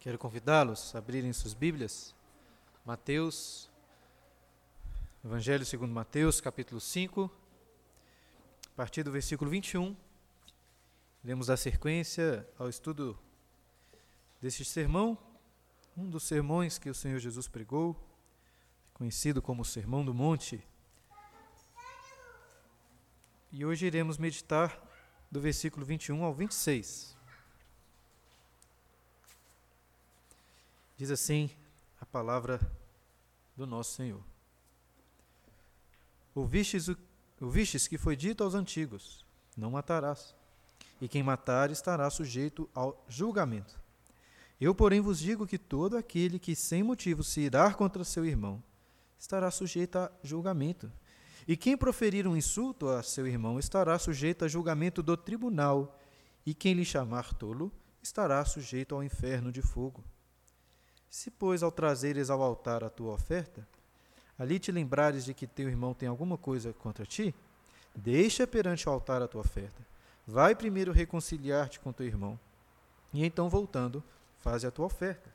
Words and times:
Quero 0.00 0.18
convidá-los 0.18 0.94
a 0.94 0.98
abrirem 0.98 1.30
suas 1.30 1.52
Bíblias. 1.52 2.14
Mateus, 2.86 3.68
Evangelho 5.22 5.66
segundo 5.66 5.92
Mateus, 5.92 6.40
capítulo 6.40 6.80
5, 6.80 7.30
a 8.64 8.74
partir 8.74 9.02
do 9.02 9.12
versículo 9.12 9.50
21. 9.50 9.94
Lemos 11.22 11.50
a 11.50 11.56
sequência 11.58 12.48
ao 12.58 12.70
estudo 12.70 13.18
deste 14.40 14.64
sermão, 14.64 15.18
um 15.94 16.08
dos 16.08 16.22
sermões 16.22 16.78
que 16.78 16.88
o 16.88 16.94
Senhor 16.94 17.18
Jesus 17.18 17.46
pregou, 17.46 17.94
conhecido 18.94 19.42
como 19.42 19.60
o 19.60 19.66
Sermão 19.66 20.02
do 20.02 20.14
Monte. 20.14 20.66
E 23.52 23.66
hoje 23.66 23.84
iremos 23.84 24.16
meditar 24.16 24.80
do 25.30 25.42
versículo 25.42 25.84
21 25.84 26.24
ao 26.24 26.32
26. 26.32 27.19
Diz 31.00 31.10
assim 31.10 31.48
a 31.98 32.04
palavra 32.04 32.60
do 33.56 33.66
nosso 33.66 33.94
Senhor. 33.94 34.22
Ouvistes, 36.34 36.88
o, 36.88 36.96
ouvistes 37.40 37.88
que 37.88 37.96
foi 37.96 38.14
dito 38.14 38.44
aos 38.44 38.54
antigos: 38.54 39.24
Não 39.56 39.70
matarás, 39.70 40.34
e 41.00 41.08
quem 41.08 41.22
matar 41.22 41.70
estará 41.70 42.10
sujeito 42.10 42.68
ao 42.74 43.02
julgamento. 43.08 43.80
Eu, 44.60 44.74
porém, 44.74 45.00
vos 45.00 45.18
digo 45.18 45.46
que 45.46 45.56
todo 45.56 45.96
aquele 45.96 46.38
que 46.38 46.54
sem 46.54 46.82
motivo 46.82 47.24
se 47.24 47.40
irar 47.40 47.76
contra 47.76 48.04
seu 48.04 48.26
irmão 48.26 48.62
estará 49.18 49.50
sujeito 49.50 49.96
a 49.96 50.12
julgamento. 50.22 50.92
E 51.48 51.56
quem 51.56 51.78
proferir 51.78 52.26
um 52.26 52.36
insulto 52.36 52.88
a 52.90 53.02
seu 53.02 53.26
irmão 53.26 53.58
estará 53.58 53.98
sujeito 53.98 54.44
a 54.44 54.48
julgamento 54.48 55.02
do 55.02 55.16
tribunal, 55.16 55.98
e 56.44 56.52
quem 56.52 56.74
lhe 56.74 56.84
chamar 56.84 57.32
tolo 57.32 57.72
estará 58.02 58.44
sujeito 58.44 58.94
ao 58.94 59.02
inferno 59.02 59.50
de 59.50 59.62
fogo. 59.62 60.04
Se, 61.10 61.28
pois, 61.28 61.64
ao 61.64 61.72
trazeres 61.72 62.30
ao 62.30 62.40
altar 62.40 62.84
a 62.84 62.88
tua 62.88 63.12
oferta, 63.12 63.66
ali 64.38 64.60
te 64.60 64.70
lembrares 64.70 65.24
de 65.24 65.34
que 65.34 65.44
teu 65.44 65.68
irmão 65.68 65.92
tem 65.92 66.08
alguma 66.08 66.38
coisa 66.38 66.72
contra 66.72 67.04
ti, 67.04 67.34
deixa 67.96 68.46
perante 68.46 68.88
o 68.88 68.92
altar 68.92 69.20
a 69.20 69.26
tua 69.26 69.40
oferta. 69.40 69.84
Vai 70.24 70.54
primeiro 70.54 70.92
reconciliar-te 70.92 71.80
com 71.80 71.92
teu 71.92 72.06
irmão, 72.06 72.38
e 73.12 73.24
então, 73.24 73.48
voltando, 73.50 74.04
faze 74.38 74.64
a 74.64 74.70
tua 74.70 74.86
oferta. 74.86 75.28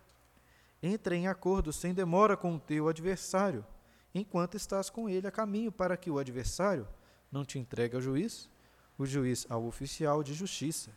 Entra 0.82 1.14
em 1.14 1.28
acordo 1.28 1.74
sem 1.74 1.94
demora 1.94 2.38
com 2.38 2.56
o 2.56 2.60
teu 2.60 2.88
adversário, 2.88 3.66
enquanto 4.14 4.56
estás 4.56 4.90
com 4.90 5.10
ele 5.10 5.28
a 5.28 5.32
caminho, 5.32 5.74
para 5.74 5.98
que 5.98 6.10
o 6.10 6.18
adversário 6.18 6.88
não 7.30 7.44
te 7.44 7.60
entregue 7.60 7.96
ao 7.96 8.02
juiz, 8.02 8.50
o 8.98 9.06
juiz 9.06 9.46
ao 9.50 9.66
oficial 9.66 10.24
de 10.24 10.34
justiça, 10.34 10.90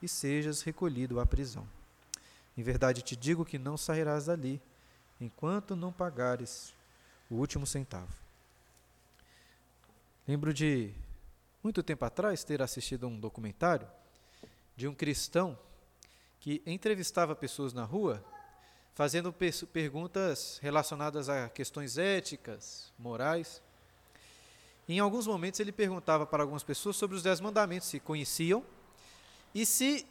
e 0.00 0.08
sejas 0.08 0.62
recolhido 0.62 1.20
à 1.20 1.26
prisão. 1.26 1.68
Em 2.56 2.62
verdade 2.62 3.02
te 3.02 3.16
digo 3.16 3.44
que 3.44 3.58
não 3.58 3.76
sairás 3.76 4.26
dali, 4.26 4.60
enquanto 5.20 5.74
não 5.74 5.92
pagares 5.92 6.74
o 7.30 7.36
último 7.36 7.66
centavo. 7.66 8.12
Lembro 10.26 10.52
de, 10.52 10.92
muito 11.62 11.82
tempo 11.82 12.04
atrás, 12.04 12.44
ter 12.44 12.60
assistido 12.60 13.06
a 13.06 13.08
um 13.08 13.18
documentário 13.18 13.88
de 14.76 14.86
um 14.86 14.94
cristão 14.94 15.58
que 16.40 16.62
entrevistava 16.66 17.34
pessoas 17.34 17.72
na 17.72 17.84
rua, 17.84 18.22
fazendo 18.94 19.34
perguntas 19.72 20.58
relacionadas 20.60 21.28
a 21.28 21.48
questões 21.48 21.96
éticas, 21.96 22.92
morais. 22.98 23.62
em 24.88 24.98
alguns 24.98 25.26
momentos 25.26 25.60
ele 25.60 25.72
perguntava 25.72 26.26
para 26.26 26.42
algumas 26.42 26.62
pessoas 26.62 26.96
sobre 26.96 27.16
os 27.16 27.22
dez 27.22 27.40
mandamentos, 27.40 27.88
se 27.88 27.98
conheciam 27.98 28.64
e 29.54 29.64
se 29.64 30.06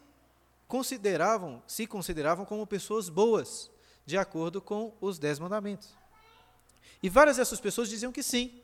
consideravam, 0.72 1.62
se 1.68 1.86
consideravam 1.86 2.46
como 2.46 2.66
pessoas 2.66 3.10
boas, 3.10 3.70
de 4.06 4.18
acordo 4.18 4.62
com 4.62 4.96
os 5.02 5.20
dez 5.20 5.38
mandamentos. 5.38 5.94
E 7.04 7.10
várias 7.10 7.36
dessas 7.36 7.60
pessoas 7.60 7.90
diziam 7.90 8.10
que 8.10 8.24
sim, 8.24 8.62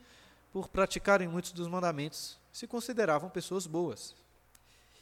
por 0.54 0.70
praticarem 0.70 1.28
muitos 1.28 1.52
dos 1.52 1.68
mandamentos, 1.68 2.40
se 2.54 2.66
consideravam 2.66 3.30
pessoas 3.30 3.68
boas. 3.68 4.16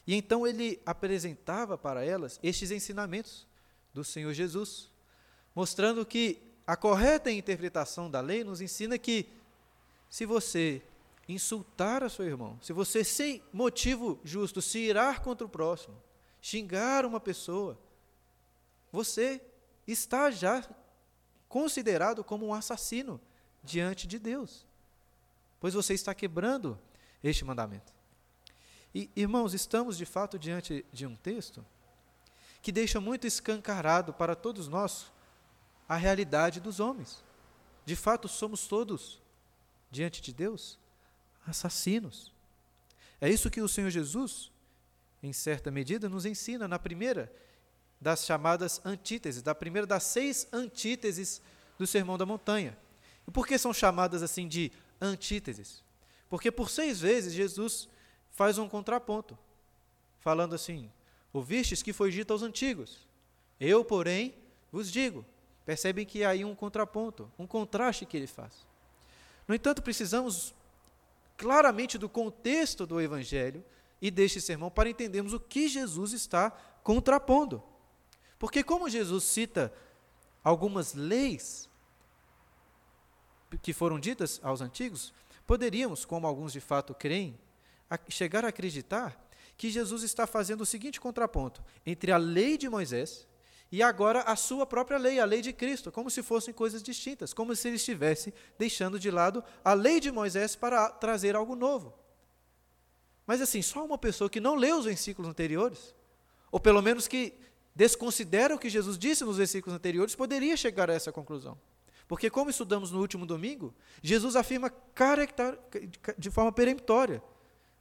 E 0.04 0.16
então 0.16 0.44
ele 0.44 0.82
apresentava 0.84 1.78
para 1.78 2.04
elas 2.04 2.40
estes 2.42 2.72
ensinamentos 2.72 3.46
do 3.94 4.02
Senhor 4.02 4.32
Jesus, 4.32 4.90
mostrando 5.54 6.04
que 6.04 6.42
a 6.66 6.76
correta 6.76 7.30
interpretação 7.30 8.10
da 8.10 8.20
lei 8.20 8.42
nos 8.42 8.60
ensina 8.60 8.98
que 8.98 9.28
se 10.10 10.26
você 10.26 10.82
insultar 11.28 12.02
a 12.02 12.08
seu 12.08 12.24
irmão, 12.24 12.58
se 12.60 12.72
você 12.72 13.04
sem 13.04 13.40
motivo 13.52 14.18
justo 14.24 14.60
se 14.60 14.80
irar 14.80 15.22
contra 15.22 15.46
o 15.46 15.48
próximo, 15.48 16.04
xingar 16.46 17.04
uma 17.04 17.18
pessoa, 17.18 17.76
você 18.92 19.42
está 19.84 20.30
já 20.30 20.64
considerado 21.48 22.22
como 22.22 22.46
um 22.46 22.54
assassino 22.54 23.20
diante 23.64 24.06
de 24.06 24.16
Deus, 24.16 24.64
pois 25.58 25.74
você 25.74 25.92
está 25.92 26.14
quebrando 26.14 26.78
este 27.20 27.44
mandamento. 27.44 27.92
E, 28.94 29.10
irmãos, 29.16 29.54
estamos 29.54 29.98
de 29.98 30.06
fato 30.06 30.38
diante 30.38 30.86
de 30.92 31.04
um 31.04 31.16
texto 31.16 31.66
que 32.62 32.70
deixa 32.70 33.00
muito 33.00 33.26
escancarado 33.26 34.14
para 34.14 34.36
todos 34.36 34.68
nós 34.68 35.10
a 35.88 35.96
realidade 35.96 36.60
dos 36.60 36.78
homens. 36.78 37.24
De 37.84 37.96
fato, 37.96 38.28
somos 38.28 38.68
todos, 38.68 39.20
diante 39.90 40.22
de 40.22 40.32
Deus, 40.32 40.78
assassinos. 41.44 42.32
É 43.20 43.28
isso 43.28 43.50
que 43.50 43.60
o 43.60 43.68
Senhor 43.68 43.90
Jesus 43.90 44.52
em 45.22 45.32
certa 45.32 45.70
medida, 45.70 46.08
nos 46.08 46.24
ensina 46.24 46.68
na 46.68 46.78
primeira 46.78 47.32
das 48.00 48.24
chamadas 48.24 48.80
antíteses, 48.84 49.42
da 49.42 49.54
primeira 49.54 49.86
das 49.86 50.02
seis 50.02 50.46
antíteses 50.52 51.40
do 51.78 51.86
Sermão 51.86 52.18
da 52.18 52.26
Montanha. 52.26 52.76
E 53.26 53.30
por 53.30 53.46
que 53.46 53.58
são 53.58 53.72
chamadas 53.72 54.22
assim 54.22 54.46
de 54.46 54.70
antíteses? 55.00 55.82
Porque 56.28 56.50
por 56.50 56.70
seis 56.70 57.00
vezes 57.00 57.32
Jesus 57.32 57.88
faz 58.32 58.58
um 58.58 58.68
contraponto, 58.68 59.38
falando 60.20 60.54
assim: 60.54 60.90
Ouvistes 61.32 61.82
que 61.82 61.92
foi 61.92 62.10
dito 62.10 62.32
aos 62.32 62.42
antigos, 62.42 63.06
eu, 63.58 63.84
porém, 63.84 64.34
vos 64.70 64.90
digo. 64.90 65.24
Percebem 65.64 66.06
que 66.06 66.22
há 66.22 66.30
aí 66.30 66.44
um 66.44 66.54
contraponto, 66.54 67.30
um 67.36 67.46
contraste 67.46 68.06
que 68.06 68.16
ele 68.16 68.28
faz. 68.28 68.64
No 69.48 69.54
entanto, 69.54 69.82
precisamos 69.82 70.54
claramente 71.36 71.98
do 71.98 72.08
contexto 72.08 72.86
do 72.86 73.00
Evangelho 73.00 73.64
e 74.00 74.10
deste 74.10 74.40
sermão 74.40 74.70
para 74.70 74.90
entendermos 74.90 75.32
o 75.32 75.40
que 75.40 75.68
Jesus 75.68 76.12
está 76.12 76.50
contrapondo. 76.82 77.62
Porque, 78.38 78.62
como 78.62 78.88
Jesus 78.88 79.24
cita 79.24 79.72
algumas 80.44 80.94
leis 80.94 81.68
que 83.62 83.72
foram 83.72 83.98
ditas 83.98 84.40
aos 84.42 84.60
antigos, 84.60 85.12
poderíamos, 85.46 86.04
como 86.04 86.26
alguns 86.26 86.52
de 86.52 86.60
fato 86.60 86.94
creem, 86.94 87.38
chegar 88.08 88.44
a 88.44 88.48
acreditar 88.48 89.20
que 89.56 89.70
Jesus 89.70 90.02
está 90.02 90.26
fazendo 90.26 90.60
o 90.62 90.66
seguinte 90.66 91.00
contraponto 91.00 91.64
entre 91.84 92.12
a 92.12 92.16
lei 92.16 92.58
de 92.58 92.68
Moisés 92.68 93.26
e 93.72 93.82
agora 93.82 94.20
a 94.22 94.36
sua 94.36 94.66
própria 94.66 94.98
lei, 94.98 95.18
a 95.18 95.24
lei 95.24 95.40
de 95.40 95.52
Cristo, 95.52 95.90
como 95.90 96.10
se 96.10 96.22
fossem 96.22 96.52
coisas 96.52 96.82
distintas, 96.82 97.32
como 97.32 97.54
se 97.56 97.68
ele 97.68 97.76
estivesse 97.76 98.32
deixando 98.58 98.98
de 98.98 99.10
lado 99.10 99.42
a 99.64 99.72
lei 99.72 99.98
de 99.98 100.12
Moisés 100.12 100.54
para 100.54 100.90
trazer 100.90 101.34
algo 101.34 101.56
novo. 101.56 102.05
Mas 103.26 103.40
assim, 103.40 103.60
só 103.60 103.84
uma 103.84 103.98
pessoa 103.98 104.30
que 104.30 104.40
não 104.40 104.54
leu 104.54 104.78
os 104.78 104.84
versículos 104.84 105.28
anteriores, 105.28 105.94
ou 106.50 106.60
pelo 106.60 106.80
menos 106.80 107.08
que 107.08 107.34
desconsidera 107.74 108.54
o 108.54 108.58
que 108.58 108.70
Jesus 108.70 108.96
disse 108.96 109.24
nos 109.24 109.36
versículos 109.36 109.76
anteriores, 109.76 110.14
poderia 110.14 110.56
chegar 110.56 110.88
a 110.88 110.94
essa 110.94 111.12
conclusão. 111.12 111.58
Porque, 112.08 112.30
como 112.30 112.50
estudamos 112.50 112.92
no 112.92 113.00
último 113.00 113.26
domingo, 113.26 113.74
Jesus 114.00 114.36
afirma 114.36 114.72
de 116.16 116.30
forma 116.30 116.52
peremptória, 116.52 117.20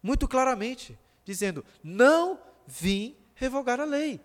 muito 0.01 0.27
claramente, 0.27 0.97
dizendo: 1.24 1.63
Não 1.83 2.39
vim 2.65 3.15
revogar 3.36 3.80
a 3.80 3.86
lei, 3.86 4.19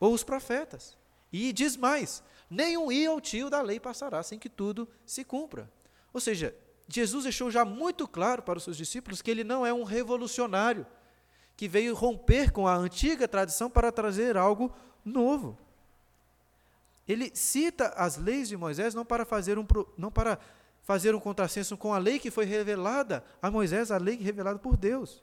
ou 0.00 0.14
os 0.14 0.24
profetas. 0.24 0.96
E 1.30 1.52
diz 1.52 1.76
mais: 1.76 2.22
Nenhum 2.48 2.90
i 2.90 3.06
ou 3.08 3.20
tio 3.20 3.50
da 3.50 3.60
lei 3.60 3.78
passará 3.78 4.22
sem 4.22 4.38
que 4.38 4.48
tudo 4.48 4.88
se 5.04 5.22
cumpra. 5.22 5.70
Ou 6.12 6.20
seja, 6.20 6.54
Jesus 6.94 7.24
deixou 7.24 7.50
já 7.50 7.64
muito 7.64 8.06
claro 8.06 8.42
para 8.42 8.58
os 8.58 8.64
seus 8.64 8.76
discípulos 8.76 9.22
que 9.22 9.30
ele 9.30 9.42
não 9.42 9.64
é 9.64 9.72
um 9.72 9.82
revolucionário, 9.82 10.86
que 11.56 11.66
veio 11.66 11.94
romper 11.94 12.52
com 12.52 12.68
a 12.68 12.74
antiga 12.74 13.26
tradição 13.26 13.70
para 13.70 13.90
trazer 13.90 14.36
algo 14.36 14.74
novo. 15.02 15.58
Ele 17.08 17.34
cita 17.34 17.88
as 17.96 18.18
leis 18.18 18.48
de 18.48 18.58
Moisés 18.58 18.94
não 18.94 19.06
para 19.06 19.24
fazer 19.24 19.58
um, 19.58 19.66
não 19.96 20.10
para 20.10 20.38
fazer 20.82 21.14
um 21.14 21.20
contrassenso 21.20 21.78
com 21.78 21.94
a 21.94 21.98
lei 21.98 22.18
que 22.18 22.30
foi 22.30 22.44
revelada 22.44 23.24
a 23.40 23.50
Moisés, 23.50 23.90
a 23.90 23.96
lei 23.96 24.16
revelada 24.16 24.58
por 24.58 24.76
Deus. 24.76 25.22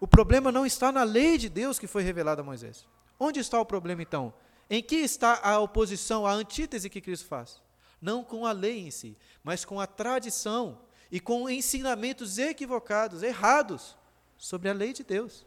O 0.00 0.08
problema 0.08 0.50
não 0.50 0.66
está 0.66 0.90
na 0.90 1.04
lei 1.04 1.38
de 1.38 1.48
Deus 1.48 1.78
que 1.78 1.86
foi 1.86 2.02
revelada 2.02 2.42
a 2.42 2.44
Moisés. 2.44 2.84
Onde 3.20 3.38
está 3.38 3.60
o 3.60 3.64
problema 3.64 4.02
então? 4.02 4.34
Em 4.68 4.82
que 4.82 4.96
está 4.96 5.40
a 5.42 5.60
oposição, 5.60 6.26
a 6.26 6.32
antítese 6.32 6.90
que 6.90 7.00
Cristo 7.00 7.28
faz? 7.28 7.62
Não 8.06 8.22
com 8.22 8.46
a 8.46 8.52
lei 8.52 8.86
em 8.86 8.90
si, 8.92 9.18
mas 9.42 9.64
com 9.64 9.80
a 9.80 9.86
tradição 9.86 10.78
e 11.10 11.18
com 11.18 11.50
ensinamentos 11.50 12.38
equivocados, 12.38 13.20
errados 13.20 13.96
sobre 14.38 14.68
a 14.68 14.72
lei 14.72 14.92
de 14.92 15.02
Deus. 15.02 15.44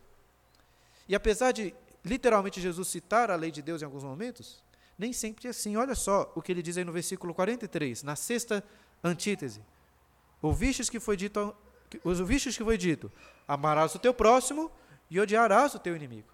E 1.07 1.15
apesar 1.15 1.53
de 1.53 1.73
literalmente 2.03 2.59
Jesus 2.59 2.89
citar 2.89 3.31
a 3.31 3.35
lei 3.35 3.50
de 3.50 3.61
Deus 3.61 3.81
em 3.81 3.85
alguns 3.85 4.03
momentos, 4.03 4.61
nem 4.97 5.13
sempre 5.13 5.47
é 5.47 5.51
assim. 5.51 5.77
Olha 5.77 5.95
só 5.95 6.29
o 6.35 6.41
que 6.41 6.51
ele 6.51 6.61
diz 6.61 6.77
aí 6.77 6.83
no 6.83 6.91
versículo 6.91 7.33
43, 7.33 8.03
na 8.03 8.17
sexta 8.17 8.61
antítese. 9.01 9.61
Ouvistes 10.41 10.89
que 10.89 11.00
foi 11.00 11.15
dito, 11.15 11.56
ouvistes 12.03 12.57
que 12.57 12.63
foi 12.63 12.77
dito, 12.77 13.09
amarás 13.47 13.95
o 13.95 14.00
teu 14.00 14.13
próximo 14.13 14.69
e 15.09 15.17
odiarás 15.17 15.75
o 15.75 15.79
teu 15.79 15.95
inimigo. 15.95 16.27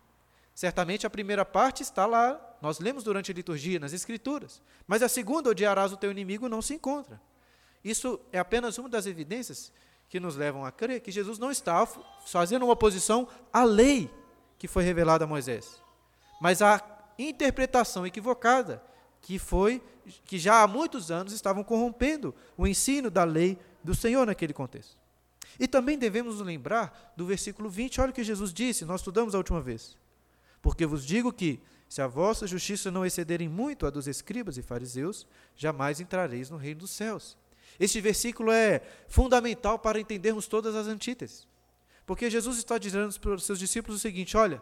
Certamente 0.56 1.06
a 1.06 1.10
primeira 1.10 1.46
parte 1.46 1.84
está 1.84 2.08
lá, 2.08 2.55
nós 2.66 2.80
lemos 2.80 3.04
durante 3.04 3.32
a 3.32 3.34
liturgia, 3.36 3.80
nas 3.80 3.94
Escrituras. 3.94 4.60
Mas 4.88 5.04
a 5.04 5.08
segunda, 5.08 5.52
odiarás 5.52 5.94
o 5.94 5.98
teu 5.98 6.10
inimigo, 6.10 6.50
não 6.50 6.64
se 6.64 6.74
encontra. 6.74 7.22
Isso 7.84 8.20
é 8.32 8.40
apenas 8.40 8.80
uma 8.80 8.90
das 8.90 9.06
evidências 9.06 9.72
que 10.10 10.20
nos 10.20 10.36
levam 10.36 10.66
a 10.66 10.72
crer 10.72 11.00
que 11.00 11.12
Jesus 11.12 11.38
não 11.38 11.52
está 11.52 11.86
fazendo 12.26 12.64
uma 12.64 12.74
oposição 12.74 13.28
à 13.54 13.64
lei 13.64 14.10
que 14.58 14.68
foi 14.68 14.84
revelada 14.84 15.26
a 15.26 15.28
Moisés, 15.28 15.80
mas 16.42 16.60
à 16.60 16.82
interpretação 17.20 18.04
equivocada 18.04 18.82
que 19.22 19.38
foi 19.38 19.80
que 20.26 20.40
já 20.40 20.64
há 20.64 20.68
muitos 20.68 21.12
anos 21.12 21.34
estavam 21.34 21.64
corrompendo 21.64 22.34
o 22.58 22.66
ensino 22.66 23.12
da 23.12 23.24
lei 23.24 23.60
do 23.84 23.94
Senhor 23.94 24.26
naquele 24.26 24.54
contexto. 24.54 24.98
E 25.60 25.68
também 25.68 26.00
devemos 26.00 26.38
nos 26.38 26.46
lembrar 26.48 27.14
do 27.16 27.28
versículo 27.28 27.70
20, 27.70 28.02
olha 28.02 28.10
o 28.10 28.14
que 28.14 28.24
Jesus 28.24 28.52
disse, 28.52 28.86
nós 28.86 29.02
estudamos 29.02 29.36
a 29.36 29.38
última 29.38 29.62
vez. 29.62 29.96
Porque 30.66 30.84
vos 30.84 31.06
digo 31.06 31.32
que, 31.32 31.62
se 31.88 32.02
a 32.02 32.08
vossa 32.08 32.48
justiça 32.48 32.90
não 32.92 33.06
excederem 33.06 33.48
muito 33.48 33.86
a 33.86 33.90
dos 33.90 34.08
escribas 34.08 34.58
e 34.58 34.62
fariseus, 34.62 35.28
jamais 35.56 36.00
entrareis 36.00 36.50
no 36.50 36.58
reino 36.58 36.82
dos 36.82 36.92
céus. 36.92 37.38
Este 37.80 38.02
versículo 38.02 38.52
é 38.52 38.82
fundamental 39.08 39.78
para 39.78 40.00
entendermos 40.00 40.48
todas 40.48 40.76
as 40.76 40.88
antíteses. 40.88 41.48
Porque 42.06 42.30
Jesus 42.30 42.58
está 42.58 42.78
dizendo 42.78 43.20
para 43.20 43.36
os 43.36 43.44
seus 43.44 43.60
discípulos 43.60 44.00
o 44.00 44.02
seguinte: 44.02 44.38
olha, 44.38 44.62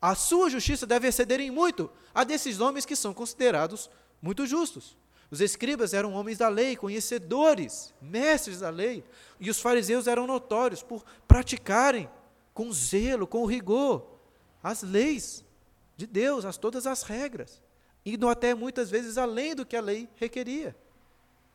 a 0.00 0.14
sua 0.14 0.48
justiça 0.50 0.86
deve 0.86 1.08
exceder 1.08 1.40
em 1.40 1.50
muito 1.50 1.90
a 2.14 2.24
desses 2.24 2.60
homens 2.60 2.86
que 2.86 2.96
são 2.96 3.12
considerados 3.12 3.90
muito 4.20 4.46
justos. 4.46 4.96
Os 5.30 5.40
escribas 5.40 5.92
eram 5.92 6.14
homens 6.14 6.38
da 6.38 6.48
lei, 6.48 6.76
conhecedores, 6.76 7.92
mestres 8.00 8.60
da 8.60 8.70
lei, 8.70 9.04
e 9.40 9.50
os 9.50 9.60
fariseus 9.60 10.06
eram 10.06 10.26
notórios 10.26 10.82
por 10.82 11.04
praticarem 11.26 12.08
com 12.54 12.72
zelo, 12.72 13.26
com 13.26 13.44
rigor, 13.44 14.06
as 14.62 14.82
leis 14.82 15.44
de 15.96 16.06
Deus, 16.06 16.44
as, 16.44 16.56
todas 16.56 16.86
as 16.86 17.02
regras, 17.02 17.62
indo 18.04 18.28
até 18.28 18.54
muitas 18.54 18.90
vezes 18.90 19.16
além 19.16 19.54
do 19.54 19.64
que 19.64 19.76
a 19.76 19.80
lei 19.80 20.08
requeria. 20.16 20.76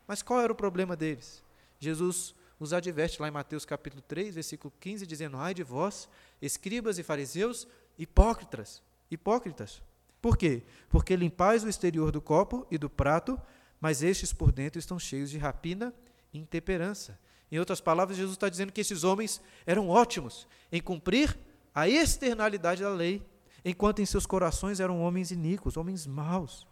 Mas 0.08 0.22
qual 0.22 0.42
era 0.42 0.52
o 0.52 0.56
problema 0.56 0.96
deles? 0.96 1.44
Jesus 1.80 2.34
os 2.60 2.74
adverte 2.74 3.20
lá 3.20 3.28
em 3.28 3.32
Mateus 3.32 3.66
capítulo 3.66 4.04
3, 4.08 4.36
versículo 4.36 4.72
15, 4.80 5.08
dizendo: 5.08 5.38
Ai 5.38 5.54
de 5.54 5.64
vós, 5.64 6.08
escribas 6.42 7.00
e 7.00 7.04
fariseus, 7.04 7.68
hipócritas, 7.98 8.84
hipócritas. 9.10 9.82
Por 10.22 10.38
quê? 10.38 10.62
Porque 10.90 11.16
limpais 11.16 11.64
o 11.64 11.70
exterior 11.70 12.12
do 12.12 12.22
copo 12.22 12.68
e 12.70 12.78
do 12.78 12.90
prato, 12.90 13.40
mas 13.80 14.04
estes 14.04 14.32
por 14.32 14.52
dentro 14.52 14.78
estão 14.78 15.00
cheios 15.00 15.32
de 15.32 15.40
rapina 15.40 15.92
e 16.32 16.38
intemperança. 16.38 17.20
Em 17.52 17.58
outras 17.58 17.82
palavras, 17.82 18.18
Jesus 18.18 18.36
está 18.36 18.48
dizendo 18.48 18.72
que 18.72 18.82
esses 18.82 19.04
homens 19.04 19.42
eram 19.66 19.90
ótimos 19.90 20.48
em 20.72 20.80
cumprir 20.80 21.38
a 21.74 21.90
externalidade 21.90 22.84
da 22.84 22.90
lei, 22.90 23.24
enquanto 23.64 24.02
em 24.02 24.06
seus 24.06 24.26
corações 24.26 24.80
eram 24.80 25.02
homens 25.02 25.32
iníquos, 25.32 25.78
homens 25.78 26.08
maus. 26.08 26.68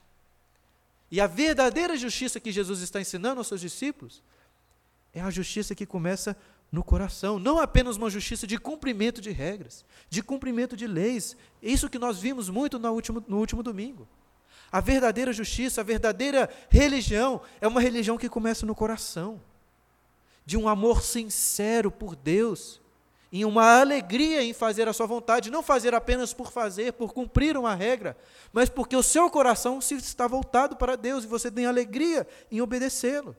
E 1.12 1.20
a 1.20 1.28
verdadeira 1.28 1.98
justiça 1.98 2.40
que 2.40 2.52
Jesus 2.52 2.82
está 2.82 3.02
ensinando 3.02 3.40
aos 3.40 3.48
seus 3.48 3.62
discípulos 3.62 4.24
é 5.14 5.22
a 5.22 5.32
justiça 5.32 5.74
que 5.74 5.86
começa 5.86 6.38
no 6.72 6.84
coração, 6.84 7.40
não 7.40 7.60
apenas 7.60 7.98
uma 7.98 8.10
justiça 8.10 8.46
de 8.46 8.58
cumprimento 8.58 9.20
de 9.22 9.32
regras, 9.32 9.84
de 10.08 10.22
cumprimento 10.22 10.78
de 10.78 10.86
leis. 10.86 11.36
Isso 11.62 11.90
que 11.90 11.98
nós 11.98 12.20
vimos 12.20 12.48
muito 12.48 12.78
no 12.78 12.92
último, 12.92 13.24
no 13.28 13.40
último 13.40 13.64
domingo. 13.64 14.08
A 14.72 14.80
verdadeira 14.80 15.34
justiça, 15.34 15.82
a 15.82 15.84
verdadeira 15.84 16.48
religião 16.70 17.42
é 17.60 17.68
uma 17.68 17.82
religião 17.82 18.18
que 18.18 18.30
começa 18.30 18.68
no 18.68 18.76
coração, 18.76 19.42
de 20.46 20.58
um 20.58 20.70
amor 20.70 21.02
sincero 21.02 21.90
por 21.90 22.16
Deus, 22.16 22.80
em 23.32 23.46
uma 23.46 23.80
alegria 23.80 24.42
em 24.42 24.54
fazer 24.54 24.88
a 24.88 24.94
sua 24.94 25.06
vontade, 25.06 25.52
não 25.52 25.62
fazer 25.62 25.94
apenas 25.94 26.34
por 26.34 26.52
fazer, 26.52 26.94
por 26.94 27.14
cumprir 27.14 27.56
uma 27.56 27.76
regra, 27.76 28.18
mas 28.52 28.70
porque 28.70 28.96
o 28.96 29.04
seu 29.04 29.30
coração 29.30 29.80
se 29.80 29.96
está 29.96 30.28
voltado 30.28 30.76
para 30.76 30.96
Deus 30.96 31.24
e 31.24 31.28
você 31.28 31.52
tem 31.52 31.66
alegria 31.66 32.28
em 32.52 32.60
obedecê-lo. 32.60 33.36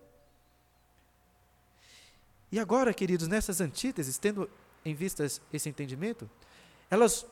E 2.53 2.59
agora, 2.59 2.95
queridos, 2.95 3.29
nessas 3.29 3.61
antíteses, 3.61 4.19
tendo 4.19 4.49
em 4.85 4.95
vista 4.95 5.25
esse 5.53 5.69
entendimento, 5.69 6.29
elas 6.91 7.27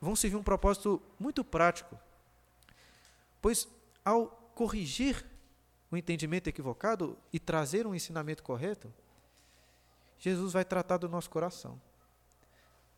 vão 0.00 0.14
servir 0.14 0.36
um 0.36 0.42
propósito 0.42 1.00
muito 1.18 1.42
prático. 1.42 1.98
Pois 3.40 3.68
ao 4.04 4.28
corrigir 4.54 5.24
o 5.90 5.96
entendimento 5.96 6.48
equivocado 6.48 7.16
e 7.32 7.38
trazer 7.38 7.86
um 7.86 7.94
ensinamento 7.94 8.42
correto, 8.42 8.92
Jesus 10.18 10.52
vai 10.52 10.64
tratar 10.64 10.96
do 10.96 11.08
nosso 11.08 11.28
coração. 11.28 11.80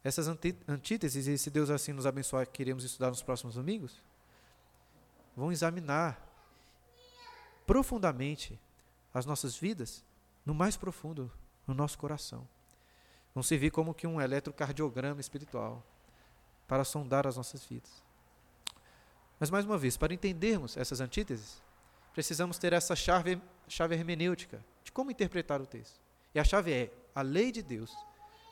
Essas 0.03 0.29
antíteses, 0.29 1.27
e 1.27 1.37
se 1.37 1.51
Deus 1.51 1.71
assim 1.71 1.93
nos 1.93 2.07
abençoar, 2.07 2.47
queremos 2.49 2.85
estudar 2.85 3.09
nos 3.09 3.23
próximos 3.23 3.57
domingos, 3.57 4.03
vão 5.37 5.51
examinar 5.51 6.25
profundamente 7.67 8.59
as 9.13 9.27
nossas 9.27 9.57
vidas, 9.57 10.05
no 10.45 10.55
mais 10.55 10.77
profundo, 10.77 11.31
no 11.67 11.75
nosso 11.75 11.99
coração. 11.99 12.47
Vão 13.35 13.43
servir 13.43 13.71
como 13.71 13.95
que 13.95 14.07
um 14.07 14.21
eletrocardiograma 14.21 15.21
espiritual 15.21 15.85
para 16.67 16.85
sondar 16.85 17.27
as 17.27 17.37
nossas 17.37 17.65
vidas. 17.65 18.03
Mas 19.39 19.51
mais 19.51 19.65
uma 19.65 19.79
vez, 19.79 19.97
para 19.97 20.15
entendermos 20.15 20.77
essas 20.77 21.01
antíteses, 21.01 21.63
precisamos 22.13 22.59
ter 22.59 22.73
essa 22.73 22.97
chave, 22.97 23.41
chave 23.69 23.95
hermenêutica 23.95 24.65
de 24.83 24.91
como 24.91 25.11
interpretar 25.11 25.61
o 25.61 25.67
texto. 25.67 26.01
E 26.35 26.41
a 26.41 26.45
chave 26.45 26.73
é 26.73 26.93
a 27.15 27.23
lei 27.23 27.53
de 27.53 27.63
Deus. 27.63 27.95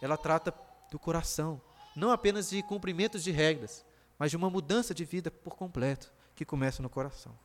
Ela 0.00 0.16
trata 0.16 0.52
do 0.90 0.98
coração, 0.98 1.60
não 1.94 2.10
apenas 2.10 2.50
de 2.50 2.62
cumprimentos 2.62 3.22
de 3.22 3.30
regras, 3.30 3.84
mas 4.18 4.30
de 4.30 4.36
uma 4.36 4.50
mudança 4.50 4.94
de 4.94 5.04
vida 5.04 5.30
por 5.30 5.56
completo, 5.56 6.12
que 6.34 6.44
começa 6.44 6.82
no 6.82 6.90
coração. 6.90 7.36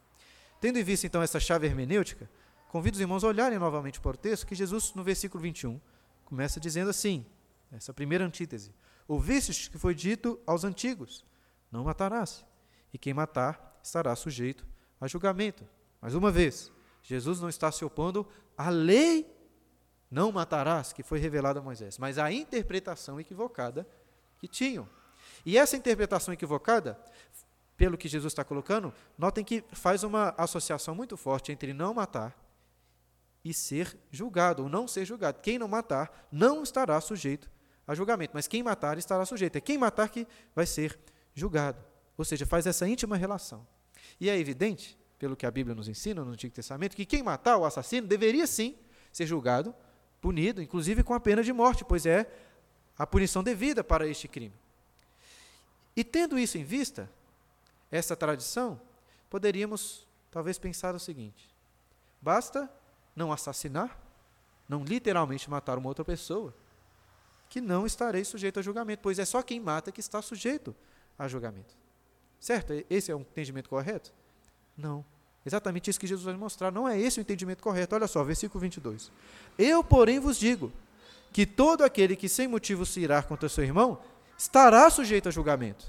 Tendo 0.60 0.78
em 0.78 0.84
vista 0.84 1.08
então 1.08 1.22
essa 1.22 1.40
chave 1.40 1.66
hermenêutica, 1.66 2.30
convido 2.70 2.96
os 2.96 3.02
irmãos 3.02 3.24
a 3.24 3.28
olharem 3.28 3.58
novamente 3.58 4.00
para 4.00 4.16
o 4.16 4.18
texto, 4.18 4.46
que 4.46 4.56
Jesus, 4.56 4.94
no 4.94 5.04
versículo 5.04 5.42
21, 5.42 5.80
começa 6.26 6.60
dizendo 6.60 6.90
assim, 6.90 7.26
essa 7.72 7.94
primeira 7.94 8.26
antítese: 8.26 8.74
Ouvistes 9.08 9.68
que 9.68 9.78
foi 9.78 9.96
dito 9.96 10.40
aos 10.46 10.64
antigos: 10.64 11.26
Não 11.72 11.84
matarás, 11.84 12.46
e 12.94 12.98
quem 12.98 13.14
matar 13.14 13.80
estará 13.84 14.16
sujeito 14.16 14.66
a 15.00 15.08
julgamento. 15.08 15.68
Mais 16.02 16.14
uma 16.14 16.32
vez, 16.32 16.72
Jesus 17.02 17.40
não 17.40 17.50
está 17.50 17.72
se 17.72 17.84
opondo 17.84 18.28
à 18.58 18.70
lei 18.70 19.26
não 20.12 20.32
matarás, 20.32 20.92
que 20.92 21.02
foi 21.02 21.20
revelado 21.20 21.60
a 21.60 21.62
Moisés, 21.62 21.98
mas 21.98 22.18
a 22.18 22.30
interpretação 22.30 23.20
equivocada 23.20 23.88
que 24.38 24.48
tinham. 24.48 24.88
E 25.46 25.58
essa 25.58 25.78
interpretação 25.78 26.34
equivocada, 26.34 27.00
pelo 27.78 27.98
que 27.98 28.10
Jesus 28.10 28.32
está 28.32 28.44
colocando, 28.44 28.94
notem 29.18 29.44
que 29.44 29.64
faz 29.72 30.04
uma 30.04 30.36
associação 30.38 30.94
muito 30.94 31.16
forte 31.16 31.52
entre 31.52 31.74
não 31.74 31.94
matar 31.94 32.38
e 33.44 33.54
ser 33.54 33.98
julgado, 34.12 34.64
ou 34.64 34.70
não 34.70 34.88
ser 34.88 35.06
julgado. 35.06 35.40
Quem 35.40 35.58
não 35.58 35.68
matar 35.68 36.28
não 36.32 36.62
estará 36.62 37.00
sujeito 37.00 37.50
a 37.88 37.96
julgamento, 37.96 38.32
mas 38.34 38.48
quem 38.48 38.62
matar 38.62 38.98
estará 38.98 39.26
sujeito. 39.26 39.56
É 39.56 39.62
quem 39.62 39.78
matar 39.78 40.10
que 40.10 40.28
vai 40.54 40.66
ser 40.66 41.00
julgado. 41.34 41.84
Ou 42.18 42.26
seja, 42.26 42.46
faz 42.46 42.68
essa 42.68 42.88
íntima 42.88 43.16
relação. 43.16 43.66
E 44.20 44.30
é 44.30 44.38
evidente, 44.38 44.98
pelo 45.18 45.36
que 45.36 45.46
a 45.46 45.52
Bíblia 45.52 45.74
nos 45.74 45.88
ensina 45.88 46.24
no 46.24 46.32
Antigo 46.32 46.54
Testamento, 46.54 46.96
que 46.96 47.06
quem 47.06 47.24
matar 47.24 47.58
o 47.58 47.66
assassino 47.66 48.08
deveria 48.08 48.46
sim 48.46 48.76
ser 49.12 49.26
julgado 49.26 49.74
punido, 50.22 50.62
inclusive 50.62 51.04
com 51.04 51.14
a 51.14 51.20
pena 51.20 51.44
de 51.44 51.52
morte, 51.52 51.84
pois 51.84 52.06
é 52.06 52.32
a 52.98 53.08
punição 53.08 53.44
devida 53.44 53.84
para 53.84 54.08
este 54.08 54.28
crime. 54.28 54.54
E 55.96 56.04
tendo 56.04 56.38
isso 56.38 56.58
em 56.58 56.64
vista, 56.64 57.10
essa 57.92 58.16
tradição, 58.16 58.80
poderíamos 59.30 60.08
talvez 60.30 60.58
pensar 60.58 60.96
o 60.96 61.00
seguinte: 61.00 61.50
basta 62.22 62.72
não 63.16 63.32
assassinar, 63.32 64.00
não 64.70 64.84
literalmente 64.84 65.50
matar 65.50 65.78
uma 65.78 65.90
outra 65.90 66.06
pessoa, 66.06 66.56
que 67.50 67.60
não 67.60 67.86
estarei 67.86 68.24
sujeito 68.24 68.60
a 68.60 68.62
julgamento, 68.62 69.02
pois 69.02 69.20
é 69.20 69.26
só 69.26 69.42
quem 69.42 69.60
mata 69.60 69.92
que 69.92 70.00
está 70.00 70.22
sujeito 70.22 70.74
a 71.20 71.28
julgamento. 71.28 71.76
Certo? 72.40 72.74
Esse 72.90 73.12
é 73.12 73.16
um 73.16 73.22
entendimento 73.22 73.70
correto? 73.70 74.14
Não. 74.78 75.04
Exatamente 75.46 75.90
isso 75.90 76.00
que 76.00 76.08
Jesus 76.08 76.26
vai 76.26 76.36
mostrar. 76.36 76.72
Não 76.72 76.88
é 76.88 77.00
esse 77.00 77.20
o 77.20 77.22
entendimento 77.22 77.64
correto. 77.64 77.96
Olha 77.96 78.08
só, 78.08 78.24
versículo 78.24 78.60
22. 78.62 79.12
Eu, 79.58 79.84
porém, 79.84 80.20
vos 80.20 80.38
digo 80.38 80.72
que 81.34 81.46
todo 81.46 81.84
aquele 81.84 82.16
que 82.16 82.30
sem 82.30 82.48
motivo 82.48 82.86
se 82.86 83.00
irá 83.00 83.24
contra 83.24 83.50
seu 83.50 83.64
irmão 83.64 84.00
estará 84.38 84.90
sujeito 84.90 85.30
a 85.30 85.32
julgamento. 85.32 85.86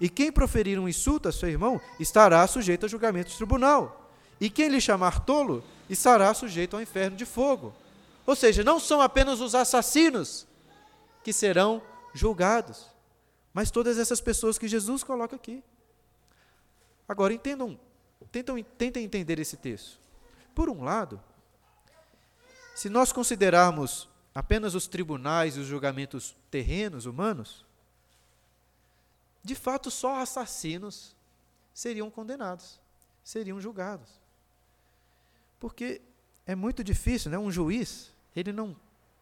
E 0.00 0.08
quem 0.08 0.32
proferir 0.32 0.78
um 0.78 0.88
insulto 0.88 1.28
a 1.28 1.32
seu 1.32 1.48
irmão 1.48 1.80
estará 2.00 2.46
sujeito 2.46 2.86
a 2.86 2.88
julgamento 2.88 3.30
de 3.30 3.36
tribunal. 3.36 4.10
E 4.40 4.50
quem 4.50 4.68
lhe 4.68 4.80
chamar 4.80 5.20
tolo 5.24 5.62
estará 5.88 6.32
sujeito 6.34 6.74
ao 6.74 6.82
inferno 6.82 7.16
de 7.16 7.24
fogo. 7.24 7.74
Ou 8.26 8.34
seja, 8.34 8.64
não 8.64 8.80
são 8.80 9.00
apenas 9.00 9.40
os 9.40 9.54
assassinos 9.54 10.46
que 11.22 11.32
serão 11.32 11.82
julgados, 12.12 12.86
mas 13.52 13.70
todas 13.70 13.98
essas 13.98 14.20
pessoas 14.20 14.58
que 14.58 14.66
Jesus 14.66 15.04
coloca 15.04 15.36
aqui. 15.36 15.62
Agora 17.08 17.34
entendam 17.34 17.78
tentam, 18.30 18.62
tentem 18.62 19.04
entender 19.04 19.38
esse 19.38 19.56
texto. 19.56 19.98
Por 20.54 20.68
um 20.68 20.82
lado, 20.82 21.20
se 22.74 22.88
nós 22.88 23.12
considerarmos 23.12 24.08
apenas 24.34 24.74
os 24.74 24.86
tribunais 24.86 25.56
e 25.56 25.60
os 25.60 25.66
julgamentos 25.66 26.34
terrenos, 26.50 27.06
humanos, 27.06 27.64
de 29.42 29.54
fato 29.54 29.90
só 29.90 30.20
assassinos 30.20 31.14
seriam 31.72 32.10
condenados, 32.10 32.80
seriam 33.22 33.60
julgados. 33.60 34.08
Porque 35.60 36.00
é 36.46 36.54
muito 36.54 36.82
difícil, 36.82 37.30
né? 37.30 37.38
Um 37.38 37.50
juiz, 37.50 38.12
ele 38.34 38.52
não, 38.52 38.76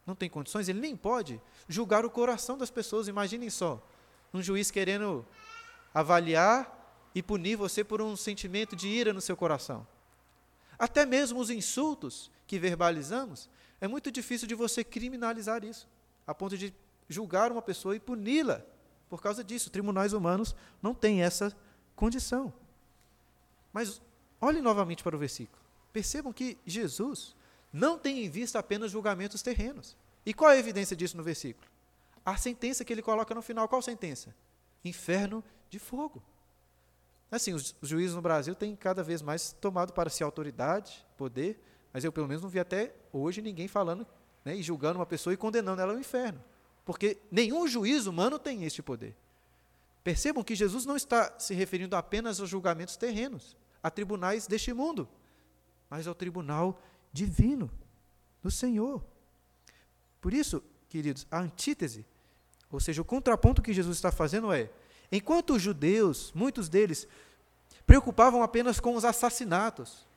não 0.05 0.15
tem 0.15 0.29
condições, 0.29 0.67
ele 0.67 0.79
nem 0.79 0.95
pode 0.95 1.41
julgar 1.67 2.05
o 2.05 2.09
coração 2.09 2.57
das 2.57 2.69
pessoas. 2.69 3.07
Imaginem 3.07 3.49
só, 3.49 3.81
um 4.33 4.41
juiz 4.41 4.71
querendo 4.71 5.25
avaliar 5.93 6.82
e 7.13 7.21
punir 7.21 7.55
você 7.55 7.83
por 7.83 8.01
um 8.01 8.15
sentimento 8.15 8.75
de 8.75 8.87
ira 8.87 9.13
no 9.13 9.21
seu 9.21 9.37
coração. 9.37 9.85
Até 10.77 11.05
mesmo 11.05 11.39
os 11.39 11.49
insultos 11.49 12.31
que 12.47 12.59
verbalizamos, 12.59 13.49
é 13.79 13.87
muito 13.87 14.11
difícil 14.11 14.47
de 14.47 14.55
você 14.55 14.83
criminalizar 14.83 15.63
isso, 15.63 15.87
a 16.25 16.33
ponto 16.33 16.57
de 16.57 16.73
julgar 17.07 17.51
uma 17.51 17.61
pessoa 17.61 17.95
e 17.95 17.99
puni-la 17.99 18.61
por 19.09 19.21
causa 19.21 19.43
disso. 19.43 19.69
Tribunais 19.69 20.13
humanos 20.13 20.55
não 20.81 20.93
têm 20.93 21.21
essa 21.21 21.55
condição. 21.95 22.51
Mas 23.71 24.01
olhem 24.41 24.61
novamente 24.61 25.03
para 25.03 25.15
o 25.15 25.19
versículo. 25.19 25.61
Percebam 25.91 26.33
que 26.33 26.57
Jesus 26.65 27.35
não 27.71 27.97
tem 27.97 28.25
em 28.25 28.29
vista 28.29 28.59
apenas 28.59 28.91
julgamentos 28.91 29.41
terrenos. 29.41 29.95
E 30.25 30.33
qual 30.33 30.51
é 30.51 30.55
a 30.55 30.59
evidência 30.59 30.95
disso 30.95 31.17
no 31.17 31.23
versículo? 31.23 31.67
A 32.25 32.37
sentença 32.37 32.85
que 32.85 32.93
ele 32.93 33.01
coloca 33.01 33.35
no 33.35 33.41
final, 33.41 33.67
qual 33.67 33.81
sentença? 33.81 34.33
Inferno 34.83 35.43
de 35.69 35.79
fogo. 35.79 36.23
Assim, 37.35 37.51
os, 37.51 37.75
juízes 37.81 38.15
no 38.15 38.21
Brasil 38.21 38.53
têm 38.53 38.75
cada 38.75 39.01
vez 39.01 39.19
mais 39.19 39.53
tomado 39.53 39.91
para 39.91 40.07
si 40.07 40.23
autoridade, 40.23 41.03
poder, 41.17 41.59
mas 41.91 42.03
eu 42.03 42.11
pelo 42.11 42.27
menos 42.27 42.43
não 42.43 42.49
vi 42.49 42.59
até 42.59 42.93
hoje 43.11 43.41
ninguém 43.41 43.67
falando 43.67 44.05
né, 44.45 44.55
e 44.55 44.61
julgando 44.61 44.99
uma 44.99 45.05
pessoa 45.05 45.33
e 45.33 45.37
condenando 45.37 45.81
ela 45.81 45.93
ao 45.93 45.99
inferno. 45.99 46.39
Porque 46.85 47.17
nenhum 47.31 47.67
juiz 47.67 48.05
humano 48.05 48.37
tem 48.37 48.65
este 48.65 48.83
poder. 48.83 49.15
Percebam 50.03 50.43
que 50.43 50.53
Jesus 50.53 50.85
não 50.85 50.95
está 50.95 51.33
se 51.39 51.55
referindo 51.55 51.95
apenas 51.95 52.39
aos 52.39 52.51
julgamentos 52.51 52.97
terrenos, 52.97 53.57
a 53.81 53.89
tribunais 53.89 54.45
deste 54.45 54.71
mundo, 54.71 55.09
mas 55.89 56.05
ao 56.05 56.13
tribunal 56.13 56.79
divino 57.11 57.71
do 58.43 58.51
Senhor. 58.51 59.03
Por 60.21 60.35
isso, 60.35 60.63
queridos, 60.87 61.25
a 61.31 61.39
antítese, 61.39 62.05
ou 62.69 62.79
seja, 62.79 63.01
o 63.01 63.05
contraponto 63.05 63.59
que 63.59 63.73
Jesus 63.73 63.97
está 63.97 64.11
fazendo 64.11 64.53
é: 64.53 64.69
Enquanto 65.15 65.53
os 65.53 65.61
judeus, 65.61 66.31
muitos 66.33 66.67
deles, 66.67 67.07
preocupavam 67.85 68.41
apenas 68.41 68.79
com 68.79 68.95
os 68.95 69.05
assassinatos, 69.05 70.07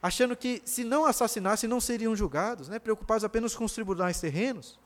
achando 0.00 0.36
que 0.36 0.62
se 0.64 0.84
não 0.84 1.04
assassinassem 1.04 1.68
não 1.68 1.80
seriam 1.80 2.14
julgados, 2.14 2.68
né? 2.68 2.78
preocupados 2.78 3.24
apenas 3.24 3.56
com 3.56 3.64
os 3.64 3.72
tribunais 3.72 4.20
terrenos, 4.20 4.78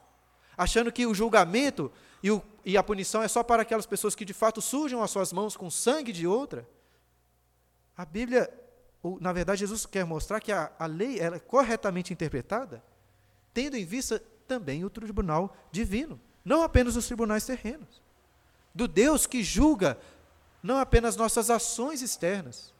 achando 0.56 0.90
que 0.90 1.04
o 1.04 1.12
julgamento 1.12 1.92
e, 2.22 2.30
o, 2.30 2.42
e, 2.64 2.78
a 2.78 2.82
punição 2.82 3.22
é 3.22 3.28
só 3.28 3.42
para 3.42 3.60
aquelas 3.60 3.84
pessoas 3.84 4.14
que 4.14 4.24
de 4.24 4.32
fato 4.32 4.62
sujam 4.62 5.02
as 5.02 5.10
suas 5.10 5.34
mãos 5.34 5.54
com 5.54 5.70
sangue 5.70 6.12
de 6.12 6.26
outra. 6.26 6.66
A 7.94 8.06
Bíblia, 8.06 8.50
ou, 9.02 9.20
na 9.20 9.34
verdade, 9.34 9.60
Jesus 9.60 9.84
quer 9.84 10.06
mostrar 10.06 10.40
que 10.40 10.50
a, 10.50 10.72
a 10.78 10.86
lei 10.86 11.20
é 11.20 11.38
corretamente 11.38 12.10
interpretada, 12.10 12.82
tendo 13.52 13.76
em 13.76 13.84
vista 13.84 14.18
também 14.48 14.82
o 14.82 14.88
tribunal 14.88 15.54
divino, 15.70 16.18
não 16.42 16.62
apenas 16.62 16.96
os 16.96 17.04
tribunais 17.04 17.44
terrenos 17.44 18.00
do 18.74 18.86
Deus 18.86 19.26
que 19.26 19.42
julga 19.42 19.98
não 20.62 20.78
apenas 20.78 21.16
nossas 21.16 21.50
ações 21.50 22.02
externas, 22.02 22.72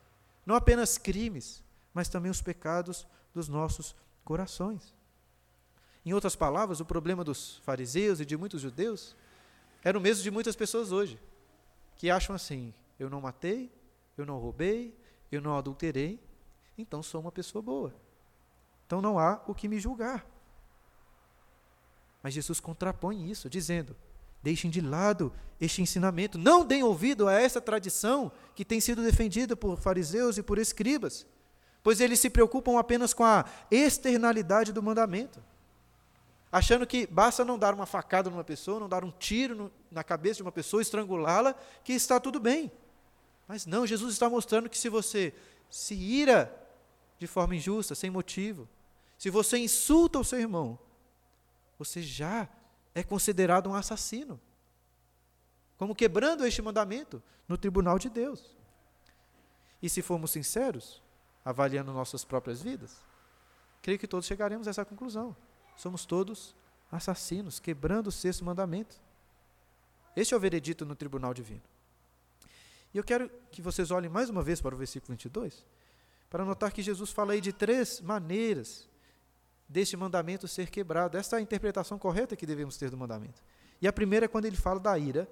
não 0.44 0.54
apenas 0.54 0.99
crimes, 0.99 1.62
mas 1.92 2.09
também 2.09 2.30
os 2.30 2.42
pecados 2.42 3.06
dos 3.35 3.49
nossos 3.49 3.94
corações. 4.25 4.94
Em 6.04 6.12
outras 6.12 6.37
palavras, 6.37 6.80
o 6.80 6.85
problema 6.85 7.23
dos 7.25 7.59
fariseus 7.59 8.20
e 8.20 8.26
de 8.26 8.37
muitos 8.37 8.62
judeus 8.62 9.16
era 9.82 9.99
o 9.99 10.00
mesmo 10.00 10.23
de 10.23 10.30
muitas 10.30 10.56
pessoas 10.56 10.92
hoje, 10.92 11.18
que 11.97 12.11
acham 12.11 12.35
assim: 12.35 12.73
eu 12.99 13.11
não 13.11 13.20
matei, 13.20 13.73
eu 14.16 14.25
não 14.25 14.38
roubei, 14.38 14.97
eu 15.30 15.40
não 15.40 15.56
adulterei, 15.56 16.20
então 16.76 17.02
sou 17.02 17.20
uma 17.20 17.32
pessoa 17.32 17.62
boa. 17.62 17.94
Então 18.87 19.00
não 19.00 19.18
há 19.18 19.42
o 19.47 19.54
que 19.54 19.68
me 19.68 19.78
julgar. 19.78 20.26
Mas 22.23 22.35
Jesus 22.35 22.61
contrapõe 22.61 23.30
isso, 23.30 23.49
dizendo: 23.49 23.97
Deixem 24.42 24.70
de 24.70 24.80
lado 24.80 25.32
este 25.61 25.82
ensinamento. 25.82 26.38
Não 26.38 26.64
deem 26.64 26.82
ouvido 26.82 27.28
a 27.28 27.35
essa 27.35 27.61
tradição 27.61 28.32
que 28.54 28.64
tem 28.64 28.80
sido 28.80 29.02
defendida 29.02 29.54
por 29.54 29.78
fariseus 29.78 30.38
e 30.38 30.42
por 30.42 30.59
escribas, 30.59 31.26
pois 31.82 32.00
eles 32.00 32.18
se 32.18 32.30
preocupam 32.30 32.78
apenas 32.78 33.12
com 33.12 33.25
a 33.25 33.44
externalidade 33.70 34.73
do 34.73 34.82
mandamento, 34.82 35.42
achando 36.50 36.87
que 36.87 37.06
basta 37.06 37.44
não 37.44 37.59
dar 37.59 37.75
uma 37.75 37.87
facada 37.87 38.30
numa 38.30 38.42
pessoa, 38.42 38.80
não 38.80 38.88
dar 38.88 39.04
um 39.04 39.11
tiro 39.11 39.54
no, 39.54 39.73
na 39.90 40.02
cabeça 40.02 40.37
de 40.37 40.42
uma 40.42 40.52
pessoa, 40.52 40.82
estrangulá-la, 40.82 41.54
que 41.85 41.92
está 41.92 42.18
tudo 42.18 42.40
bem. 42.40 42.73
Mas 43.47 43.66
não, 43.66 43.87
Jesus 43.87 44.12
está 44.12 44.28
mostrando 44.28 44.68
que 44.68 44.78
se 44.78 44.88
você 44.88 45.35
se 45.68 45.94
ira 45.94 46.56
de 47.18 47.26
forma 47.26 47.54
injusta, 47.54 47.94
sem 47.94 48.09
motivo, 48.09 48.68
se 49.18 49.28
você 49.28 49.59
insulta 49.59 50.18
o 50.18 50.25
seu 50.25 50.40
irmão, 50.40 50.78
você 51.78 52.00
já 52.02 52.49
é 52.94 53.02
considerado 53.02 53.68
um 53.68 53.75
assassino, 53.75 54.40
como 55.76 55.94
quebrando 55.94 56.47
este 56.47 56.61
mandamento 56.61 57.23
no 57.49 57.56
tribunal 57.56 57.99
de 57.99 58.09
Deus. 58.11 58.56
E 59.82 59.88
se 59.88 60.02
formos 60.02 60.32
sinceros, 60.32 61.02
avaliando 61.44 61.92
nossas 61.92 62.25
próprias 62.25 62.61
vidas, 62.61 63.02
creio 63.80 63.99
que 63.99 64.06
todos 64.06 64.26
chegaremos 64.26 64.66
a 64.66 64.70
essa 64.70 64.85
conclusão. 64.85 65.35
Somos 65.76 66.04
todos 66.04 66.54
assassinos, 66.92 67.59
quebrando 67.59 68.09
o 68.09 68.12
sexto 68.12 68.44
mandamento. 68.44 69.00
Este 70.14 70.35
é 70.35 70.37
o 70.37 70.40
veredito 70.40 70.85
no 70.85 70.94
tribunal 70.94 71.32
divino. 71.32 71.62
E 72.92 72.99
eu 72.99 73.04
quero 73.04 73.30
que 73.50 73.62
vocês 73.62 73.90
olhem 73.90 74.11
mais 74.11 74.28
uma 74.28 74.42
vez 74.42 74.61
para 74.61 74.75
o 74.75 74.78
versículo 74.78 75.12
22, 75.12 75.64
para 76.28 76.44
notar 76.44 76.73
que 76.73 76.82
Jesus 76.82 77.11
fala 77.11 77.32
aí 77.32 77.40
de 77.40 77.52
três 77.52 78.00
maneiras 78.00 78.89
deste 79.70 79.96
mandamento 79.96 80.48
ser 80.48 80.68
quebrado. 80.68 81.16
Esta 81.16 81.36
é 81.36 81.38
a 81.38 81.42
interpretação 81.42 81.96
correta 81.96 82.34
que 82.34 82.44
devemos 82.44 82.76
ter 82.76 82.90
do 82.90 82.96
mandamento. 82.96 83.40
E 83.80 83.86
a 83.86 83.92
primeira 83.92 84.26
é 84.26 84.28
quando 84.28 84.44
ele 84.44 84.56
fala 84.56 84.80
da 84.80 84.98
ira 84.98 85.28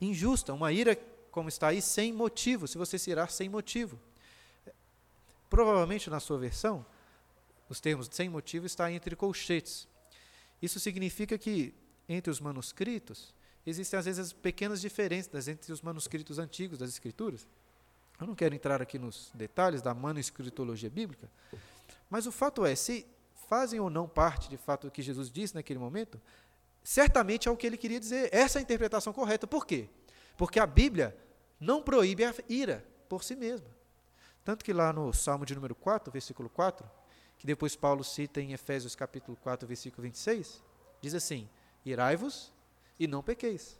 injusta, 0.00 0.52
uma 0.52 0.70
ira, 0.70 0.94
como 1.30 1.48
está 1.48 1.68
aí, 1.68 1.80
sem 1.80 2.12
motivo, 2.12 2.68
se 2.68 2.76
você 2.76 2.98
se 2.98 3.10
irar 3.10 3.30
sem 3.30 3.48
motivo. 3.48 3.98
Provavelmente 5.48 6.10
na 6.10 6.20
sua 6.20 6.38
versão, 6.38 6.84
os 7.68 7.80
termos 7.80 8.08
sem 8.12 8.28
motivo 8.28 8.66
está 8.66 8.92
entre 8.92 9.16
colchetes. 9.16 9.88
Isso 10.60 10.78
significa 10.78 11.38
que 11.38 11.74
entre 12.08 12.30
os 12.30 12.40
manuscritos 12.40 13.34
existem 13.66 13.98
às 13.98 14.04
vezes 14.04 14.32
pequenas 14.32 14.80
diferenças 14.80 15.48
entre 15.48 15.72
os 15.72 15.80
manuscritos 15.80 16.38
antigos 16.38 16.78
das 16.78 16.90
escrituras. 16.90 17.46
Eu 18.20 18.26
não 18.26 18.34
quero 18.34 18.54
entrar 18.54 18.82
aqui 18.82 18.98
nos 18.98 19.30
detalhes 19.34 19.80
da 19.80 19.94
manuscritologia 19.94 20.90
bíblica, 20.90 21.30
mas 22.10 22.26
o 22.26 22.32
fato 22.32 22.66
é, 22.66 22.74
se 22.74 23.06
fazem 23.48 23.80
ou 23.80 23.88
não 23.88 24.06
parte, 24.06 24.48
de 24.50 24.56
fato, 24.56 24.86
do 24.86 24.90
que 24.90 25.02
Jesus 25.02 25.30
disse 25.30 25.54
naquele 25.54 25.78
momento, 25.78 26.20
certamente 26.84 27.48
é 27.48 27.50
o 27.50 27.56
que 27.56 27.66
ele 27.66 27.78
queria 27.78 27.98
dizer. 27.98 28.28
Essa 28.32 28.58
é 28.58 28.60
a 28.60 28.62
interpretação 28.62 29.12
correta. 29.12 29.46
Por 29.46 29.66
quê? 29.66 29.88
Porque 30.36 30.60
a 30.60 30.66
Bíblia 30.66 31.16
não 31.58 31.82
proíbe 31.82 32.24
a 32.24 32.34
ira 32.48 32.84
por 33.08 33.24
si 33.24 33.34
mesma. 33.34 33.66
Tanto 34.44 34.64
que 34.64 34.72
lá 34.72 34.92
no 34.92 35.12
Salmo 35.12 35.44
de 35.44 35.54
número 35.54 35.74
4, 35.74 36.12
versículo 36.12 36.48
4, 36.48 36.88
que 37.38 37.46
depois 37.46 37.74
Paulo 37.74 38.04
cita 38.04 38.40
em 38.40 38.52
Efésios 38.52 38.94
capítulo 38.94 39.36
4, 39.36 39.66
versículo 39.66 40.02
26, 40.02 40.62
diz 41.00 41.14
assim: 41.14 41.48
Irai-vos 41.84 42.52
e 42.98 43.06
não 43.06 43.22
pequeis. 43.22 43.78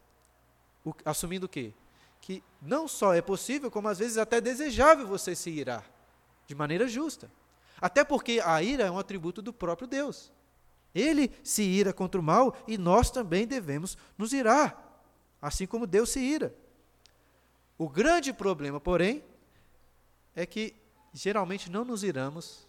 O, 0.84 0.94
assumindo 1.04 1.46
o 1.46 1.48
quê? 1.48 1.74
Que 2.20 2.42
não 2.60 2.88
só 2.88 3.14
é 3.14 3.20
possível, 3.20 3.70
como 3.70 3.88
às 3.88 3.98
vezes 3.98 4.16
até 4.16 4.40
desejável 4.40 5.06
você 5.06 5.34
se 5.34 5.50
irar, 5.50 5.88
de 6.46 6.54
maneira 6.54 6.88
justa. 6.88 7.30
Até 7.80 8.04
porque 8.04 8.40
a 8.44 8.62
ira 8.62 8.84
é 8.84 8.90
um 8.90 8.98
atributo 8.98 9.40
do 9.40 9.52
próprio 9.52 9.86
Deus. 9.86 10.32
Ele 10.94 11.32
se 11.44 11.62
ira 11.62 11.92
contra 11.92 12.20
o 12.20 12.24
mal 12.24 12.56
e 12.66 12.78
nós 12.78 13.10
também 13.10 13.46
devemos 13.46 13.96
nos 14.16 14.32
irar, 14.32 15.02
assim 15.40 15.66
como 15.66 15.86
Deus 15.86 16.10
se 16.10 16.20
ira. 16.20 16.54
O 17.76 17.88
grande 17.88 18.32
problema, 18.32 18.80
porém, 18.80 19.22
é 20.34 20.44
que 20.44 20.74
geralmente 21.12 21.70
não 21.70 21.84
nos 21.84 22.02
iramos 22.02 22.66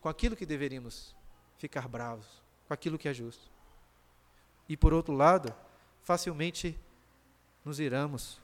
com 0.00 0.08
aquilo 0.08 0.36
que 0.36 0.46
deveríamos 0.46 1.16
ficar 1.56 1.88
bravos, 1.88 2.42
com 2.66 2.74
aquilo 2.74 2.98
que 2.98 3.08
é 3.08 3.14
justo. 3.14 3.50
E 4.68 4.76
por 4.76 4.92
outro 4.92 5.14
lado, 5.14 5.54
facilmente 6.02 6.78
nos 7.64 7.80
iramos 7.80 8.40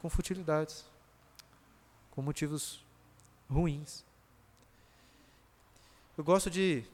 com 0.00 0.08
futilidades, 0.08 0.84
com 2.10 2.22
motivos 2.22 2.84
ruins. 3.48 4.04
Eu 6.20 6.24
gosto 6.24 6.50
de 6.50 6.84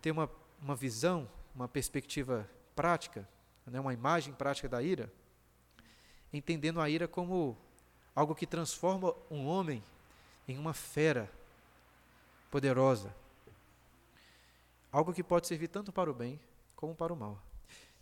ter 0.00 0.10
uma, 0.10 0.28
uma 0.60 0.74
visão, 0.74 1.30
uma 1.54 1.68
perspectiva 1.68 2.50
prática, 2.74 3.28
né, 3.64 3.78
uma 3.78 3.94
imagem 3.94 4.34
prática 4.34 4.68
da 4.68 4.82
ira, 4.82 5.12
entendendo 6.32 6.80
a 6.80 6.90
ira 6.90 7.06
como 7.06 7.56
algo 8.16 8.34
que 8.34 8.44
transforma 8.44 9.14
um 9.30 9.46
homem 9.46 9.80
em 10.48 10.58
uma 10.58 10.74
fera 10.74 11.30
poderosa. 12.50 13.14
Algo 14.90 15.14
que 15.14 15.22
pode 15.22 15.46
servir 15.46 15.68
tanto 15.68 15.92
para 15.92 16.10
o 16.10 16.14
bem 16.14 16.40
como 16.74 16.96
para 16.96 17.12
o 17.12 17.16
mal. 17.16 17.40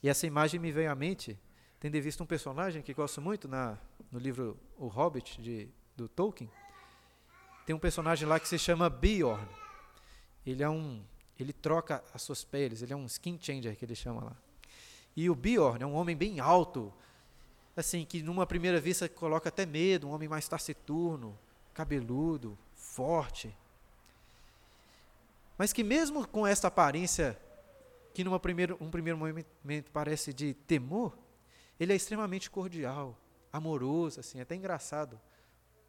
E 0.03 0.09
essa 0.09 0.27
imagem 0.27 0.59
me 0.59 0.73
veio 0.73 0.91
à 0.91 0.95
mente, 0.95 1.39
tendo 1.79 2.01
visto 2.01 2.23
um 2.23 2.27
personagem 2.27 2.81
que 2.81 2.95
gosto 2.95 3.21
muito 3.21 3.47
na, 3.47 3.77
no 4.11 4.19
livro 4.19 4.57
O 4.79 4.87
Hobbit, 4.87 5.39
de, 5.43 5.69
do 5.95 6.09
Tolkien. 6.09 6.51
Tem 7.67 7.77
um 7.77 7.79
personagem 7.79 8.27
lá 8.27 8.41
que 8.41 8.49
se 8.49 8.59
chama 8.59 8.89
Bjorn. 8.89 9.60
Ele 10.47 10.63
é 10.63 10.69
um, 10.69 11.03
ele 11.39 11.53
troca 11.53 12.03
as 12.13 12.23
suas 12.23 12.45
peles, 12.45 12.83
ele 12.83 12.93
é 12.93 12.97
um 12.97 13.07
skin 13.07 13.39
changer 13.41 13.77
que 13.77 13.85
ele 13.85 13.95
chama 13.95 14.25
lá. 14.25 14.37
E 15.17 15.29
o 15.29 15.35
Bjorn 15.35 15.83
é 15.83 15.87
um 15.87 15.95
homem 15.95 16.17
bem 16.17 16.41
alto, 16.41 16.93
assim, 17.77 18.05
que 18.05 18.23
numa 18.23 18.47
primeira 18.47 18.81
vista 18.81 19.09
coloca 19.09 19.49
até 19.49 19.67
medo, 19.67 20.09
um 20.09 20.13
homem 20.13 20.29
mais 20.29 20.49
taciturno, 20.49 21.39
cabeludo, 21.75 22.57
forte. 22.75 23.55
Mas 25.59 25.73
que 25.73 25.85
mesmo 25.85 26.27
com 26.27 26.47
esta 26.47 26.69
aparência 26.69 27.39
que 28.15 28.25
num 28.25 28.39
primeiro, 28.39 28.77
um 28.81 28.91
primeiro 28.91 29.19
momento 29.19 29.91
parece 29.93 30.33
de 30.33 30.55
temor, 30.55 31.17
ele 31.79 31.93
é 31.93 31.97
extremamente 31.97 32.51
cordial, 32.51 33.17
amoroso, 33.53 34.21
assim, 34.21 34.41
até 34.41 34.55
engraçado, 34.55 35.21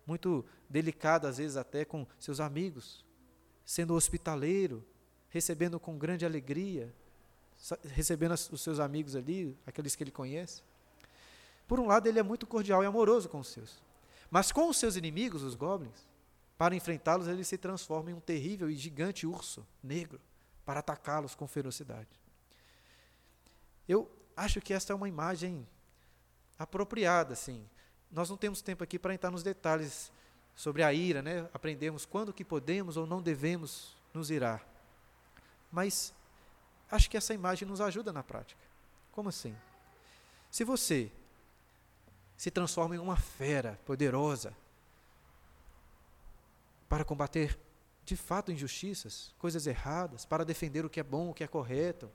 muito 0.05 0.46
delicado 0.70 1.27
às 1.27 1.38
vezes 1.38 1.58
até 1.58 1.84
com 1.86 2.05
seus 2.20 2.39
amigos, 2.39 3.05
sendo 3.71 3.93
hospitaleiro, 3.93 4.85
recebendo 5.29 5.79
com 5.79 5.97
grande 5.97 6.25
alegria, 6.25 6.93
recebendo 7.85 8.33
os 8.33 8.59
seus 8.59 8.81
amigos 8.81 9.15
ali, 9.15 9.57
aqueles 9.65 9.95
que 9.95 10.03
ele 10.03 10.11
conhece. 10.11 10.61
Por 11.69 11.79
um 11.79 11.87
lado, 11.87 12.05
ele 12.05 12.19
é 12.19 12.23
muito 12.23 12.45
cordial 12.45 12.83
e 12.83 12.85
amoroso 12.85 13.29
com 13.29 13.39
os 13.39 13.47
seus. 13.47 13.81
Mas 14.29 14.51
com 14.51 14.67
os 14.67 14.75
seus 14.75 14.97
inimigos, 14.97 15.41
os 15.41 15.55
goblins, 15.55 16.05
para 16.57 16.75
enfrentá-los, 16.75 17.29
ele 17.29 17.45
se 17.45 17.57
transforma 17.57 18.11
em 18.11 18.13
um 18.13 18.19
terrível 18.19 18.69
e 18.69 18.75
gigante 18.75 19.25
urso 19.25 19.65
negro 19.81 20.19
para 20.65 20.81
atacá-los 20.81 21.33
com 21.33 21.47
ferocidade. 21.47 22.09
Eu 23.87 24.11
acho 24.35 24.59
que 24.59 24.73
esta 24.73 24.91
é 24.91 24.95
uma 24.97 25.07
imagem 25.07 25.65
apropriada, 26.59 27.31
assim. 27.31 27.65
Nós 28.11 28.29
não 28.29 28.35
temos 28.35 28.61
tempo 28.61 28.83
aqui 28.83 28.99
para 28.99 29.13
entrar 29.13 29.31
nos 29.31 29.43
detalhes 29.43 30.11
sobre 30.55 30.84
a 30.84 30.93
ira, 30.93 31.22
né? 31.22 31.50
Aprendemos 31.53 32.05
quando 32.05 32.34
que 32.34 32.43
podemos 32.43 32.98
ou 32.98 33.08
não 33.08 33.22
devemos 33.22 33.96
nos 34.13 34.29
irar. 34.29 34.65
Mas 35.72 36.13
acho 36.89 37.10
que 37.10 37.17
essa 37.17 37.34
imagem 37.34 37.67
nos 37.67 37.81
ajuda 37.81 38.12
na 38.12 38.24
prática. 38.24 38.62
Como 39.12 39.29
assim? 39.29 39.55
Se 40.50 40.63
você 40.63 41.12
se 42.36 42.50
transforma 42.51 42.96
em 42.96 43.00
uma 43.00 43.15
fera 43.15 43.79
poderosa 43.86 44.53
para 46.89 47.05
combater 47.05 47.58
de 48.03 48.15
fato 48.15 48.51
injustiças, 48.51 49.34
coisas 49.38 49.67
erradas, 49.67 50.25
para 50.25 50.43
defender 50.43 50.84
o 50.86 50.89
que 50.89 51.00
é 51.00 51.03
bom, 51.03 51.29
o 51.29 51.34
que 51.34 51.43
é 51.43 51.48
correto, 51.48 52.10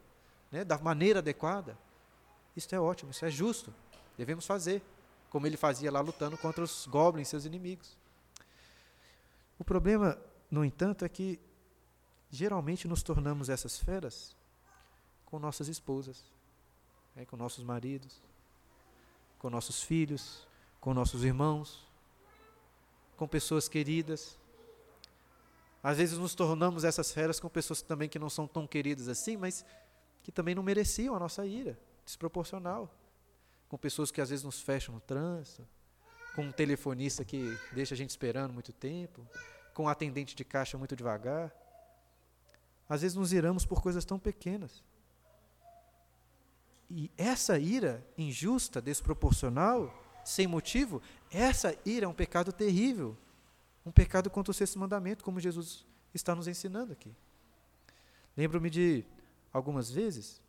né, 0.51 0.65
da 0.65 0.77
maneira 0.79 1.21
adequada. 1.21 1.79
Isso 2.57 2.75
é 2.75 2.81
ótimo, 2.81 3.11
isso 3.11 3.25
é 3.25 3.31
justo. 3.31 3.73
Devemos 4.19 4.47
fazer, 4.47 4.83
como 5.31 5.47
ele 5.47 5.57
fazia 5.57 5.91
lá 5.91 6.01
lutando 6.01 6.37
contra 6.37 6.63
os 6.65 6.87
goblins, 6.87 7.29
seus 7.29 7.45
inimigos. 7.45 7.97
O 9.59 9.65
problema, 9.65 10.19
no 10.51 10.65
entanto, 10.65 11.05
é 11.05 11.09
que 11.09 11.41
geralmente 12.31 12.87
nos 12.87 13.03
tornamos 13.03 13.49
essas 13.49 13.79
feras 13.79 14.37
com 15.25 15.39
nossas 15.39 15.69
esposas, 15.69 16.25
né, 17.15 17.25
com 17.25 17.37
nossos 17.37 17.65
maridos, 17.65 18.21
com 19.39 19.49
nossos 19.49 19.83
filhos, 19.83 20.47
com 20.81 20.93
nossos 20.93 21.25
irmãos, 21.25 21.87
com 23.17 23.27
pessoas 23.27 23.69
queridas. 23.69 24.39
Às 25.83 25.99
vezes 25.99 26.19
nos 26.19 26.35
tornamos 26.35 26.85
essas 26.85 27.13
feras 27.13 27.41
com 27.41 27.49
pessoas 27.49 27.81
também 27.81 28.09
que 28.09 28.19
não 28.19 28.29
são 28.29 28.47
tão 28.47 28.67
queridas 28.67 29.09
assim, 29.09 29.37
mas 29.37 29.65
que 30.23 30.33
também 30.33 30.55
não 30.55 30.63
mereciam 30.63 31.15
a 31.15 31.19
nossa 31.19 31.47
ira, 31.47 31.79
desproporcional. 32.05 32.93
Com 33.69 33.79
pessoas 33.79 34.11
que 34.11 34.21
às 34.21 34.31
vezes 34.31 34.45
nos 34.45 34.61
fecham 34.61 34.95
no 34.95 35.01
trânsito, 35.01 35.67
com 36.37 36.43
um 36.43 36.53
telefonista 36.53 37.25
que 37.25 37.59
deixa 37.73 37.95
a 37.95 37.97
gente 37.97 38.11
esperando 38.11 38.53
muito 38.53 38.71
tempo, 38.71 39.27
com 39.73 39.85
um 39.85 39.89
atendente 39.89 40.37
de 40.37 40.45
caixa 40.45 40.77
muito 40.77 40.95
devagar. 40.95 41.51
Às 42.87 43.01
vezes 43.01 43.17
nos 43.17 43.33
iramos 43.33 43.65
por 43.65 43.81
coisas 43.81 44.05
tão 44.05 44.19
pequenas. 44.19 44.85
E 46.91 47.11
essa 47.17 47.59
ira 47.59 48.07
injusta, 48.19 48.83
desproporcional, 48.83 49.91
sem 50.23 50.47
motivo, 50.47 51.01
essa 51.31 51.75
ira 51.87 52.05
é 52.05 52.09
um 52.09 52.15
pecado 52.15 52.53
terrível. 52.53 53.17
Um 53.85 53.91
pecado 53.91 54.29
contra 54.29 54.51
o 54.51 54.55
sexto 54.55 54.79
mandamento, 54.79 55.25
como 55.25 55.41
Jesus 55.41 55.87
está 56.13 56.35
nos 56.35 56.47
ensinando 56.47 56.93
aqui. 56.93 57.17
Lembro-me 58.37 58.69
de, 58.69 59.05
algumas 59.51 59.91
vezes, 59.91 60.43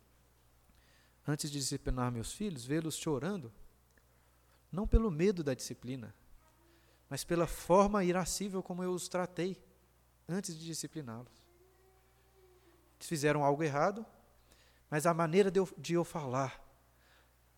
antes 1.26 1.50
de 1.50 1.58
disciplinar 1.58 2.12
meus 2.12 2.30
filhos, 2.32 2.66
vê-los 2.66 2.94
chorando, 2.94 3.50
não 4.70 4.86
pelo 4.86 5.10
medo 5.10 5.42
da 5.42 5.54
disciplina, 5.54 6.14
mas 7.08 7.24
pela 7.24 7.46
forma 7.46 8.04
irascível 8.04 8.62
como 8.62 8.82
eu 8.82 8.92
os 8.92 9.08
tratei 9.08 9.56
antes 10.28 10.58
de 10.58 10.66
discipliná-los. 10.66 11.32
Eles 12.98 13.08
fizeram 13.08 13.44
algo 13.44 13.62
errado, 13.62 14.04
mas 14.90 15.06
a 15.06 15.14
maneira 15.14 15.50
de 15.50 15.58
eu, 15.60 15.68
de 15.78 15.94
eu 15.94 16.04
falar, 16.04 16.62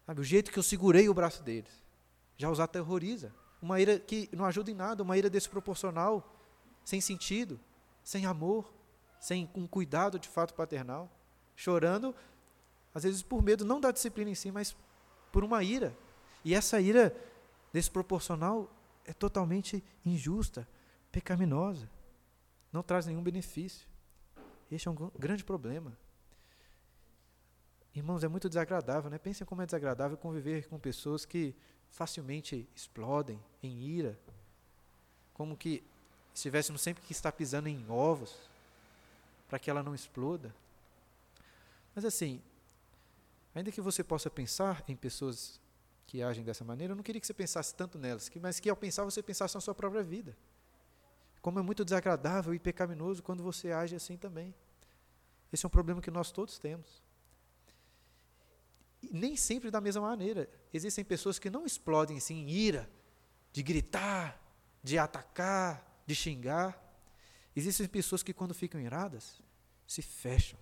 sabe, 0.06 0.20
o 0.20 0.24
jeito 0.24 0.52
que 0.52 0.58
eu 0.58 0.62
segurei 0.62 1.08
o 1.08 1.14
braço 1.14 1.42
deles, 1.42 1.72
já 2.36 2.50
os 2.50 2.60
aterroriza. 2.60 3.34
Uma 3.60 3.80
ira 3.80 3.98
que 3.98 4.28
não 4.32 4.44
ajuda 4.44 4.70
em 4.70 4.74
nada, 4.74 5.02
uma 5.02 5.18
ira 5.18 5.28
desproporcional, 5.28 6.34
sem 6.84 7.00
sentido, 7.00 7.60
sem 8.02 8.24
amor, 8.24 8.72
sem 9.18 9.50
um 9.54 9.66
cuidado 9.66 10.18
de 10.18 10.28
fato 10.28 10.54
paternal, 10.54 11.10
chorando, 11.54 12.14
às 12.94 13.02
vezes 13.02 13.22
por 13.22 13.42
medo 13.42 13.64
não 13.64 13.80
da 13.80 13.90
disciplina 13.90 14.30
em 14.30 14.34
si, 14.34 14.50
mas 14.50 14.74
por 15.30 15.44
uma 15.44 15.62
ira. 15.62 15.94
E 16.44 16.54
essa 16.54 16.80
ira 16.80 17.14
desproporcional 17.72 18.70
é 19.04 19.12
totalmente 19.12 19.82
injusta, 20.04 20.66
pecaminosa, 21.12 21.88
não 22.72 22.82
traz 22.82 23.06
nenhum 23.06 23.22
benefício. 23.22 23.86
Este 24.70 24.88
é 24.88 24.90
um 24.90 25.10
grande 25.18 25.44
problema. 25.44 25.96
Irmãos, 27.94 28.22
é 28.22 28.28
muito 28.28 28.48
desagradável, 28.48 29.10
né? 29.10 29.18
Pensem 29.18 29.46
como 29.46 29.62
é 29.62 29.66
desagradável 29.66 30.16
conviver 30.16 30.68
com 30.68 30.78
pessoas 30.78 31.24
que 31.24 31.54
facilmente 31.90 32.68
explodem 32.74 33.42
em 33.62 33.82
ira, 33.82 34.18
como 35.34 35.56
que 35.56 35.82
estivéssemos 36.32 36.80
sempre 36.80 37.02
que 37.02 37.12
estar 37.12 37.32
pisando 37.32 37.68
em 37.68 37.84
ovos 37.90 38.48
para 39.48 39.58
que 39.58 39.68
ela 39.68 39.82
não 39.82 39.94
exploda. 39.94 40.54
Mas 41.94 42.04
assim, 42.04 42.40
ainda 43.52 43.72
que 43.72 43.80
você 43.80 44.04
possa 44.04 44.30
pensar 44.30 44.84
em 44.86 44.94
pessoas 44.94 45.59
que 46.10 46.24
agem 46.24 46.42
dessa 46.42 46.64
maneira, 46.64 46.90
eu 46.90 46.96
não 46.96 47.04
queria 47.04 47.20
que 47.20 47.26
você 47.26 47.32
pensasse 47.32 47.72
tanto 47.72 47.96
nelas, 47.96 48.28
mas 48.40 48.58
que 48.58 48.68
ao 48.68 48.74
pensar 48.74 49.04
você 49.04 49.22
pensasse 49.22 49.54
na 49.54 49.60
sua 49.60 49.76
própria 49.76 50.02
vida. 50.02 50.36
Como 51.40 51.60
é 51.60 51.62
muito 51.62 51.84
desagradável 51.84 52.52
e 52.52 52.58
pecaminoso 52.58 53.22
quando 53.22 53.44
você 53.44 53.70
age 53.70 53.94
assim 53.94 54.16
também. 54.16 54.52
Esse 55.52 55.64
é 55.64 55.68
um 55.68 55.70
problema 55.70 56.02
que 56.02 56.10
nós 56.10 56.32
todos 56.32 56.58
temos. 56.58 57.00
E 59.00 59.16
nem 59.16 59.36
sempre 59.36 59.70
da 59.70 59.80
mesma 59.80 60.02
maneira. 60.02 60.50
Existem 60.74 61.04
pessoas 61.04 61.38
que 61.38 61.48
não 61.48 61.64
explodem 61.64 62.16
assim 62.16 62.38
em 62.38 62.50
ira, 62.50 62.90
de 63.52 63.62
gritar, 63.62 64.36
de 64.82 64.98
atacar, 64.98 66.02
de 66.04 66.16
xingar. 66.16 66.76
Existem 67.54 67.86
pessoas 67.86 68.20
que, 68.20 68.34
quando 68.34 68.52
ficam 68.52 68.80
iradas, 68.80 69.40
se 69.86 70.02
fecham 70.02 70.58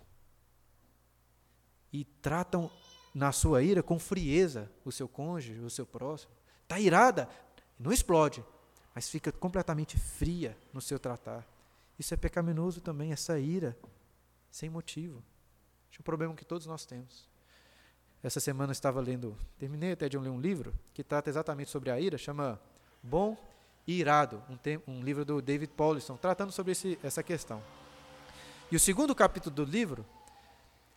e 1.90 2.04
tratam 2.04 2.70
na 3.18 3.33
sua 3.33 3.64
ira 3.64 3.83
com 3.83 3.98
frieza 3.98 4.70
o 4.85 4.92
seu 4.92 5.09
cônjuge, 5.09 5.59
o 5.59 5.68
seu 5.68 5.85
próximo. 5.85 6.31
Está 6.62 6.78
irada, 6.78 7.28
não 7.76 7.90
explode, 7.90 8.44
mas 8.94 9.09
fica 9.09 9.33
completamente 9.33 9.98
fria 9.98 10.57
no 10.72 10.81
seu 10.81 11.00
tratar. 11.00 11.44
Isso 11.98 12.14
é 12.14 12.16
pecaminoso 12.16 12.81
também, 12.81 13.11
essa 13.11 13.37
ira, 13.37 13.76
sem 14.52 14.70
motivo. 14.70 15.20
É 15.92 16.00
um 16.00 16.04
problema 16.04 16.33
que 16.33 16.44
todos 16.44 16.64
nós 16.64 16.87
temos. 16.87 17.28
Essa 18.22 18.38
semana 18.38 18.70
eu 18.70 18.72
estava 18.72 19.00
lendo, 19.00 19.37
terminei 19.59 19.92
até 19.92 20.09
de 20.09 20.16
ler 20.16 20.28
um 20.28 20.40
livro 20.40 20.72
que 20.94 21.02
trata 21.02 21.28
exatamente 21.28 21.70
sobre 21.70 21.90
a 21.90 21.98
ira, 21.98 22.16
chama 22.16 22.61
Bom 23.02 23.37
e 23.85 23.98
Irado, 23.98 24.40
um, 24.48 24.92
um 24.92 25.02
livro 25.02 25.24
do 25.24 25.42
David 25.42 25.72
Paulison, 25.72 26.16
tratando 26.16 26.52
sobre 26.52 26.70
esse, 26.70 26.96
essa 27.02 27.20
questão. 27.20 27.61
E 28.70 28.76
o 28.76 28.81
segundo 28.81 29.12
capítulo 29.12 29.57
do 29.57 29.64
livro, 29.64 30.07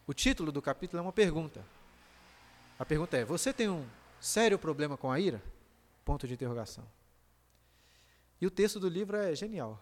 o 0.06 0.14
título 0.14 0.52
do 0.52 0.62
capítulo 0.62 1.00
é 1.00 1.02
uma 1.02 1.12
pergunta. 1.12 1.66
A 2.82 2.86
pergunta 2.86 3.15
é: 3.15 3.24
Você 3.24 3.54
tem 3.54 3.70
um 3.70 3.88
sério 4.20 4.58
problema 4.58 4.98
com 4.98 5.12
a 5.12 5.20
ira? 5.20 5.39
Ponto 6.04 6.28
de 6.28 6.34
interrogação. 6.34 6.84
E 8.41 8.48
o 8.48 8.50
texto 8.50 8.80
do 8.80 8.89
livro 8.89 9.15
é 9.15 9.36
genial, 9.36 9.80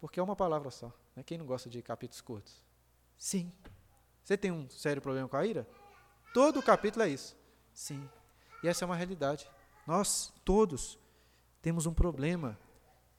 porque 0.00 0.18
é 0.18 0.22
uma 0.22 0.34
palavra 0.34 0.70
só. 0.70 0.90
Né? 1.14 1.22
Quem 1.22 1.36
não 1.36 1.44
gosta 1.44 1.68
de 1.68 1.82
capítulos 1.82 2.22
curtos? 2.22 2.64
Sim. 3.18 3.52
Você 4.24 4.34
tem 4.34 4.50
um 4.50 4.66
sério 4.70 5.02
problema 5.02 5.28
com 5.28 5.36
a 5.36 5.44
ira? 5.44 5.68
Todo 6.32 6.58
o 6.58 6.62
capítulo 6.62 7.04
é 7.04 7.10
isso. 7.10 7.36
Sim. 7.74 8.08
E 8.62 8.68
essa 8.68 8.82
é 8.82 8.86
uma 8.86 8.96
realidade. 8.96 9.46
Nós 9.86 10.32
todos 10.42 10.98
temos 11.60 11.84
um 11.84 11.92
problema 11.92 12.58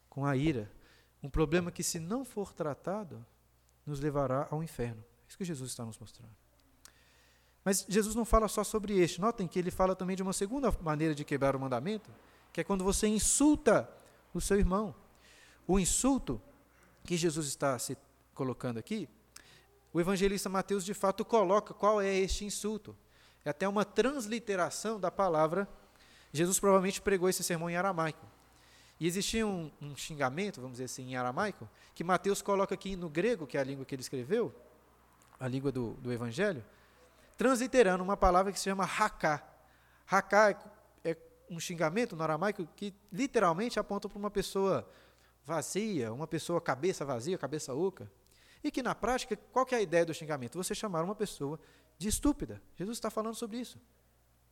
com 0.09 0.25
a 0.25 0.35
ira. 0.35 0.71
Um 1.21 1.29
problema 1.29 1.71
que, 1.71 1.83
se 1.83 1.99
não 1.99 2.25
for 2.25 2.51
tratado, 2.51 3.23
nos 3.85 3.99
levará 3.99 4.47
ao 4.49 4.63
inferno. 4.63 5.05
É 5.23 5.27
isso 5.29 5.37
que 5.37 5.45
Jesus 5.45 5.69
está 5.69 5.85
nos 5.85 5.99
mostrando. 5.99 6.44
Mas 7.65 7.83
Jesus 7.89 8.13
não 8.13 8.23
fala 8.23 8.47
só 8.47 8.63
sobre 8.63 8.99
este. 8.99 9.19
Notem 9.19 9.47
que 9.47 9.57
ele 9.57 9.71
fala 9.71 9.95
também 9.95 10.15
de 10.15 10.21
uma 10.21 10.33
segunda 10.33 10.71
maneira 10.83 11.15
de 11.15 11.25
quebrar 11.25 11.55
o 11.55 11.59
mandamento, 11.59 12.11
que 12.53 12.61
é 12.61 12.63
quando 12.63 12.83
você 12.83 13.07
insulta 13.07 13.89
o 14.35 14.39
seu 14.39 14.59
irmão. 14.59 14.93
O 15.67 15.79
insulto 15.79 16.39
que 17.03 17.17
Jesus 17.17 17.47
está 17.47 17.77
se 17.79 17.97
colocando 18.35 18.77
aqui, 18.77 19.09
o 19.91 19.99
evangelista 19.99 20.47
Mateus 20.47 20.85
de 20.85 20.93
fato 20.93 21.25
coloca 21.25 21.73
qual 21.73 21.99
é 21.99 22.13
este 22.15 22.45
insulto. 22.45 22.95
É 23.43 23.49
até 23.49 23.67
uma 23.67 23.83
transliteração 23.83 24.99
da 24.99 25.09
palavra. 25.09 25.67
Jesus 26.31 26.59
provavelmente 26.59 27.01
pregou 27.01 27.27
esse 27.29 27.43
sermão 27.43 27.69
em 27.69 27.77
aramaico. 27.77 28.27
E 28.99 29.07
existia 29.07 29.45
um, 29.45 29.71
um, 29.81 29.95
xingamento, 29.95 30.61
vamos 30.61 30.73
dizer 30.73 30.85
assim, 30.85 31.11
em 31.11 31.15
aramaico, 31.15 31.67
que 31.95 32.03
Mateus 32.03 32.41
coloca 32.41 32.75
aqui 32.75 32.95
no 32.95 33.09
grego, 33.09 33.47
que 33.47 33.57
é 33.57 33.61
a 33.61 33.63
língua 33.63 33.85
que 33.85 33.95
ele 33.95 34.01
escreveu, 34.01 34.53
a 35.39 35.47
língua 35.47 35.71
do, 35.71 35.93
do 35.95 36.13
evangelho, 36.13 36.63
transliterando 37.37 38.03
uma 38.03 38.17
palavra 38.17 38.51
que 38.51 38.59
se 38.59 38.65
chama 38.65 38.85
raká. 38.85 39.43
Raká 40.05 40.51
é, 41.03 41.11
é 41.11 41.17
um 41.49 41.59
xingamento 41.59 42.15
no 42.15 42.23
aramaico 42.23 42.67
que 42.75 42.93
literalmente 43.11 43.79
aponta 43.79 44.07
para 44.07 44.17
uma 44.17 44.31
pessoa 44.31 44.89
vazia, 45.43 46.11
uma 46.11 46.27
pessoa 46.27 46.59
cabeça 46.59 47.05
vazia, 47.05 47.37
cabeça 47.37 47.73
oca. 47.73 48.11
E 48.63 48.71
que 48.71 48.81
na 48.81 48.95
prática, 48.95 49.37
qual 49.51 49.65
que 49.65 49.75
é 49.75 49.77
a 49.77 49.81
ideia 49.81 50.05
do 50.05 50.13
xingamento? 50.13 50.57
Você 50.57 50.73
chamar 50.73 51.03
uma 51.03 51.15
pessoa 51.15 51.59
de 51.97 52.07
estúpida. 52.07 52.61
Jesus 52.75 52.97
está 52.97 53.09
falando 53.09 53.35
sobre 53.35 53.57
isso. 53.57 53.79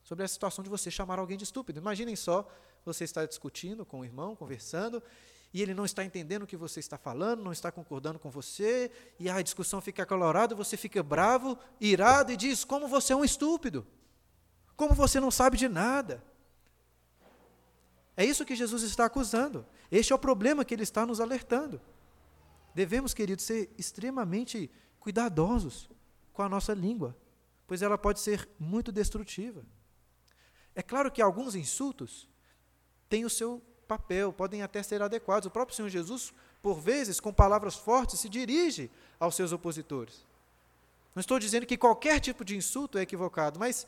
Sobre 0.03 0.23
a 0.23 0.27
situação 0.27 0.63
de 0.63 0.69
você 0.69 0.91
chamar 0.91 1.17
alguém 1.17 1.37
de 1.37 1.43
estúpido. 1.43 1.79
Imaginem 1.79 2.15
só, 2.15 2.47
você 2.85 3.05
está 3.05 3.25
discutindo 3.25 3.85
com 3.85 4.01
o 4.01 4.05
irmão, 4.05 4.35
conversando, 4.35 5.01
e 5.53 5.61
ele 5.61 5.73
não 5.73 5.85
está 5.85 6.03
entendendo 6.03 6.43
o 6.43 6.47
que 6.47 6.57
você 6.57 6.79
está 6.79 6.97
falando, 6.97 7.43
não 7.43 7.51
está 7.51 7.71
concordando 7.71 8.17
com 8.17 8.31
você, 8.31 8.89
e 9.19 9.29
a 9.29 9.39
discussão 9.41 9.79
fica 9.79 10.01
acalorada, 10.01 10.55
você 10.55 10.75
fica 10.75 11.03
bravo, 11.03 11.57
irado 11.79 12.31
e 12.31 12.37
diz: 12.37 12.65
Como 12.65 12.87
você 12.87 13.13
é 13.13 13.15
um 13.15 13.23
estúpido, 13.23 13.85
como 14.75 14.95
você 14.95 15.19
não 15.19 15.29
sabe 15.29 15.55
de 15.55 15.69
nada. 15.69 16.23
É 18.17 18.25
isso 18.25 18.45
que 18.45 18.55
Jesus 18.55 18.83
está 18.83 19.05
acusando. 19.05 19.65
Este 19.91 20.11
é 20.11 20.15
o 20.15 20.19
problema 20.19 20.65
que 20.65 20.73
ele 20.73 20.83
está 20.83 21.05
nos 21.05 21.19
alertando. 21.19 21.79
Devemos, 22.73 23.13
queridos, 23.13 23.45
ser 23.45 23.71
extremamente 23.77 24.71
cuidadosos 24.99 25.89
com 26.31 26.41
a 26.41 26.49
nossa 26.49 26.73
língua, 26.73 27.15
pois 27.67 27.81
ela 27.81 27.97
pode 27.97 28.19
ser 28.19 28.49
muito 28.59 28.91
destrutiva. 28.91 29.63
É 30.75 30.81
claro 30.81 31.11
que 31.11 31.21
alguns 31.21 31.53
insultos 31.53 32.27
têm 33.07 33.25
o 33.25 33.29
seu 33.29 33.61
papel, 33.83 34.33
podem 34.33 34.61
até 34.61 34.81
ser 34.81 35.01
adequados. 35.01 35.47
O 35.47 35.51
próprio 35.51 35.75
Senhor 35.75 35.89
Jesus, 35.89 36.33
por 36.61 36.79
vezes, 36.79 37.19
com 37.19 37.33
palavras 37.33 37.75
fortes, 37.75 38.19
se 38.19 38.29
dirige 38.29 38.89
aos 39.19 39.35
seus 39.35 39.51
opositores. 39.51 40.25
Não 41.15 41.21
estou 41.21 41.37
dizendo 41.37 41.65
que 41.65 41.77
qualquer 41.77 42.19
tipo 42.19 42.43
de 42.43 42.55
insulto 42.55 42.97
é 42.97 43.01
equivocado, 43.01 43.59
mas, 43.59 43.85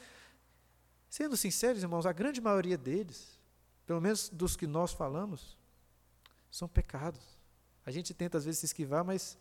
sendo 1.09 1.35
sinceros, 1.35 1.81
irmãos, 1.81 2.05
a 2.05 2.13
grande 2.13 2.39
maioria 2.39 2.77
deles, 2.77 3.39
pelo 3.85 3.99
menos 4.01 4.29
dos 4.29 4.55
que 4.55 4.67
nós 4.67 4.93
falamos, 4.93 5.57
são 6.51 6.67
pecados. 6.67 7.21
A 7.85 7.91
gente 7.91 8.13
tenta 8.13 8.37
às 8.37 8.45
vezes 8.45 8.59
se 8.59 8.65
esquivar, 8.67 9.03
mas 9.03 9.37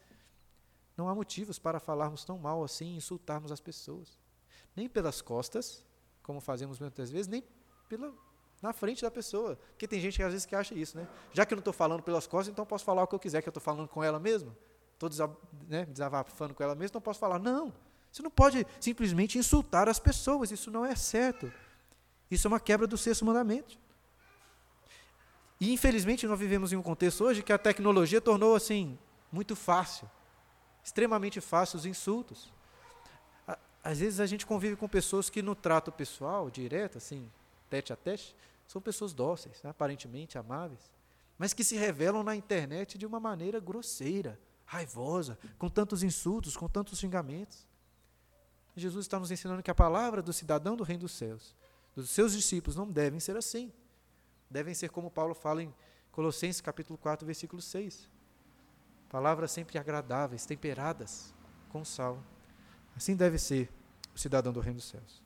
não 0.97 1.09
há 1.09 1.15
motivos 1.15 1.59
para 1.59 1.81
falarmos 1.81 2.25
tão 2.25 2.39
mal 2.39 2.63
assim, 2.63 2.97
insultarmos 2.97 3.53
as 3.53 3.61
pessoas. 3.61 4.19
Nem 4.75 4.89
pelas 4.89 5.21
costas, 5.21 5.85
como 6.23 6.41
fazemos 6.41 6.79
muitas 6.79 7.11
vezes, 7.11 7.27
nem 7.27 7.43
pela 7.89 8.13
na 8.65 8.73
frente 8.73 9.03
da 9.03 9.11
pessoa. 9.11 9.59
Porque 9.73 9.87
tem 9.87 10.01
gente 10.01 10.17
que 10.17 10.23
às 10.23 10.33
vezes 10.33 10.47
que 10.47 10.57
acha 10.57 10.75
isso, 10.75 10.97
né? 10.97 11.07
Já 11.35 11.45
que 11.45 11.53
eu 11.53 11.57
não 11.57 11.61
estou 11.61 11.73
falando 11.73 12.03
pelas 12.03 12.27
costas, 12.27 12.51
então 12.51 12.65
posso 12.65 12.83
falar 12.83 13.03
o 13.03 13.07
que 13.07 13.15
eu 13.15 13.19
quiser, 13.19 13.43
que 13.43 13.49
eu 13.49 13.51
estou 13.51 13.63
falando 13.63 13.87
com 13.87 14.03
ela 14.03 14.19
mesmo. 14.19 14.57
Estou 14.95 15.11
né, 15.69 15.85
desabafando 15.85 16.55
com 16.55 16.63
ela 16.63 16.75
mesmo, 16.75 16.93
então 16.93 17.01
posso 17.01 17.21
falar. 17.21 17.39
Não, 17.39 17.73
você 18.11 18.23
não 18.23 18.31
pode 18.31 18.67
simplesmente 18.81 19.37
insultar 19.37 19.87
as 19.87 19.99
pessoas, 19.99 20.51
isso 20.51 20.71
não 20.71 20.85
é 20.85 20.97
certo. 20.97 21.53
Isso 22.31 22.47
é 22.47 22.49
uma 22.49 22.59
quebra 22.59 22.87
do 22.87 22.97
sexto 22.97 23.25
mandamento. 23.25 23.79
E 25.61 25.71
infelizmente 25.71 26.27
nós 26.27 26.39
vivemos 26.39 26.73
em 26.73 26.77
um 26.77 26.83
contexto 26.83 27.23
hoje 27.23 27.43
que 27.43 27.53
a 27.53 27.59
tecnologia 27.59 28.21
tornou 28.21 28.57
assim 28.57 28.99
muito 29.31 29.55
fácil, 29.55 30.11
extremamente 30.83 31.41
fácil 31.41 31.77
os 31.77 31.85
insultos. 31.85 32.51
Às 33.83 33.99
vezes 33.99 34.21
a 34.21 34.27
gente 34.27 34.47
convive 34.47 34.77
com 34.77 34.89
pessoas 34.89 35.29
que 35.29 35.43
no 35.43 35.55
trato 35.55 35.93
pessoal, 35.93 36.49
direto, 36.49 36.97
assim, 36.97 37.31
tete 37.69 37.93
a 37.93 37.97
tete, 37.97 38.35
são 38.67 38.81
pessoas 38.81 39.13
dóceis, 39.13 39.65
aparentemente 39.65 40.39
amáveis, 40.39 40.91
mas 41.39 41.53
que 41.53 41.65
se 41.65 41.77
revelam 41.77 42.23
na 42.23 42.35
internet 42.37 42.97
de 42.97 43.07
uma 43.07 43.21
maneira 43.21 43.61
grosseira, 43.61 44.39
raivosa, 44.65 45.39
com 45.59 45.69
tantos 45.69 46.03
insultos, 46.03 46.57
com 46.57 46.69
tantos 46.69 46.99
xingamentos. 46.99 47.67
Jesus 48.77 49.05
está 49.05 49.19
nos 49.19 49.31
ensinando 49.31 49.63
que 49.63 49.71
a 49.71 49.75
palavra 49.75 50.23
do 50.23 50.33
cidadão 50.33 50.77
do 50.77 50.85
reino 50.85 51.03
dos 51.03 51.13
céus, 51.13 51.55
dos 51.95 52.11
seus 52.11 52.33
discípulos, 52.33 52.77
não 52.77 52.91
devem 52.91 53.21
ser 53.21 53.37
assim. 53.37 53.73
Devem 54.51 54.75
ser 54.75 54.91
como 54.91 55.11
Paulo 55.11 55.35
fala 55.35 55.63
em 55.63 55.73
Colossenses 56.11 56.61
capítulo 56.61 56.99
4, 56.99 57.25
versículo 57.27 57.63
6. 57.63 58.09
Palavras 59.09 59.53
sempre 59.53 59.79
agradáveis, 59.79 60.45
temperadas 60.45 61.33
com 61.69 61.85
sal. 61.85 62.21
Assim 62.97 63.15
deve 63.15 63.39
ser 63.39 63.71
o 64.15 64.19
cidadão 64.19 64.53
do 64.53 64.61
reino 64.61 64.79
dos 64.79 64.89
céus. 64.89 65.23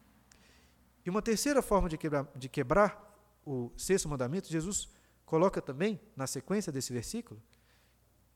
E 1.04 1.10
uma 1.10 1.22
terceira 1.22 1.62
forma 1.62 1.88
de 1.88 1.96
quebrar, 1.96 2.26
de 2.36 2.48
quebrar 2.48 3.07
o 3.48 3.72
sexto 3.76 4.08
mandamento, 4.08 4.48
Jesus 4.48 4.88
coloca 5.24 5.62
também, 5.62 5.98
na 6.14 6.26
sequência 6.26 6.70
desse 6.70 6.92
versículo, 6.92 7.42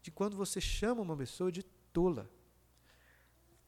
de 0.01 0.11
quando 0.11 0.37
você 0.37 0.61
chama 0.61 1.03
uma 1.03 1.17
pessoa 1.17 1.53
de 1.53 1.63
tola. 1.93 2.31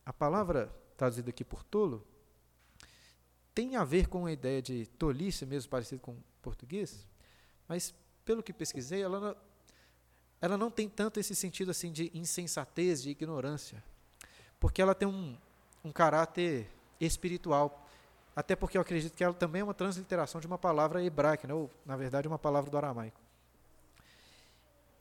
A 0.07 0.12
palavra 0.12 0.74
traduzida 0.96 1.30
aqui 1.30 1.44
por 1.44 1.62
tolo 1.62 2.07
tem 3.54 3.76
a 3.76 3.85
ver 3.85 4.09
com 4.09 4.26
a 4.26 4.33
ideia 4.33 4.61
de 4.61 4.87
tolice, 4.98 5.44
mesmo 5.46 5.70
parecido 5.70 6.00
com 6.00 6.16
português, 6.42 7.07
mas 7.68 7.94
pelo 8.24 8.42
que 8.42 8.52
pesquisei, 8.52 9.02
ela 9.02 9.20
não, 9.20 9.37
ela 10.40 10.59
não 10.59 10.70
tem 10.70 10.88
tanto 10.88 11.20
esse 11.20 11.35
sentido 11.35 11.70
assim 11.70 11.92
de 11.92 12.11
insensatez, 12.14 13.02
de 13.02 13.11
ignorância, 13.11 13.85
porque 14.59 14.80
ela 14.80 14.94
tem 14.94 15.07
um, 15.07 15.37
um 15.85 15.92
caráter 15.92 16.70
espiritual. 16.98 17.83
Até 18.34 18.56
porque 18.56 18.76
eu 18.76 18.82
acredito 18.82 19.14
que 19.14 19.22
ela 19.22 19.34
também 19.34 19.60
é 19.60 19.64
uma 19.64 19.74
transliteração 19.74 20.40
de 20.40 20.46
uma 20.46 20.58
palavra 20.58 21.02
hebraica, 21.02 21.46
né? 21.46 21.54
ou, 21.54 21.70
na 21.86 21.96
verdade, 21.96 22.26
uma 22.26 22.38
palavra 22.38 22.70
do 22.70 22.76
aramaico. 22.76 23.20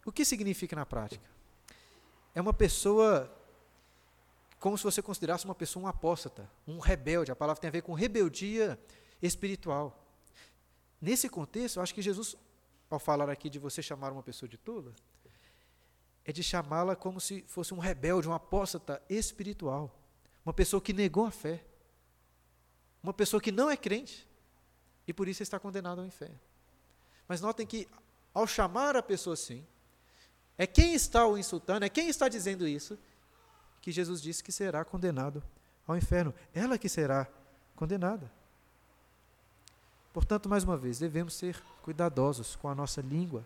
O 0.05 0.11
que 0.11 0.23
significa 0.23 0.75
na 0.75 0.85
prática? 0.85 1.25
É 2.35 2.41
uma 2.41 2.53
pessoa 2.53 3.31
como 4.63 4.77
se 4.77 4.83
você 4.85 5.01
considerasse 5.01 5.43
uma 5.43 5.53
pessoa 5.53 5.83
um 5.83 5.87
apóstata, 5.87 6.49
um 6.65 6.79
rebelde. 6.79 7.29
A 7.29 7.35
palavra 7.35 7.59
tem 7.59 7.67
a 7.67 7.71
ver 7.71 7.81
com 7.81 7.91
rebeldia 7.91 8.79
espiritual. 9.21 10.01
Nesse 11.01 11.27
contexto, 11.27 11.75
eu 11.77 11.83
acho 11.83 11.93
que 11.93 12.01
Jesus, 12.01 12.33
ao 12.89 12.97
falar 12.97 13.29
aqui 13.29 13.49
de 13.49 13.59
você 13.59 13.81
chamar 13.81 14.13
uma 14.13 14.23
pessoa 14.23 14.47
de 14.47 14.57
tola, 14.57 14.93
é 16.23 16.31
de 16.31 16.41
chamá-la 16.41 16.95
como 16.95 17.19
se 17.19 17.43
fosse 17.45 17.73
um 17.73 17.77
rebelde, 17.77 18.29
um 18.29 18.33
apóstata 18.33 19.01
espiritual. 19.09 19.93
Uma 20.45 20.53
pessoa 20.53 20.81
que 20.81 20.93
negou 20.93 21.25
a 21.25 21.31
fé. 21.31 21.61
Uma 23.03 23.13
pessoa 23.13 23.41
que 23.41 23.51
não 23.51 23.69
é 23.69 23.75
crente 23.75 24.25
e 25.05 25.13
por 25.13 25.27
isso 25.27 25.43
está 25.43 25.59
condenada 25.59 26.01
ao 26.01 26.07
inferno. 26.07 26.39
Mas 27.27 27.41
notem 27.41 27.67
que, 27.67 27.87
ao 28.33 28.47
chamar 28.47 28.95
a 28.95 29.03
pessoa 29.03 29.33
assim, 29.33 29.65
é 30.57 30.65
quem 30.65 30.93
está 30.93 31.27
o 31.27 31.37
insultando, 31.37 31.85
é 31.85 31.89
quem 31.89 32.07
está 32.07 32.29
dizendo 32.29 32.65
isso, 32.65 32.97
que 33.81 33.91
Jesus 33.91 34.21
disse 34.21 34.43
que 34.43 34.51
será 34.51 34.85
condenado 34.85 35.43
ao 35.85 35.97
inferno. 35.97 36.33
Ela 36.53 36.77
que 36.77 36.87
será 36.87 37.27
condenada. 37.75 38.31
Portanto, 40.13 40.47
mais 40.47 40.63
uma 40.63 40.77
vez, 40.77 40.99
devemos 40.99 41.33
ser 41.33 41.61
cuidadosos 41.81 42.55
com 42.55 42.69
a 42.69 42.75
nossa 42.75 43.01
língua. 43.01 43.45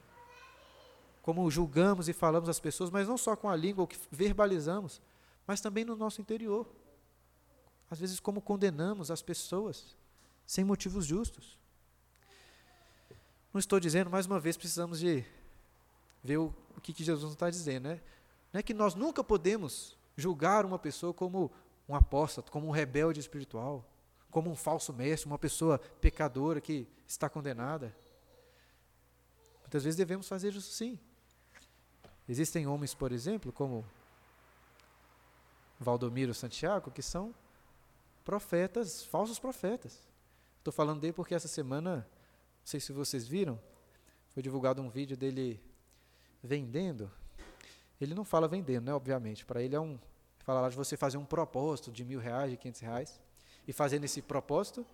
Como 1.24 1.50
julgamos 1.50 2.08
e 2.08 2.14
falamos 2.14 2.50
às 2.50 2.60
pessoas, 2.60 2.90
mas 2.90 3.08
não 3.08 3.18
só 3.18 3.36
com 3.36 3.50
a 3.50 3.56
língua, 3.56 3.86
o 3.86 3.88
que 3.88 3.98
verbalizamos, 4.12 5.02
mas 5.48 5.62
também 5.62 5.84
no 5.84 5.96
nosso 5.96 6.22
interior. 6.22 6.68
Às 7.90 8.00
vezes, 8.00 8.20
como 8.20 8.42
condenamos 8.42 9.10
as 9.10 9.22
pessoas 9.22 9.96
sem 10.48 10.64
motivos 10.64 11.06
justos. 11.06 11.58
Não 13.54 13.60
estou 13.60 13.80
dizendo, 13.80 14.10
mais 14.10 14.26
uma 14.26 14.40
vez, 14.40 14.56
precisamos 14.56 15.00
de 15.00 15.26
ver 16.24 16.38
o, 16.38 16.54
que, 16.82 16.94
que 16.94 17.04
Jesus 17.04 17.34
está 17.34 17.50
dizendo. 17.50 17.90
Né? 17.90 18.02
Não 18.54 18.60
é 18.60 18.64
que 18.64 18.74
nós 18.74 18.96
nunca 18.96 19.24
podemos 19.24 19.98
julgar 20.16 20.66
uma 20.66 20.80
pessoa 20.80 21.14
como 21.14 21.52
um 21.88 21.96
apóstolo, 21.96 22.48
como 22.50 22.68
um 22.68 22.72
rebelde 22.72 23.20
espiritual, 23.20 23.86
como 24.32 24.50
um 24.50 24.56
falso 24.56 24.94
mestre, 24.94 25.28
uma 25.28 25.38
pessoa 25.38 25.80
pecadora 25.80 26.62
que 26.62 26.88
está 27.06 27.30
condenada. 27.30 27.96
Muitas 29.62 29.84
vezes 29.84 29.98
devemos 29.98 30.28
fazer 30.28 30.54
isso 30.54 30.72
sim. 30.72 30.98
Existem 32.28 32.68
homens, 32.68 32.94
por 32.94 33.12
exemplo, 33.12 33.52
como 33.52 33.86
Valdomiro 35.80 36.34
Santiago, 36.34 36.92
que 36.92 37.02
são 37.02 37.34
profetas, 38.28 39.06
falsos 39.06 39.40
profetas. 39.40 40.06
Estou 40.58 40.74
falando 40.74 41.00
dele 41.00 41.14
porque 41.14 41.34
essa 41.34 41.48
semana, 41.48 42.06
não 42.60 42.66
sei 42.66 42.78
se 42.78 42.92
vocês 42.92 43.26
viram, 43.26 43.58
foi 44.34 44.44
divulgado 44.44 44.82
um 44.82 44.90
vídeo 44.90 45.16
dele 45.16 45.64
vendendo, 46.44 47.10
ele 48.02 48.14
não 48.14 48.26
fala 48.26 48.46
vendendo, 48.46 48.84
né? 48.84 48.94
Obviamente. 48.94 49.46
Para 49.46 49.62
ele 49.64 49.78
é 49.78 49.80
um. 49.80 49.98
Fala 50.40 50.60
lá 50.60 50.68
de 50.68 50.76
você 50.76 50.98
fazer 50.98 51.18
um 51.18 51.24
propósito 51.24 51.90
de 51.90 52.04
mil 52.04 52.20
reais, 52.20 52.52
de 52.52 52.58
quinhentos 52.58 52.82
reais. 52.82 53.18
E 53.66 53.72
fazendo 53.72 54.04
esse 54.04 54.22
propósito, 54.22 54.86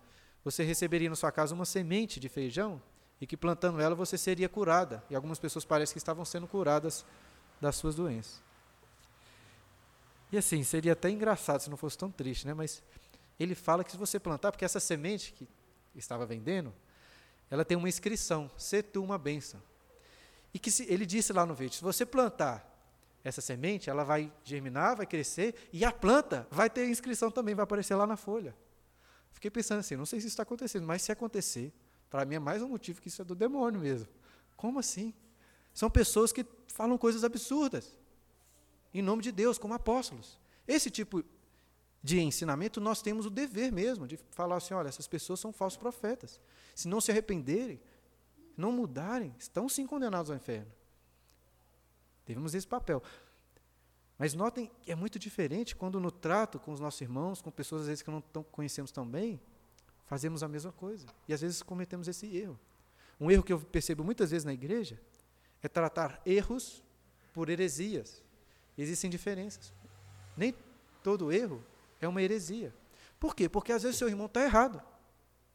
você 0.44 0.62
receberia 0.62 1.10
na 1.10 1.16
sua 1.16 1.32
casa 1.32 1.56
uma 1.56 1.64
semente 1.64 2.20
de 2.20 2.28
feijão 2.28 2.80
e 3.20 3.26
que 3.26 3.36
plantando 3.36 3.80
ela 3.80 3.96
você 3.96 4.16
seria 4.16 4.48
curada. 4.48 5.02
E 5.10 5.16
algumas 5.16 5.40
pessoas 5.40 5.64
parecem 5.64 5.94
que 5.94 5.98
estavam 5.98 6.24
sendo 6.24 6.46
curadas 6.46 7.04
das 7.60 7.74
suas 7.74 7.96
doenças. 7.96 8.40
E 10.30 10.38
assim, 10.38 10.62
seria 10.62 10.92
até 10.92 11.10
engraçado 11.10 11.62
se 11.62 11.68
não 11.68 11.76
fosse 11.76 11.98
tão 11.98 12.12
triste, 12.12 12.46
né? 12.46 12.54
Mas 12.54 12.80
ele 13.38 13.54
fala 13.54 13.82
que 13.82 13.90
se 13.90 13.96
você 13.96 14.18
plantar, 14.18 14.52
porque 14.52 14.64
essa 14.64 14.80
semente 14.80 15.32
que 15.32 15.48
estava 15.94 16.24
vendendo, 16.24 16.72
ela 17.50 17.64
tem 17.64 17.76
uma 17.76 17.88
inscrição, 17.88 18.50
se 18.56 18.82
tu 18.82 19.02
uma 19.02 19.18
bênção. 19.18 19.60
E 20.52 20.58
que 20.58 20.70
se, 20.70 20.84
ele 20.90 21.04
disse 21.04 21.32
lá 21.32 21.44
no 21.44 21.54
vídeo, 21.54 21.76
se 21.76 21.82
você 21.82 22.06
plantar 22.06 22.70
essa 23.24 23.40
semente, 23.40 23.90
ela 23.90 24.04
vai 24.04 24.32
germinar, 24.44 24.96
vai 24.96 25.06
crescer, 25.06 25.54
e 25.72 25.84
a 25.84 25.90
planta 25.90 26.46
vai 26.50 26.68
ter 26.68 26.88
inscrição 26.88 27.30
também, 27.30 27.54
vai 27.54 27.64
aparecer 27.64 27.94
lá 27.94 28.06
na 28.06 28.16
folha. 28.16 28.54
Fiquei 29.32 29.50
pensando 29.50 29.80
assim, 29.80 29.96
não 29.96 30.06
sei 30.06 30.20
se 30.20 30.26
isso 30.26 30.34
está 30.34 30.42
acontecendo, 30.42 30.86
mas 30.86 31.02
se 31.02 31.10
acontecer, 31.10 31.72
para 32.08 32.24
mim 32.24 32.36
é 32.36 32.38
mais 32.38 32.62
um 32.62 32.68
motivo 32.68 33.00
que 33.00 33.08
isso 33.08 33.20
é 33.20 33.24
do 33.24 33.34
demônio 33.34 33.80
mesmo. 33.80 34.08
Como 34.56 34.78
assim? 34.78 35.12
São 35.72 35.90
pessoas 35.90 36.32
que 36.32 36.46
falam 36.68 36.96
coisas 36.96 37.24
absurdas 37.24 37.98
em 38.94 39.02
nome 39.02 39.22
de 39.22 39.32
Deus, 39.32 39.58
como 39.58 39.74
apóstolos. 39.74 40.38
Esse 40.68 40.88
tipo 40.88 41.24
de 42.04 42.20
ensinamento, 42.20 42.82
nós 42.82 43.00
temos 43.00 43.24
o 43.24 43.30
dever 43.30 43.72
mesmo 43.72 44.06
de 44.06 44.18
falar 44.32 44.56
assim: 44.56 44.74
olha, 44.74 44.88
essas 44.88 45.06
pessoas 45.06 45.40
são 45.40 45.50
falsos 45.50 45.78
profetas. 45.78 46.38
Se 46.74 46.86
não 46.86 47.00
se 47.00 47.10
arrependerem, 47.10 47.80
não 48.54 48.70
mudarem, 48.70 49.34
estão 49.38 49.70
sim 49.70 49.86
condenados 49.86 50.30
ao 50.30 50.36
inferno. 50.36 50.70
Temos 52.26 52.54
esse 52.54 52.66
papel. 52.66 53.02
Mas 54.18 54.34
notem 54.34 54.70
que 54.82 54.92
é 54.92 54.94
muito 54.94 55.18
diferente 55.18 55.74
quando 55.74 55.98
no 55.98 56.10
trato 56.10 56.60
com 56.60 56.72
os 56.72 56.78
nossos 56.78 57.00
irmãos, 57.00 57.40
com 57.40 57.50
pessoas 57.50 57.82
às 57.82 57.88
vezes 57.88 58.02
que 58.02 58.10
não 58.10 58.20
tão, 58.20 58.42
conhecemos 58.44 58.92
tão 58.92 59.08
bem, 59.08 59.40
fazemos 60.04 60.42
a 60.42 60.48
mesma 60.48 60.72
coisa. 60.72 61.06
E 61.26 61.32
às 61.32 61.40
vezes 61.40 61.62
cometemos 61.62 62.06
esse 62.06 62.36
erro. 62.36 62.60
Um 63.18 63.30
erro 63.30 63.42
que 63.42 63.52
eu 63.52 63.58
percebo 63.58 64.04
muitas 64.04 64.30
vezes 64.30 64.44
na 64.44 64.52
igreja 64.52 65.00
é 65.62 65.68
tratar 65.68 66.20
erros 66.26 66.84
por 67.32 67.48
heresias. 67.48 68.22
Existem 68.76 69.08
diferenças. 69.08 69.72
Nem 70.36 70.54
todo 71.02 71.32
erro 71.32 71.64
é 72.04 72.08
uma 72.08 72.22
heresia. 72.22 72.74
Por 73.18 73.34
quê? 73.34 73.48
Porque 73.48 73.72
às 73.72 73.82
vezes 73.82 73.98
seu 73.98 74.08
irmão 74.08 74.26
está 74.26 74.42
errado. 74.42 74.82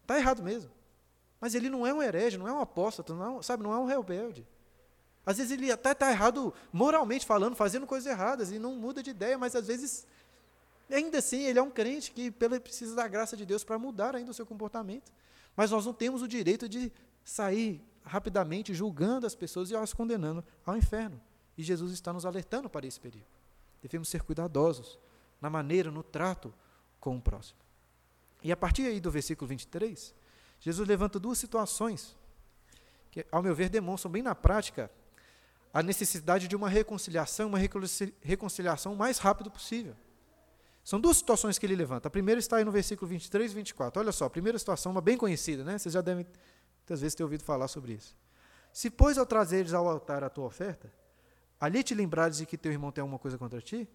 Está 0.01 0.17
errado 0.17 0.41
mesmo. 0.41 0.71
Mas 1.39 1.55
ele 1.55 1.69
não 1.69 1.85
é 1.85 1.93
um 1.93 2.01
herege, 2.01 2.37
não 2.37 2.47
é 2.47 2.53
um 2.53 2.59
apóstolo, 2.59 3.17
não 3.17 3.39
é, 3.39 3.43
sabe, 3.43 3.63
não 3.63 3.73
é 3.73 3.77
um 3.77 3.85
rebelde. 3.85 4.45
Às 5.25 5.37
vezes 5.37 5.51
ele 5.51 5.71
até 5.71 5.91
está 5.91 6.11
errado 6.11 6.53
moralmente 6.73 7.25
falando, 7.25 7.55
fazendo 7.55 7.85
coisas 7.85 8.11
erradas, 8.11 8.51
e 8.51 8.59
não 8.59 8.75
muda 8.75 9.03
de 9.03 9.11
ideia, 9.11 9.37
mas 9.37 9.55
às 9.55 9.67
vezes, 9.67 10.07
ainda 10.89 11.19
assim, 11.19 11.43
ele 11.43 11.59
é 11.59 11.61
um 11.61 11.69
crente 11.69 12.11
que 12.11 12.31
precisa 12.31 12.95
da 12.95 13.07
graça 13.07 13.37
de 13.37 13.45
Deus 13.45 13.63
para 13.63 13.77
mudar 13.77 14.15
ainda 14.15 14.31
o 14.31 14.33
seu 14.33 14.45
comportamento. 14.45 15.11
Mas 15.55 15.71
nós 15.71 15.85
não 15.85 15.93
temos 15.93 16.21
o 16.21 16.27
direito 16.27 16.67
de 16.67 16.91
sair 17.23 17.81
rapidamente 18.03 18.73
julgando 18.73 19.27
as 19.27 19.35
pessoas 19.35 19.69
e 19.69 19.75
as 19.75 19.93
condenando 19.93 20.43
ao 20.65 20.75
inferno. 20.75 21.21
E 21.57 21.63
Jesus 21.63 21.91
está 21.91 22.11
nos 22.11 22.25
alertando 22.25 22.69
para 22.69 22.87
esse 22.87 22.99
perigo. 22.99 23.25
Devemos 23.81 24.09
ser 24.09 24.23
cuidadosos 24.23 24.97
na 25.41 25.49
maneira, 25.49 25.91
no 25.91 26.03
trato 26.03 26.53
com 26.99 27.17
o 27.17 27.21
próximo. 27.21 27.59
E 28.43 28.51
a 28.51 28.57
partir 28.57 28.83
aí 28.83 28.99
do 28.99 29.11
versículo 29.11 29.47
23, 29.47 30.13
Jesus 30.59 30.87
levanta 30.87 31.19
duas 31.19 31.37
situações 31.37 32.15
que, 33.11 33.25
ao 33.31 33.41
meu 33.41 33.55
ver, 33.55 33.69
demonstram 33.69 34.11
bem 34.11 34.21
na 34.21 34.35
prática 34.35 34.91
a 35.73 35.83
necessidade 35.83 36.47
de 36.47 36.55
uma 36.55 36.69
reconciliação, 36.69 37.47
uma 37.47 37.59
reconciliação 38.21 38.93
o 38.93 38.97
mais 38.97 39.17
rápido 39.17 39.51
possível. 39.51 39.95
São 40.83 40.99
duas 40.99 41.17
situações 41.17 41.59
que 41.59 41.65
ele 41.65 41.75
levanta. 41.75 42.07
A 42.07 42.11
primeira 42.11 42.39
está 42.39 42.57
aí 42.57 42.63
no 42.63 42.71
versículo 42.71 43.07
23 43.07 43.51
e 43.51 43.55
24. 43.55 44.01
Olha 44.01 44.11
só, 44.11 44.25
a 44.25 44.29
primeira 44.29 44.57
situação, 44.57 44.91
uma 44.91 45.01
bem 45.01 45.17
conhecida, 45.17 45.63
né? 45.63 45.77
Vocês 45.77 45.93
já 45.93 46.01
devem 46.01 46.25
muitas 46.79 47.01
vezes 47.01 47.13
ter 47.13 47.23
ouvido 47.23 47.43
falar 47.43 47.67
sobre 47.67 47.93
isso. 47.93 48.17
Se, 48.73 48.89
pois, 48.89 49.17
ao 49.17 49.25
trazeres 49.25 49.73
ao 49.73 49.87
altar 49.87 50.23
a 50.23 50.29
tua 50.29 50.45
oferta, 50.45 50.91
ali 51.59 51.83
te 51.83 51.93
lembrares 51.93 52.37
de 52.37 52.45
que 52.45 52.57
teu 52.57 52.71
irmão 52.71 52.91
tem 52.91 53.01
alguma 53.01 53.19
coisa 53.19 53.37
contra 53.37 53.61
ti, 53.61 53.87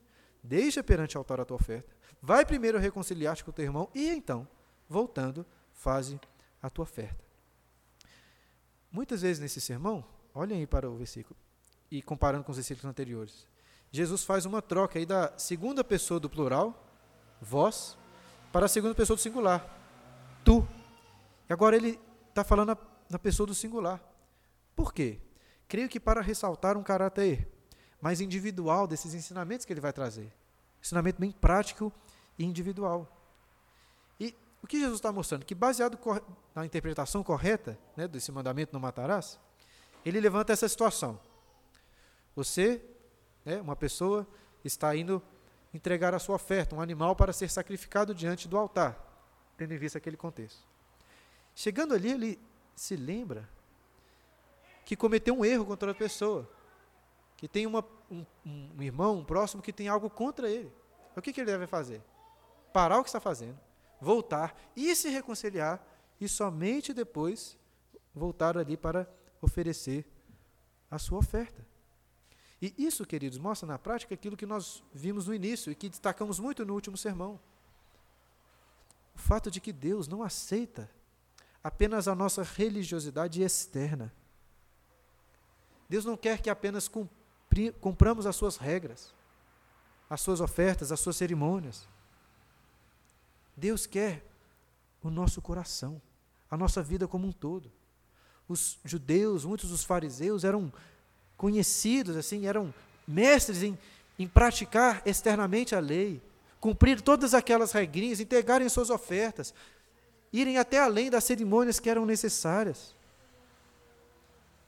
deixa 0.44 0.85
perante 0.85 1.16
o 1.16 1.18
altar 1.18 1.40
a 1.40 1.44
tua 1.44 1.57
oferta, 1.57 1.90
vai 2.20 2.44
primeiro 2.44 2.78
reconciliar-te 2.78 3.42
com 3.42 3.50
o 3.50 3.54
teu 3.54 3.64
irmão 3.64 3.88
e 3.94 4.11
então, 4.11 4.46
voltando, 4.87 5.44
faze 5.72 6.20
a 6.62 6.68
tua 6.68 6.83
oferta. 6.83 7.24
Muitas 8.92 9.22
vezes 9.22 9.40
nesse 9.40 9.61
sermão, 9.61 10.04
olhem 10.35 10.61
aí 10.61 10.66
para 10.66 10.88
o 10.88 10.96
versículo, 10.96 11.35
e 11.90 12.02
comparando 12.02 12.44
com 12.44 12.50
os 12.50 12.59
versículos 12.59 12.85
anteriores, 12.85 13.48
Jesus 13.90 14.22
faz 14.22 14.44
uma 14.44 14.61
troca 14.61 14.98
aí 14.98 15.07
da 15.07 15.37
segunda 15.38 15.83
pessoa 15.83 16.20
do 16.20 16.28
plural, 16.28 16.87
vós, 17.40 17.96
para 18.52 18.66
a 18.66 18.68
segunda 18.68 18.94
pessoa 18.94 19.16
do 19.16 19.20
singular, 19.20 19.66
tu. 20.44 20.66
E 21.48 21.52
agora 21.52 21.76
ele 21.76 21.98
está 22.28 22.44
falando 22.44 22.68
na, 22.68 22.78
na 23.11 23.18
pessoa 23.18 23.46
do 23.46 23.54
singular. 23.54 24.02
Por 24.76 24.92
quê? 24.92 25.20
Creio 25.66 25.88
que 25.88 25.98
para 25.98 26.20
ressaltar 26.20 26.76
um 26.76 26.83
caráter 26.83 27.48
mais 28.05 28.21
individual 28.21 28.87
desses 28.87 29.14
ensinamentos 29.14 29.64
que 29.64 29.73
ele 29.73 29.81
vai 29.81 29.90
trazer. 29.90 30.31
Ensinamento 30.79 31.19
bem 31.19 31.33
prático 31.33 31.90
e 32.38 32.45
individual. 32.45 33.11
E 34.21 34.37
o 34.62 34.67
que 34.67 34.79
Jesus 34.79 34.99
está 34.99 35.11
mostrando? 35.11 35.47
Que 35.47 35.55
baseado 35.55 35.99
na 36.55 36.67
interpretação 36.67 37.25
correta 37.25 37.79
né, 37.97 38.07
desse 38.07 38.31
mandamento 38.31 38.75
não 38.75 38.81
matarás, 38.81 39.40
ele 40.05 40.21
levanta 40.21 40.53
essa 40.53 40.69
situação. 40.69 41.19
Você, 42.37 42.85
né, 43.43 43.59
uma 43.62 43.75
pessoa, 43.75 44.29
está 44.62 44.95
indo 44.95 45.23
entregar 45.73 46.12
a 46.12 46.19
sua 46.19 46.35
oferta, 46.35 46.77
um 46.77 46.83
animal 46.83 47.17
para 47.17 47.33
ser 47.33 47.51
sacrificado 47.51 48.14
diante 48.14 48.47
do 48.47 48.59
altar, 48.59 48.99
tendo 49.57 49.73
em 49.73 49.79
vista 49.79 49.97
aquele 49.97 50.19
contexto. 50.19 50.62
Chegando 51.55 51.95
ali, 51.95 52.11
ele 52.11 52.38
se 52.77 52.97
lembra 52.97 53.49
que 54.85 54.95
cometeu 54.95 55.35
um 55.38 55.43
erro 55.43 55.64
contra 55.64 55.90
a 55.90 55.95
pessoa, 55.95 56.47
que 57.37 57.49
tem 57.49 57.66
uma, 57.66 57.85
um, 58.11 58.25
um, 58.44 58.83
irmão, 58.83 59.18
um 59.18 59.25
próximo 59.25 59.62
que 59.62 59.73
tem 59.73 59.88
algo 59.88 60.09
contra 60.09 60.49
ele. 60.49 60.73
O 61.16 61.23
que, 61.23 61.33
que 61.33 61.40
ele 61.40 61.51
deve 61.51 61.66
fazer? 61.66 62.03
Parar 62.73 62.99
o 62.99 63.03
que 63.03 63.09
está 63.09 63.20
fazendo, 63.20 63.59
voltar 64.01 64.59
e 64.75 64.94
se 64.94 65.09
reconciliar, 65.09 65.85
e 66.20 66.29
somente 66.29 66.92
depois 66.92 67.59
voltar 68.14 68.57
ali 68.57 68.77
para 68.77 69.09
oferecer 69.40 70.07
a 70.90 70.99
sua 70.99 71.18
oferta. 71.18 71.66
E 72.62 72.75
isso, 72.79 73.05
queridos, 73.05 73.37
mostra 73.37 73.66
na 73.66 73.79
prática 73.79 74.14
aquilo 74.14 74.37
que 74.37 74.47
nós 74.47 74.83
vimos 74.92 75.27
no 75.27 75.35
início 75.35 75.70
e 75.70 75.75
que 75.75 75.88
destacamos 75.88 76.38
muito 76.38 76.64
no 76.64 76.73
último 76.73 76.97
sermão. 76.97 77.38
O 79.14 79.18
fato 79.18 79.51
de 79.51 79.61
que 79.61 79.73
Deus 79.73 80.09
não 80.09 80.23
aceita 80.23 80.90
apenas 81.62 82.09
a 82.09 82.14
nossa 82.14 82.42
religiosidade 82.42 83.42
externa. 83.42 84.12
Deus 85.88 86.05
não 86.05 86.16
quer 86.16 86.40
que 86.40 86.51
apenas 86.51 86.88
cumpramos 87.81 88.27
as 88.27 88.37
suas 88.37 88.57
regras, 88.57 89.12
as 90.09 90.21
suas 90.21 90.40
ofertas, 90.40 90.93
as 90.93 91.01
suas 91.01 91.17
cerimônias. 91.17 91.88
Deus 93.57 93.87
quer 93.87 94.25
o 95.03 95.11
nosso 95.11 95.40
coração, 95.40 96.01
a 96.51 96.57
nossa 96.57 96.83
vida 96.83 97.07
como 97.07 97.27
um 97.27 97.33
todo. 97.33 97.71
Os 98.49 98.79
judeus, 98.85 99.45
muitos 99.45 99.71
dos 99.71 99.85
fariseus 99.85 100.45
eram 100.45 100.73
conhecidos, 101.37 102.17
assim, 102.17 102.47
eram 102.47 102.73
mestres 103.07 103.62
em, 103.62 103.79
em 104.19 104.27
praticar 104.27 105.03
externamente 105.05 105.75
a 105.75 105.81
lei, 105.81 106.21
cumprir 106.61 107.01
todas 107.01 107.35
aquelas 107.35 107.73
regrinhas, 107.73 108.21
entregarem 108.21 108.69
suas 108.69 108.90
ofertas, 108.90 109.55
irem 110.33 110.59
até 110.59 110.79
além 110.79 111.11
das 111.11 111.25
cerimônias 111.25 111.79
que 111.79 111.90
eram 111.90 112.07
necessárias, 112.07 112.95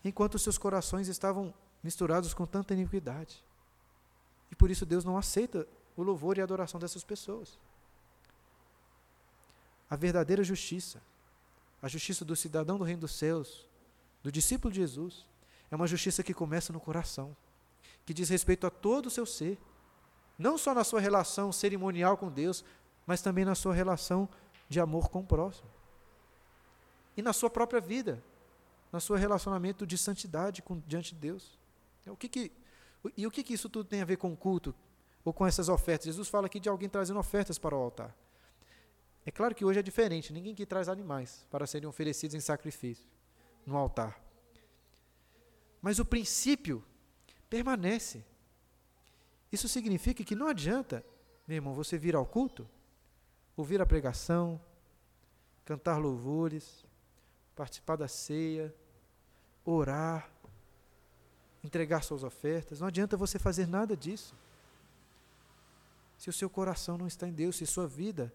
enquanto 0.05 0.39
seus 0.39 0.59
corações 0.59 1.09
estavam 1.09 1.53
misturados 1.83 2.35
com 2.35 2.47
tanta 2.47 2.75
iniquidade. 2.75 3.43
E 4.51 4.55
por 4.55 4.71
isso 4.71 4.87
Deus 4.87 5.05
não 5.05 5.17
aceita 5.17 5.67
o 5.97 6.03
louvor 6.03 6.37
e 6.37 6.41
a 6.41 6.45
adoração 6.45 6.79
dessas 6.79 7.05
pessoas. 7.05 7.59
A 9.89 9.97
verdadeira 9.97 10.43
justiça, 10.43 11.01
a 11.81 11.89
justiça 11.89 12.25
do 12.25 12.35
cidadão 12.35 12.79
do 12.79 12.85
reino 12.85 13.03
dos 13.03 13.13
céus, 13.13 13.67
do 14.23 14.33
discípulo 14.33 14.73
de 14.73 14.81
Jesus, 14.81 15.25
é 15.71 15.77
uma 15.77 15.87
justiça 15.87 16.23
que 16.23 16.35
começa 16.35 16.73
no 16.73 16.81
coração, 16.81 17.37
que 18.05 18.15
diz 18.15 18.29
respeito 18.29 18.67
a 18.67 18.71
todo 18.71 19.07
o 19.07 19.11
seu 19.11 19.27
ser, 19.27 19.59
não 20.39 20.59
só 20.59 20.75
na 20.75 20.85
sua 20.85 21.01
relação 21.01 21.53
cerimonial 21.53 22.17
com 22.17 22.31
Deus, 22.31 22.65
mas 23.07 23.23
também 23.23 23.45
na 23.45 23.55
sua 23.55 23.75
relação 23.75 24.29
de 24.69 24.81
amor 24.81 25.09
com 25.09 25.21
o 25.21 25.27
próximo. 25.27 25.69
E 27.17 27.23
na 27.23 27.33
sua 27.33 27.49
própria 27.49 27.81
vida, 27.81 28.23
no 28.93 29.01
seu 29.01 29.17
relacionamento 29.17 29.87
de 29.87 29.97
santidade 29.97 30.63
com, 30.63 30.83
diante 30.87 31.15
de 31.15 31.21
Deus. 31.21 31.59
O 32.11 32.17
que 32.17 32.29
que, 32.29 32.53
e 33.17 33.27
o 33.27 33.31
que, 33.31 33.43
que 33.43 33.55
isso 33.55 33.69
tudo 33.69 33.89
tem 33.89 34.01
a 34.01 34.05
ver 34.05 34.17
com 34.17 34.33
o 34.33 34.37
culto? 34.37 34.75
Ou 35.25 35.33
com 35.33 35.47
essas 35.47 35.69
ofertas? 35.69 36.07
Jesus 36.07 36.29
fala 36.29 36.47
aqui 36.47 36.61
de 36.61 36.69
alguém 36.69 36.89
trazendo 36.89 37.19
ofertas 37.19 37.59
para 37.59 37.75
o 37.75 37.79
altar. 37.79 38.17
É 39.25 39.31
claro 39.31 39.55
que 39.55 39.65
hoje 39.65 39.81
é 39.81 39.83
diferente, 39.83 40.33
ninguém 40.33 40.55
que 40.55 40.65
traz 40.65 40.89
animais 40.89 41.47
para 41.51 41.67
serem 41.67 41.89
oferecidos 41.89 42.35
em 42.35 42.41
sacrifício 42.41 43.09
no 43.67 43.77
altar. 43.77 44.21
Mas 45.83 45.99
o 45.99 46.05
princípio 46.05 46.85
permanece. 47.51 48.25
Isso 49.51 49.69
significa 49.69 50.23
que 50.25 50.37
não 50.37 50.47
adianta, 50.47 51.05
meu 51.47 51.57
irmão, 51.57 51.75
você 51.75 51.99
vir 51.99 52.15
ao 52.15 52.25
culto, 52.25 52.69
ouvir 53.57 53.81
a 53.81 53.87
pregação, 53.87 54.61
cantar 55.65 55.97
louvores, 55.99 56.85
participar 57.57 57.97
da 57.97 58.07
ceia, 58.07 58.73
orar, 59.65 60.31
entregar 61.67 62.03
suas 62.03 62.23
ofertas. 62.23 62.81
Não 62.81 62.87
adianta 62.87 63.17
você 63.17 63.39
fazer 63.39 63.67
nada 63.67 63.97
disso. 63.97 64.35
Se 66.17 66.31
o 66.31 66.33
seu 66.33 66.49
coração 66.49 66.97
não 66.97 67.07
está 67.07 67.29
em 67.29 67.33
Deus, 67.33 67.57
se 67.57 67.67
sua 67.67 67.87
vida 67.87 68.33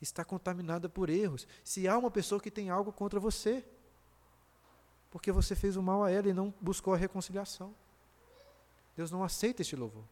está 0.00 0.24
contaminada 0.24 0.88
por 0.88 1.08
erros, 1.08 1.46
se 1.64 1.88
há 1.88 1.96
uma 1.98 2.10
pessoa 2.10 2.40
que 2.40 2.50
tem 2.50 2.70
algo 2.70 2.92
contra 2.92 3.18
você, 3.18 3.64
porque 5.10 5.32
você 5.32 5.56
fez 5.56 5.76
o 5.76 5.82
mal 5.82 6.04
a 6.04 6.10
ela 6.10 6.28
e 6.28 6.32
não 6.32 6.54
buscou 6.60 6.94
a 6.94 6.96
reconciliação. 6.96 7.74
Deus 8.96 9.10
não 9.10 9.24
aceita 9.24 9.62
este 9.62 9.74
louvor. 9.74 10.04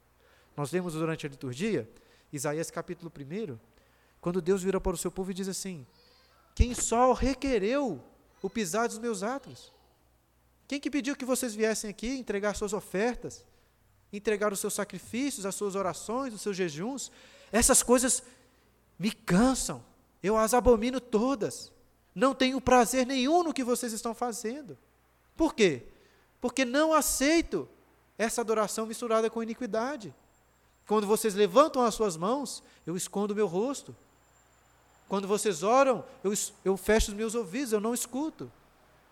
Nós 0.56 0.72
lemos 0.72 0.94
durante 0.94 1.26
a 1.26 1.30
liturgia, 1.30 1.88
Isaías 2.32 2.70
capítulo 2.70 3.12
1, 3.16 3.58
quando 4.20 4.40
Deus 4.40 4.62
vira 4.62 4.80
para 4.80 4.94
o 4.94 4.98
seu 4.98 5.10
povo 5.10 5.30
e 5.30 5.34
diz 5.34 5.48
assim: 5.48 5.86
Quem 6.54 6.74
só 6.74 7.12
requereu 7.12 8.02
o 8.42 8.50
pisar 8.50 8.88
dos 8.88 8.98
meus 8.98 9.22
atos? 9.22 9.72
Quem 10.66 10.80
que 10.80 10.90
pediu 10.90 11.14
que 11.16 11.24
vocês 11.24 11.54
viessem 11.54 11.90
aqui 11.90 12.08
entregar 12.08 12.54
suas 12.54 12.72
ofertas, 12.72 13.44
entregar 14.12 14.52
os 14.52 14.60
seus 14.60 14.74
sacrifícios, 14.74 15.44
as 15.44 15.54
suas 15.54 15.74
orações, 15.74 16.32
os 16.32 16.40
seus 16.40 16.56
jejuns? 16.56 17.10
Essas 17.52 17.82
coisas 17.82 18.22
me 18.98 19.12
cansam, 19.12 19.84
eu 20.22 20.36
as 20.36 20.54
abomino 20.54 21.00
todas. 21.00 21.72
Não 22.14 22.34
tenho 22.34 22.60
prazer 22.60 23.06
nenhum 23.06 23.42
no 23.42 23.52
que 23.52 23.64
vocês 23.64 23.92
estão 23.92 24.14
fazendo. 24.14 24.78
Por 25.36 25.54
quê? 25.54 25.82
Porque 26.40 26.64
não 26.64 26.92
aceito 26.92 27.68
essa 28.16 28.40
adoração 28.40 28.86
misturada 28.86 29.28
com 29.28 29.42
iniquidade. 29.42 30.14
Quando 30.86 31.06
vocês 31.06 31.34
levantam 31.34 31.82
as 31.82 31.94
suas 31.94 32.16
mãos, 32.16 32.62
eu 32.86 32.96
escondo 32.96 33.32
o 33.32 33.36
meu 33.36 33.46
rosto. 33.46 33.94
Quando 35.08 35.26
vocês 35.26 35.62
oram, 35.62 36.04
eu, 36.22 36.32
eu 36.64 36.76
fecho 36.76 37.10
os 37.10 37.16
meus 37.16 37.34
ouvidos, 37.34 37.72
eu 37.72 37.80
não 37.80 37.94
escuto. 37.94 38.50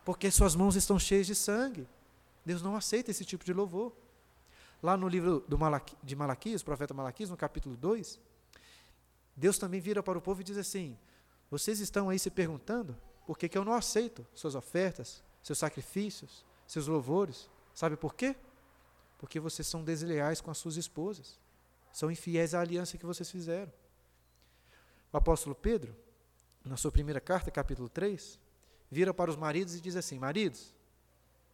Porque 0.05 0.31
suas 0.31 0.55
mãos 0.55 0.77
estão 0.77 0.99
cheias 0.99 1.27
de 1.27 1.35
sangue. 1.35 1.87
Deus 2.45 2.63
não 2.63 2.77
aceita 2.77 3.11
esse 3.11 3.25
tipo 3.25 3.45
de 3.45 3.53
louvor. 3.53 3.93
Lá 4.83 4.97
no 4.97 5.09
livro 5.09 5.45
Malaqui, 5.57 5.97
de 6.03 6.17
Malaquias, 6.17 6.63
profeta 6.63 6.93
Malaquias, 6.93 7.31
no 7.31 7.37
capítulo 7.37 7.77
2, 7.77 8.19
Deus 9.37 9.59
também 9.59 9.81
vira 9.81 10.03
para 10.03 10.19
o 10.19 10.21
povo 10.21 10.41
e 10.41 10.45
diz 10.45 10.57
assim: 10.57 10.99
Vocês 11.49 11.79
estão 11.79 12.11
aí 12.11 12.19
se 12.19 12.31
perguntando 12.31 12.97
por 13.25 13.39
que, 13.39 13.49
que 13.49 13.57
eu 13.57 13.65
não 13.65 13.75
aceito 13.75 14.27
suas 14.35 14.57
ofertas, 14.57 15.23
seus 15.41 15.59
sacrifícios, 15.59 16.45
seus 16.67 16.89
louvores. 16.89 17.49
Sabe 17.73 17.97
por 17.97 18.15
quê? 18.15 18.35
Porque 19.19 19.39
vocês 19.39 19.69
são 19.69 19.85
desleais 19.85 20.41
com 20.41 20.51
as 20.51 20.59
suas 20.59 20.77
esposas. 20.77 21.39
São 21.93 22.11
infiéis 22.11 22.55
à 22.55 22.61
aliança 22.61 22.99
que 22.99 23.07
vocês 23.07 23.31
fizeram. 23.31 23.73
O 25.13 25.17
apóstolo 25.17 25.55
Pedro, 25.55 25.95
na 26.65 26.77
sua 26.77 26.91
primeira 26.91 27.21
carta, 27.21 27.51
capítulo 27.51 27.89
3, 27.89 28.39
vira 28.93 29.15
para 29.15 29.31
os 29.31 29.37
maridos 29.37 29.75
e 29.75 29.81
diz 29.81 29.97
assim: 29.97 30.19
Maridos, 30.19 30.75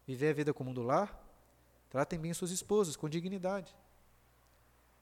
vivei 0.07 0.31
a 0.31 0.33
vida 0.35 0.53
comum 0.53 0.75
do 0.75 0.83
lar, 0.83 1.17
tratem 1.89 2.19
bem 2.19 2.35
suas 2.35 2.51
esposas 2.51 2.97
com 2.97 3.09
dignidade, 3.09 3.75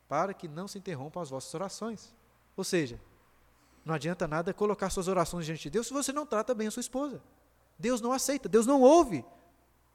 para 0.07 0.35
que 0.35 0.47
não 0.47 0.69
se 0.69 0.79
interrompam 0.79 1.23
as 1.23 1.31
vossas 1.31 1.53
orações. 1.55 2.15
Ou 2.55 2.63
seja, 2.63 3.01
não 3.85 3.95
adianta 3.95 4.29
nada 4.29 4.53
colocar 4.53 4.91
suas 4.91 5.09
orações 5.09 5.47
diante 5.47 5.63
de 5.63 5.71
Deus 5.71 5.87
se 5.87 5.93
você 5.95 6.13
não 6.13 6.27
trata 6.27 6.55
bem 6.55 6.69
a 6.69 6.71
sua 6.71 6.83
esposa. 6.83 7.23
Deus 7.79 8.01
não 8.01 8.13
aceita, 8.13 8.49
Deus 8.49 8.67
não 8.67 8.83
ouve 8.83 9.25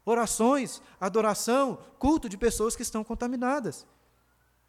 orações, 0.04 0.82
adoração, 1.00 1.78
culto 2.00 2.28
de 2.28 2.38
pessoas 2.38 2.76
que 2.76 2.82
estão 2.82 3.04
contaminadas 3.04 3.86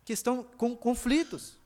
que 0.04 0.12
estão 0.12 0.44
com 0.56 0.76
conflitos. 0.76 1.58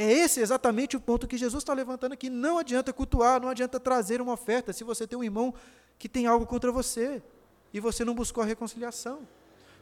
É 0.00 0.12
esse 0.12 0.38
exatamente 0.38 0.96
o 0.96 1.00
ponto 1.00 1.26
que 1.26 1.36
Jesus 1.36 1.60
está 1.60 1.74
levantando 1.74 2.12
aqui. 2.12 2.30
Não 2.30 2.56
adianta 2.56 2.92
cultuar, 2.92 3.40
não 3.40 3.48
adianta 3.48 3.80
trazer 3.80 4.20
uma 4.20 4.34
oferta 4.34 4.72
se 4.72 4.84
você 4.84 5.08
tem 5.08 5.18
um 5.18 5.24
irmão 5.24 5.52
que 5.98 6.08
tem 6.08 6.24
algo 6.28 6.46
contra 6.46 6.70
você 6.70 7.20
e 7.74 7.80
você 7.80 8.04
não 8.04 8.14
buscou 8.14 8.44
a 8.44 8.46
reconciliação. 8.46 9.26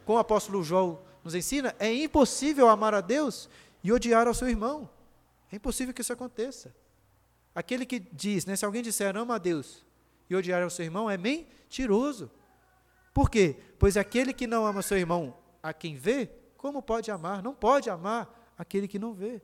Como 0.07 0.17
o 0.17 0.21
apóstolo 0.21 0.65
João 0.65 1.03
nos 1.23 1.35
ensina, 1.35 1.77
é 1.79 1.93
impossível 1.93 2.67
amar 2.71 2.95
a 2.95 3.03
Deus 3.03 3.47
e 3.85 3.93
odiar 3.93 4.27
ao 4.27 4.33
seu 4.33 4.49
irmão. 4.49 4.89
É 5.53 5.57
impossível 5.57 5.93
que 5.93 6.01
isso 6.01 6.15
aconteça. 6.15 6.75
Aquele 7.55 7.85
que 7.85 7.99
diz, 7.99 8.47
né, 8.47 8.57
se 8.57 8.65
alguém 8.65 8.83
disser 8.83 9.15
ama 9.19 9.35
a 9.35 9.39
Deus 9.39 9.85
e 10.31 10.35
odiar 10.35 10.63
ao 10.63 10.71
seu 10.71 10.87
irmão, 10.87 11.11
é 11.11 11.19
mentiroso. 11.19 12.31
Por 13.13 13.29
quê? 13.29 13.55
Pois 13.79 13.99
aquele 13.99 14.33
que 14.33 14.47
não 14.47 14.65
ama 14.65 14.81
seu 14.81 14.97
irmão 14.97 15.37
a 15.63 15.75
quem 15.75 15.95
vê, 15.95 16.31
como 16.57 16.81
pode 16.81 17.11
amar? 17.11 17.43
Não 17.43 17.55
pode 17.55 17.91
amar 17.91 18.55
aquele 18.57 18.89
que 18.89 18.99
não 18.99 19.13
vê. 19.13 19.43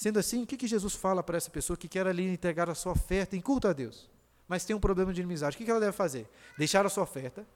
Sendo 0.00 0.18
assim, 0.18 0.44
o 0.44 0.46
que, 0.46 0.56
que 0.56 0.66
Jesus 0.66 0.94
fala 0.94 1.22
para 1.22 1.36
essa 1.36 1.50
pessoa 1.50 1.76
que 1.76 1.86
quer 1.86 2.06
ali 2.06 2.26
entregar 2.26 2.70
a 2.70 2.74
sua 2.74 2.92
oferta 2.92 3.36
em 3.36 3.40
culto 3.42 3.68
a 3.68 3.72
Deus, 3.74 4.08
mas 4.48 4.64
tem 4.64 4.74
um 4.74 4.80
problema 4.80 5.12
de 5.12 5.20
inimizade? 5.20 5.54
O 5.54 5.58
que, 5.58 5.64
que 5.66 5.70
ela 5.70 5.78
deve 5.78 5.92
fazer? 5.92 6.26
Deixar 6.56 6.86
a 6.86 6.88
sua 6.88 7.02
oferta, 7.02 7.46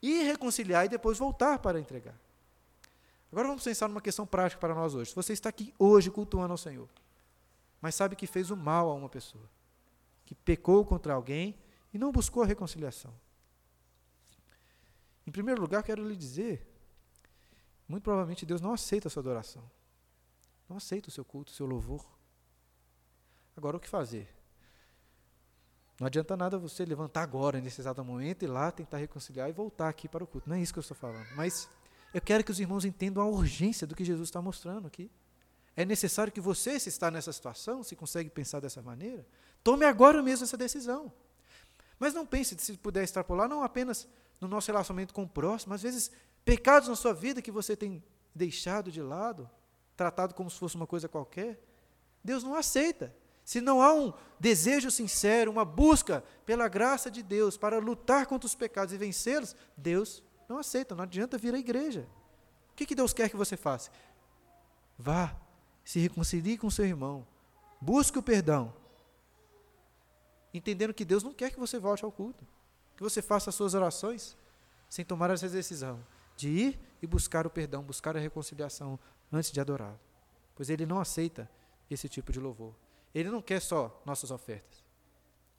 ir 0.00 0.22
reconciliar 0.22 0.86
e 0.86 0.88
depois 0.88 1.18
voltar 1.18 1.58
para 1.58 1.80
entregar. 1.80 2.14
Agora 3.32 3.48
vamos 3.48 3.64
pensar 3.64 3.88
numa 3.88 4.00
questão 4.00 4.24
prática 4.24 4.60
para 4.60 4.76
nós 4.76 4.94
hoje. 4.94 5.12
Você 5.12 5.32
está 5.32 5.48
aqui 5.48 5.74
hoje 5.76 6.08
cultuando 6.08 6.52
ao 6.52 6.56
Senhor, 6.56 6.88
mas 7.80 7.96
sabe 7.96 8.14
que 8.14 8.28
fez 8.28 8.52
o 8.52 8.56
mal 8.56 8.88
a 8.88 8.94
uma 8.94 9.08
pessoa, 9.08 9.50
que 10.24 10.36
pecou 10.36 10.84
contra 10.84 11.14
alguém 11.14 11.58
e 11.92 11.98
não 11.98 12.12
buscou 12.12 12.44
a 12.44 12.46
reconciliação. 12.46 13.12
Em 15.26 15.32
primeiro 15.32 15.60
lugar, 15.60 15.82
quero 15.82 16.08
lhe 16.08 16.14
dizer 16.14 16.64
muito 17.88 18.04
provavelmente 18.04 18.46
Deus 18.46 18.60
não 18.60 18.72
aceita 18.72 19.08
a 19.08 19.10
sua 19.10 19.20
adoração. 19.20 19.68
Não 20.68 20.76
aceita 20.76 21.08
o 21.08 21.12
seu 21.12 21.24
culto, 21.24 21.52
o 21.52 21.54
seu 21.54 21.66
louvor. 21.66 22.04
Agora, 23.56 23.76
o 23.76 23.80
que 23.80 23.88
fazer? 23.88 24.28
Não 26.00 26.06
adianta 26.06 26.36
nada 26.36 26.58
você 26.58 26.84
levantar 26.84 27.22
agora, 27.22 27.60
nesse 27.60 27.80
exato 27.80 28.04
momento, 28.04 28.42
e 28.42 28.46
lá 28.46 28.70
tentar 28.70 28.96
reconciliar 28.96 29.48
e 29.48 29.52
voltar 29.52 29.88
aqui 29.88 30.08
para 30.08 30.24
o 30.24 30.26
culto. 30.26 30.48
Não 30.48 30.56
é 30.56 30.60
isso 30.60 30.72
que 30.72 30.78
eu 30.78 30.82
estou 30.82 30.96
falando. 30.96 31.28
Mas 31.36 31.68
eu 32.12 32.20
quero 32.20 32.42
que 32.42 32.50
os 32.50 32.58
irmãos 32.58 32.84
entendam 32.84 33.22
a 33.22 33.26
urgência 33.26 33.86
do 33.86 33.94
que 33.94 34.04
Jesus 34.04 34.28
está 34.28 34.42
mostrando 34.42 34.86
aqui. 34.86 35.10
É 35.76 35.84
necessário 35.84 36.32
que 36.32 36.40
você, 36.40 36.78
se 36.78 36.88
está 36.88 37.10
nessa 37.10 37.32
situação, 37.32 37.82
se 37.82 37.96
consegue 37.96 38.28
pensar 38.28 38.60
dessa 38.60 38.82
maneira, 38.82 39.26
tome 39.62 39.84
agora 39.84 40.22
mesmo 40.22 40.44
essa 40.44 40.56
decisão. 40.56 41.12
Mas 41.98 42.12
não 42.12 42.26
pense, 42.26 42.56
se 42.58 42.76
puder 42.76 43.04
extrapolar, 43.04 43.48
não 43.48 43.62
apenas 43.62 44.08
no 44.40 44.48
nosso 44.48 44.70
relacionamento 44.70 45.14
com 45.14 45.22
o 45.22 45.28
próximo, 45.28 45.72
às 45.72 45.82
vezes 45.82 46.10
pecados 46.44 46.88
na 46.88 46.96
sua 46.96 47.14
vida 47.14 47.40
que 47.40 47.50
você 47.50 47.76
tem 47.76 48.02
deixado 48.34 48.90
de 48.90 49.00
lado, 49.00 49.48
tratado 50.02 50.34
como 50.34 50.50
se 50.50 50.58
fosse 50.58 50.74
uma 50.74 50.86
coisa 50.86 51.08
qualquer, 51.08 51.60
Deus 52.24 52.42
não 52.42 52.54
aceita. 52.54 53.14
Se 53.44 53.60
não 53.60 53.80
há 53.80 53.92
um 53.94 54.12
desejo 54.38 54.90
sincero, 54.90 55.50
uma 55.50 55.64
busca 55.64 56.24
pela 56.44 56.68
graça 56.68 57.10
de 57.10 57.22
Deus 57.22 57.56
para 57.56 57.78
lutar 57.78 58.26
contra 58.26 58.46
os 58.46 58.54
pecados 58.54 58.92
e 58.92 58.98
vencê-los, 58.98 59.54
Deus 59.76 60.22
não 60.48 60.58
aceita, 60.58 60.94
não 60.94 61.04
adianta 61.04 61.38
vir 61.38 61.54
à 61.54 61.58
igreja. 61.58 62.06
O 62.72 62.74
que, 62.74 62.86
que 62.86 62.94
Deus 62.94 63.12
quer 63.12 63.28
que 63.28 63.36
você 63.36 63.56
faça? 63.56 63.90
Vá, 64.98 65.36
se 65.84 66.00
reconcilie 66.00 66.58
com 66.58 66.70
seu 66.70 66.84
irmão, 66.84 67.26
busque 67.80 68.18
o 68.18 68.22
perdão, 68.22 68.72
entendendo 70.52 70.94
que 70.94 71.04
Deus 71.04 71.22
não 71.22 71.32
quer 71.32 71.50
que 71.50 71.58
você 71.58 71.78
volte 71.78 72.04
ao 72.04 72.12
culto, 72.12 72.46
que 72.96 73.02
você 73.02 73.22
faça 73.22 73.50
as 73.50 73.56
suas 73.56 73.74
orações 73.74 74.36
sem 74.88 75.04
tomar 75.04 75.30
essa 75.30 75.48
decisão 75.48 76.04
de 76.36 76.48
ir 76.48 76.80
e 77.00 77.06
buscar 77.06 77.46
o 77.46 77.50
perdão, 77.50 77.82
buscar 77.82 78.16
a 78.16 78.20
reconciliação 78.20 78.98
antes 79.32 79.50
de 79.50 79.60
adorá-lo. 79.60 79.98
Pois 80.54 80.68
ele 80.68 80.84
não 80.84 81.00
aceita 81.00 81.48
esse 81.90 82.08
tipo 82.08 82.32
de 82.32 82.38
louvor. 82.38 82.74
Ele 83.14 83.30
não 83.30 83.42
quer 83.42 83.60
só 83.60 84.00
nossas 84.04 84.30
ofertas. 84.30 84.82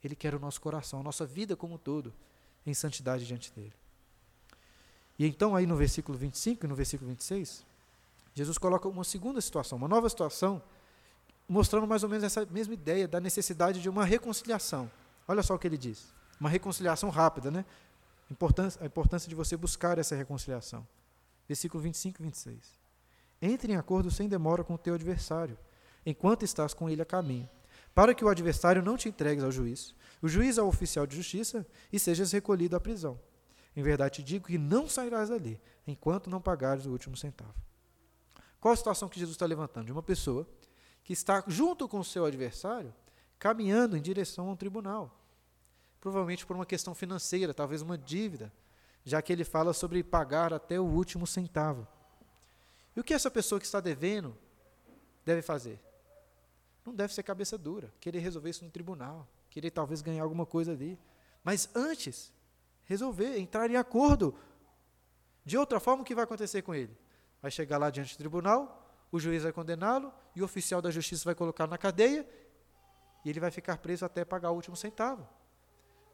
Ele 0.02 0.14
quer 0.14 0.34
o 0.34 0.38
nosso 0.38 0.60
coração, 0.60 1.00
a 1.00 1.02
nossa 1.02 1.24
vida 1.24 1.56
como 1.56 1.74
um 1.74 1.78
todo, 1.78 2.12
em 2.66 2.74
santidade 2.74 3.26
diante 3.26 3.52
dele. 3.52 3.72
E 5.18 5.26
então, 5.26 5.54
aí 5.54 5.66
no 5.66 5.76
versículo 5.76 6.18
25 6.18 6.64
e 6.64 6.68
no 6.68 6.74
versículo 6.74 7.08
26, 7.10 7.64
Jesus 8.34 8.58
coloca 8.58 8.88
uma 8.88 9.04
segunda 9.04 9.40
situação, 9.40 9.78
uma 9.78 9.88
nova 9.88 10.08
situação, 10.08 10.62
mostrando 11.48 11.86
mais 11.86 12.02
ou 12.02 12.08
menos 12.08 12.24
essa 12.24 12.44
mesma 12.46 12.74
ideia 12.74 13.06
da 13.06 13.20
necessidade 13.20 13.80
de 13.80 13.88
uma 13.88 14.04
reconciliação. 14.04 14.90
Olha 15.26 15.42
só 15.42 15.54
o 15.54 15.58
que 15.58 15.66
ele 15.66 15.78
diz. 15.78 16.12
Uma 16.40 16.48
reconciliação 16.48 17.10
rápida, 17.10 17.50
né? 17.50 17.64
Importância, 18.30 18.82
a 18.82 18.86
importância 18.86 19.28
de 19.28 19.34
você 19.34 19.56
buscar 19.56 19.98
essa 19.98 20.16
reconciliação. 20.16 20.86
Versículo 21.46 21.82
25 21.82 22.20
e 22.20 22.24
26. 22.24 22.83
Entre 23.44 23.72
em 23.72 23.76
acordo 23.76 24.10
sem 24.10 24.28
demora 24.28 24.64
com 24.64 24.74
o 24.74 24.78
teu 24.78 24.94
adversário, 24.94 25.58
enquanto 26.06 26.44
estás 26.44 26.72
com 26.72 26.88
ele 26.88 27.02
a 27.02 27.04
caminho, 27.04 27.48
para 27.94 28.14
que 28.14 28.24
o 28.24 28.28
adversário 28.28 28.82
não 28.82 28.96
te 28.96 29.08
entregues 29.08 29.44
ao 29.44 29.52
juiz, 29.52 29.94
o 30.22 30.28
juiz 30.28 30.58
ao 30.58 30.66
oficial 30.66 31.06
de 31.06 31.16
justiça, 31.16 31.66
e 31.92 31.98
sejas 31.98 32.32
recolhido 32.32 32.74
à 32.74 32.80
prisão. 32.80 33.20
Em 33.76 33.82
verdade 33.82 34.16
te 34.16 34.22
digo 34.22 34.46
que 34.46 34.56
não 34.56 34.88
sairás 34.88 35.28
dali, 35.28 35.60
enquanto 35.86 36.30
não 36.30 36.40
pagares 36.40 36.86
o 36.86 36.90
último 36.90 37.16
centavo. 37.16 37.54
Qual 38.60 38.72
a 38.72 38.76
situação 38.76 39.08
que 39.08 39.18
Jesus 39.18 39.34
está 39.34 39.44
levantando? 39.44 39.86
De 39.86 39.92
uma 39.92 40.02
pessoa 40.02 40.48
que 41.02 41.12
está 41.12 41.44
junto 41.46 41.86
com 41.86 41.98
o 41.98 42.04
seu 42.04 42.24
adversário, 42.24 42.94
caminhando 43.38 43.96
em 43.96 44.00
direção 44.00 44.48
a 44.48 44.52
um 44.52 44.56
tribunal 44.56 45.20
provavelmente 46.04 46.44
por 46.44 46.54
uma 46.54 46.66
questão 46.66 46.94
financeira, 46.94 47.54
talvez 47.54 47.80
uma 47.80 47.96
dívida, 47.96 48.52
já 49.06 49.22
que 49.22 49.32
ele 49.32 49.42
fala 49.42 49.72
sobre 49.72 50.02
pagar 50.02 50.52
até 50.52 50.78
o 50.78 50.84
último 50.84 51.26
centavo. 51.26 51.88
E 52.96 53.00
o 53.00 53.04
que 53.04 53.14
essa 53.14 53.30
pessoa 53.30 53.58
que 53.58 53.66
está 53.66 53.80
devendo 53.80 54.36
deve 55.24 55.42
fazer? 55.42 55.80
Não 56.84 56.94
deve 56.94 57.14
ser 57.14 57.22
cabeça 57.22 57.56
dura, 57.56 57.92
querer 58.00 58.18
resolver 58.18 58.50
isso 58.50 58.64
no 58.64 58.70
tribunal, 58.70 59.26
querer 59.48 59.70
talvez 59.70 60.02
ganhar 60.02 60.22
alguma 60.22 60.44
coisa 60.44 60.72
ali. 60.72 60.98
Mas 61.42 61.68
antes, 61.74 62.32
resolver, 62.84 63.38
entrar 63.38 63.70
em 63.70 63.76
acordo. 63.76 64.34
De 65.44 65.56
outra 65.56 65.80
forma, 65.80 66.02
o 66.02 66.04
que 66.04 66.14
vai 66.14 66.24
acontecer 66.24 66.62
com 66.62 66.74
ele? 66.74 66.96
Vai 67.40 67.50
chegar 67.50 67.78
lá 67.78 67.90
diante 67.90 68.14
do 68.14 68.18
tribunal, 68.18 68.84
o 69.10 69.18
juiz 69.18 69.42
vai 69.42 69.52
condená-lo 69.52 70.12
e 70.34 70.42
o 70.42 70.44
oficial 70.44 70.80
da 70.82 70.90
justiça 70.90 71.24
vai 71.24 71.34
colocar 71.34 71.66
na 71.66 71.78
cadeia 71.78 72.28
e 73.24 73.30
ele 73.30 73.40
vai 73.40 73.50
ficar 73.50 73.78
preso 73.78 74.04
até 74.04 74.24
pagar 74.24 74.50
o 74.50 74.54
último 74.54 74.76
centavo. 74.76 75.26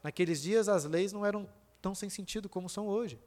Naqueles 0.03 0.41
dias, 0.41 0.67
as 0.67 0.85
leis 0.85 1.11
não 1.11 1.25
eram 1.25 1.49
tão 1.81 1.93
sem 1.93 2.09
sentido 2.09 2.47
como 2.47 2.69
são 2.69 2.87
hoje. 2.87 3.19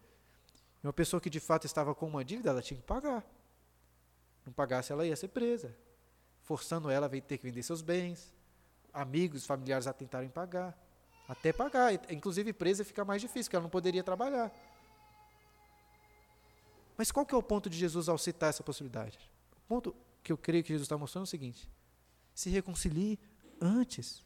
Uma 0.83 0.93
pessoa 0.93 1.21
que 1.21 1.31
de 1.31 1.41
fato 1.41 1.67
estava 1.67 1.95
com 1.95 2.07
uma 2.07 2.25
dívida, 2.25 2.51
ela 2.51 2.63
tinha 2.63 2.79
que 2.79 2.87
pagar. 2.87 3.25
Não 4.45 4.53
pagasse, 4.53 4.93
ela 4.93 5.07
ia 5.07 5.17
ser 5.17 5.29
presa, 5.29 5.75
forçando 6.43 6.91
ela 6.91 7.07
a 7.07 7.11
ter 7.11 7.39
que 7.39 7.45
vender 7.45 7.63
seus 7.63 7.81
bens, 7.83 8.33
amigos, 8.93 9.47
familiares 9.47 9.87
a 9.87 9.93
tentarem 9.93 10.29
pagar, 10.29 10.79
até 11.29 11.53
pagar. 11.53 11.93
Inclusive, 12.11 12.53
presa 12.53 12.85
fica 12.85 13.05
mais 13.05 13.21
difícil, 13.21 13.45
porque 13.45 13.57
ela 13.57 13.63
não 13.63 13.71
poderia 13.71 14.05
trabalhar. 14.05 14.53
Mas 16.97 17.11
qual 17.11 17.27
que 17.27 17.35
é 17.35 17.39
o 17.39 17.43
ponto 17.43 17.69
de 17.69 17.77
Jesus 17.77 18.09
ao 18.09 18.19
citar 18.19 18.51
essa 18.51 18.63
possibilidade? 18.63 19.19
O 19.53 19.69
ponto 19.69 19.97
que 20.23 20.33
eu 20.33 20.39
creio 20.39 20.63
que 20.63 20.69
Jesus 20.69 20.85
está 20.85 20.97
mostrando 20.97 21.25
é 21.25 21.29
o 21.29 21.31
seguinte: 21.31 21.69
se 22.35 22.51
reconcilie 22.51 23.19
antes. 23.61 24.23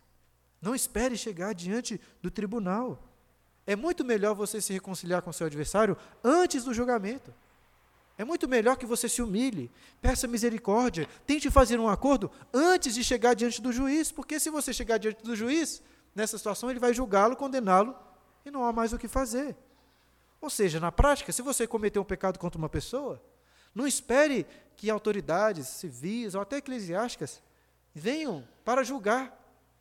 Não 0.61 0.75
espere 0.75 1.17
chegar 1.17 1.55
diante 1.55 2.01
do 2.21 2.31
tribunal. 2.31 3.05
É 3.65 3.77
muito 3.77 4.05
melhor 4.05 4.35
você 4.35 4.61
se 4.61 4.73
reconciliar 4.73 5.23
com 5.23 5.33
seu 5.33 5.47
adversário 5.47 5.97
antes 6.25 6.65
do 6.65 6.75
julgamento. 6.75 7.33
É 8.19 8.25
muito 8.25 8.49
melhor 8.49 8.77
que 8.77 8.85
você 8.85 9.09
se 9.09 9.23
humilhe, 9.23 9.71
peça 10.03 10.27
misericórdia, 10.27 11.09
tente 11.25 11.49
fazer 11.53 11.79
um 11.79 11.89
acordo 11.89 12.29
antes 12.53 12.93
de 12.93 13.05
chegar 13.05 13.33
diante 13.33 13.63
do 13.63 13.73
juiz, 13.73 14.11
porque 14.11 14.41
se 14.41 14.51
você 14.51 14.73
chegar 14.73 14.99
diante 14.99 15.23
do 15.23 15.37
juiz, 15.37 15.81
nessa 16.13 16.37
situação 16.37 16.69
ele 16.69 16.81
vai 16.81 16.93
julgá-lo, 16.93 17.37
condená-lo 17.37 17.97
e 18.45 18.51
não 18.51 18.65
há 18.65 18.73
mais 18.73 18.93
o 18.93 18.99
que 18.99 19.07
fazer. 19.07 19.57
Ou 20.41 20.51
seja, 20.51 20.81
na 20.81 20.91
prática, 20.91 21.31
se 21.31 21.43
você 21.43 21.65
cometer 21.65 22.01
um 22.01 22.05
pecado 22.05 22.41
contra 22.41 22.59
uma 22.59 22.69
pessoa, 22.69 23.23
não 23.73 23.87
espere 23.87 24.45
que 24.77 24.91
autoridades 24.91 25.69
civis 25.69 26.35
ou 26.35 26.41
até 26.41 26.57
eclesiásticas 26.57 27.41
venham 27.95 28.47
para 28.65 28.83
julgar, 28.83 29.33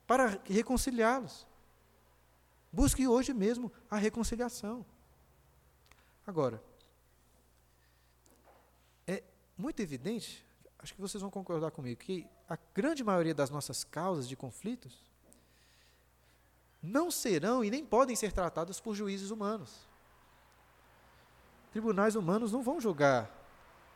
para 0.06 0.38
reconciliá-los. 0.44 1.44
Busque 2.72 3.08
hoje 3.08 3.34
mesmo 3.34 3.72
a 3.90 3.96
reconciliação. 3.96 4.86
Agora, 6.24 6.62
muito 9.58 9.80
evidente, 9.80 10.46
acho 10.78 10.94
que 10.94 11.00
vocês 11.00 11.20
vão 11.20 11.30
concordar 11.30 11.70
comigo, 11.70 12.00
que 12.00 12.26
a 12.48 12.56
grande 12.74 13.02
maioria 13.02 13.34
das 13.34 13.50
nossas 13.50 13.84
causas 13.84 14.28
de 14.28 14.36
conflitos 14.36 15.04
não 16.82 17.10
serão 17.10 17.64
e 17.64 17.70
nem 17.70 17.84
podem 17.84 18.14
ser 18.14 18.32
tratadas 18.32 18.80
por 18.80 18.94
juízes 18.94 19.30
humanos. 19.30 19.86
Tribunais 21.72 22.14
humanos 22.14 22.52
não 22.52 22.62
vão 22.62 22.80
julgar 22.80 23.30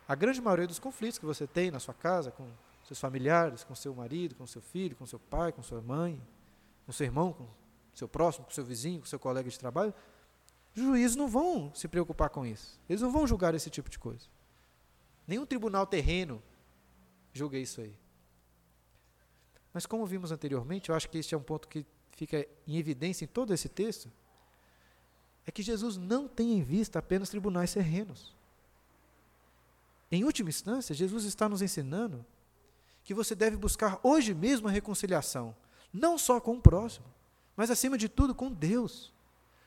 a 0.07 0.13
grande 0.13 0.41
maioria 0.41 0.67
dos 0.67 0.79
conflitos 0.79 1.17
que 1.17 1.25
você 1.25 1.47
tem 1.47 1.71
na 1.71 1.79
sua 1.79 1.93
casa, 1.93 2.29
com 2.29 2.45
seus 2.83 2.99
familiares, 2.99 3.63
com 3.63 3.73
seu 3.73 3.95
marido, 3.95 4.35
com 4.35 4.45
seu 4.45 4.61
filho, 4.61 4.95
com 4.95 5.05
seu 5.05 5.17
pai, 5.17 5.53
com 5.53 5.63
sua 5.63 5.81
mãe, 5.81 6.21
com 6.85 6.91
seu 6.91 7.05
irmão, 7.05 7.31
com 7.31 7.47
seu 7.93 8.07
próximo, 8.07 8.45
com 8.45 8.51
seu 8.51 8.65
vizinho, 8.65 8.99
com 8.99 9.05
seu 9.05 9.17
colega 9.17 9.49
de 9.49 9.57
trabalho, 9.57 9.93
os 10.75 10.81
juízes 10.81 11.15
não 11.15 11.27
vão 11.27 11.73
se 11.73 11.87
preocupar 11.87 12.29
com 12.29 12.45
isso. 12.45 12.79
Eles 12.89 13.01
não 13.01 13.11
vão 13.11 13.27
julgar 13.27 13.53
esse 13.53 13.69
tipo 13.69 13.89
de 13.89 13.99
coisa. 13.99 14.25
Nenhum 15.27 15.45
tribunal 15.45 15.87
terreno 15.87 16.41
julga 17.33 17.57
isso 17.57 17.81
aí. 17.81 17.97
Mas 19.73 19.85
como 19.85 20.05
vimos 20.05 20.31
anteriormente, 20.31 20.89
eu 20.89 20.95
acho 20.95 21.09
que 21.09 21.17
este 21.17 21.33
é 21.33 21.37
um 21.37 21.41
ponto 21.41 21.67
que 21.67 21.85
fica 22.11 22.47
em 22.67 22.77
evidência 22.77 23.25
em 23.25 23.27
todo 23.27 23.53
esse 23.53 23.67
texto, 23.67 24.11
é 25.45 25.51
que 25.51 25.63
Jesus 25.63 25.97
não 25.97 26.27
tem 26.27 26.53
em 26.53 26.63
vista 26.63 26.99
apenas 26.99 27.29
tribunais 27.29 27.73
terrenos. 27.73 28.35
Em 30.11 30.23
última 30.23 30.49
instância, 30.49 30.93
Jesus 30.93 31.25
está 31.25 31.49
nos 31.49 31.61
ensinando 31.61 32.25
que 33.03 33.13
você 33.13 33.35
deve 33.35 33.57
buscar 33.57 33.99
hoje 34.03 34.33
mesmo 34.33 34.67
a 34.67 34.71
reconciliação, 34.71 35.55
não 35.91 36.17
só 36.17 36.39
com 36.39 36.55
o 36.55 36.61
próximo, 36.61 37.05
mas 37.55 37.69
acima 37.69 37.97
de 37.97 38.07
tudo 38.07 38.33
com 38.33 38.51
Deus. 38.51 39.11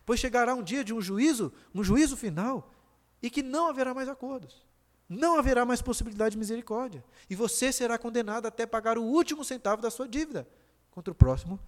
Pois 0.06 0.20
chegará 0.20 0.54
um 0.54 0.62
dia 0.62 0.84
de 0.84 0.94
um 0.94 1.00
juízo, 1.00 1.52
um 1.74 1.82
juízo 1.82 2.16
final, 2.16 2.72
e 3.20 3.28
que 3.28 3.42
não 3.42 3.68
haverá 3.68 3.92
mais 3.92 4.08
acordos. 4.08 4.65
Não 5.08 5.38
haverá 5.38 5.64
mais 5.64 5.80
possibilidade 5.80 6.32
de 6.32 6.38
misericórdia. 6.38 7.04
E 7.30 7.36
você 7.36 7.72
será 7.72 7.96
condenado 7.96 8.46
até 8.46 8.66
pagar 8.66 8.98
o 8.98 9.04
último 9.04 9.44
centavo 9.44 9.80
da 9.80 9.90
sua 9.90 10.08
dívida 10.08 10.48
contra 10.90 11.12
o 11.12 11.14
próximo 11.14 11.60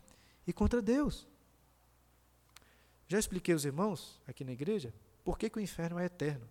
e 0.47 0.53
contra 0.53 0.83
Deus. 0.83 1.27
Já 3.07 3.19
expliquei 3.19 3.55
aos 3.55 3.65
irmãos 3.65 4.21
aqui 4.27 4.45
na 4.45 4.53
igreja 4.53 4.93
por 5.25 5.39
que, 5.39 5.49
que 5.49 5.59
o 5.59 5.61
inferno 5.61 5.99
é 5.99 6.07
eterno. 6.07 6.49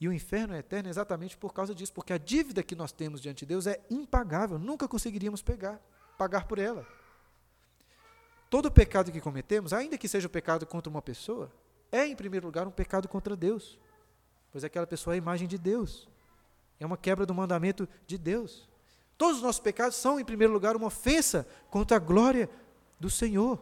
E 0.00 0.06
o 0.06 0.12
inferno 0.12 0.54
é 0.54 0.58
eterno 0.58 0.88
exatamente 0.88 1.36
por 1.36 1.52
causa 1.52 1.74
disso, 1.74 1.92
porque 1.92 2.12
a 2.12 2.18
dívida 2.18 2.62
que 2.62 2.76
nós 2.76 2.92
temos 2.92 3.20
diante 3.20 3.40
de 3.40 3.46
Deus 3.46 3.66
é 3.66 3.80
impagável, 3.90 4.58
nunca 4.58 4.86
conseguiríamos 4.86 5.42
pegar, 5.42 5.80
pagar 6.16 6.46
por 6.46 6.58
ela. 6.58 6.86
Todo 8.48 8.70
pecado 8.70 9.10
que 9.10 9.20
cometemos, 9.20 9.72
ainda 9.72 9.98
que 9.98 10.08
seja 10.08 10.28
o 10.28 10.30
pecado 10.30 10.64
contra 10.64 10.88
uma 10.88 11.02
pessoa, 11.02 11.52
é 11.90 12.06
em 12.06 12.14
primeiro 12.14 12.46
lugar 12.46 12.66
um 12.66 12.70
pecado 12.70 13.08
contra 13.08 13.36
Deus, 13.36 13.78
pois 14.50 14.64
aquela 14.64 14.86
pessoa 14.86 15.14
é 15.14 15.16
a 15.16 15.18
imagem 15.18 15.46
de 15.46 15.58
Deus, 15.58 16.08
é 16.80 16.86
uma 16.86 16.96
quebra 16.96 17.26
do 17.26 17.34
mandamento 17.34 17.88
de 18.06 18.16
Deus. 18.16 18.68
Todos 19.16 19.38
os 19.38 19.42
nossos 19.42 19.60
pecados 19.60 19.96
são, 19.96 20.20
em 20.20 20.24
primeiro 20.24 20.52
lugar, 20.52 20.76
uma 20.76 20.86
ofensa 20.86 21.46
contra 21.70 21.96
a 21.96 22.00
glória 22.00 22.48
do 23.00 23.10
Senhor. 23.10 23.60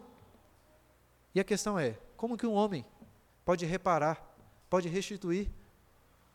E 1.34 1.40
a 1.40 1.44
questão 1.44 1.78
é: 1.78 1.98
como 2.16 2.36
que 2.36 2.46
um 2.46 2.52
homem 2.52 2.84
pode 3.44 3.64
reparar, 3.64 4.22
pode 4.68 4.88
restituir 4.88 5.50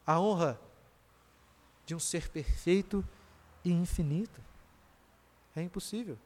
a 0.06 0.20
honra 0.20 0.60
de 1.86 1.94
um 1.94 2.00
ser 2.00 2.30
perfeito 2.30 3.06
e 3.64 3.72
infinito. 3.72 4.42
É 5.56 5.62
impossível. 5.62 6.18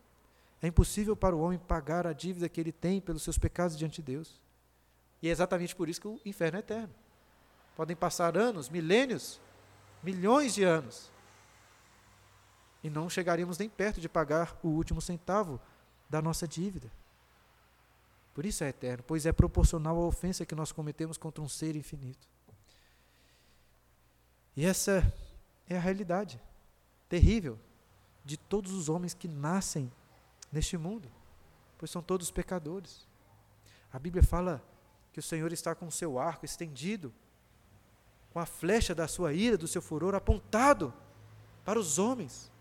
É 0.61 0.67
impossível 0.67 1.15
para 1.15 1.35
o 1.35 1.39
homem 1.41 1.59
pagar 1.59 2.07
a 2.07 2.13
dívida 2.13 2.47
que 2.47 2.59
ele 2.61 2.71
tem 2.71 3.01
pelos 3.01 3.23
seus 3.23 3.37
pecados 3.37 3.77
diante 3.77 4.01
de 4.01 4.13
Deus. 4.13 4.41
E 5.21 5.27
é 5.27 5.31
exatamente 5.31 5.75
por 5.75 5.89
isso 5.89 5.99
que 5.99 6.07
o 6.07 6.19
inferno 6.25 6.57
é 6.57 6.59
eterno. 6.59 6.93
Podem 7.75 7.95
passar 7.95 8.37
anos, 8.37 8.69
milênios, 8.69 9.39
milhões 10.01 10.53
de 10.53 10.63
anos. 10.63 11.11
E 12.83 12.89
não 12.89 13.09
chegaríamos 13.09 13.57
nem 13.57 13.67
perto 13.67 13.99
de 13.99 14.07
pagar 14.07 14.57
o 14.63 14.69
último 14.69 15.01
centavo 15.01 15.59
da 16.09 16.21
nossa 16.21 16.47
dívida. 16.47 16.91
Por 18.33 18.45
isso 18.45 18.63
é 18.63 18.69
eterno, 18.69 19.03
pois 19.07 19.25
é 19.25 19.31
proporcional 19.31 19.97
à 19.97 20.05
ofensa 20.05 20.45
que 20.45 20.55
nós 20.55 20.71
cometemos 20.71 21.17
contra 21.17 21.43
um 21.43 21.47
ser 21.47 21.75
infinito. 21.75 22.27
E 24.55 24.65
essa 24.65 25.13
é 25.67 25.75
a 25.77 25.79
realidade 25.79 26.39
terrível 27.09 27.57
de 28.23 28.37
todos 28.37 28.71
os 28.71 28.89
homens 28.89 29.13
que 29.13 29.27
nascem 29.27 29.91
neste 30.51 30.77
mundo, 30.77 31.09
pois 31.77 31.91
são 31.91 32.01
todos 32.01 32.31
pecadores. 32.31 33.05
A 33.91 33.99
Bíblia 33.99 34.23
fala 34.23 34.63
que 35.13 35.19
o 35.19 35.23
Senhor 35.23 35.51
está 35.53 35.73
com 35.73 35.87
o 35.87 35.91
seu 35.91 36.19
arco 36.19 36.45
estendido, 36.45 37.13
com 38.35 38.41
a 38.41 38.45
flecha 38.45 38.93
da 38.93 39.07
sua 39.07 39.31
ira, 39.31 39.57
do 39.57 39.65
seu 39.65 39.81
furor 39.81 40.13
apontado 40.13 40.93
para 41.63 41.79
os 41.79 41.97
homens. 41.97 42.51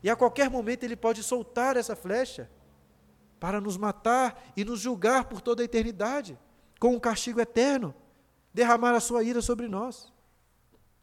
E 0.00 0.08
a 0.08 0.14
qualquer 0.14 0.48
momento 0.48 0.84
ele 0.84 0.94
pode 0.94 1.20
soltar 1.20 1.76
essa 1.76 1.96
flecha 1.96 2.48
para 3.40 3.60
nos 3.60 3.76
matar 3.76 4.40
e 4.56 4.64
nos 4.64 4.78
julgar 4.78 5.24
por 5.24 5.40
toda 5.40 5.62
a 5.62 5.64
eternidade, 5.64 6.38
com 6.78 6.94
um 6.94 7.00
castigo 7.00 7.40
eterno, 7.40 7.92
derramar 8.54 8.94
a 8.94 9.00
sua 9.00 9.24
ira 9.24 9.42
sobre 9.42 9.66
nós. 9.66 10.12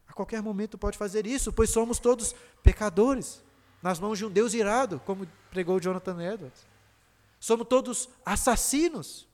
A 0.08 0.14
qualquer 0.14 0.40
momento 0.40 0.78
pode 0.78 0.96
fazer 0.96 1.26
isso, 1.26 1.52
pois 1.52 1.68
somos 1.68 1.98
todos 1.98 2.34
pecadores, 2.62 3.44
nas 3.82 4.00
mãos 4.00 4.16
de 4.16 4.24
um 4.24 4.30
Deus 4.30 4.54
irado, 4.54 5.02
como 5.04 5.28
pregou 5.50 5.78
Jonathan 5.78 6.18
Edwards. 6.22 6.66
Somos 7.38 7.68
todos 7.68 8.08
assassinos 8.24 9.28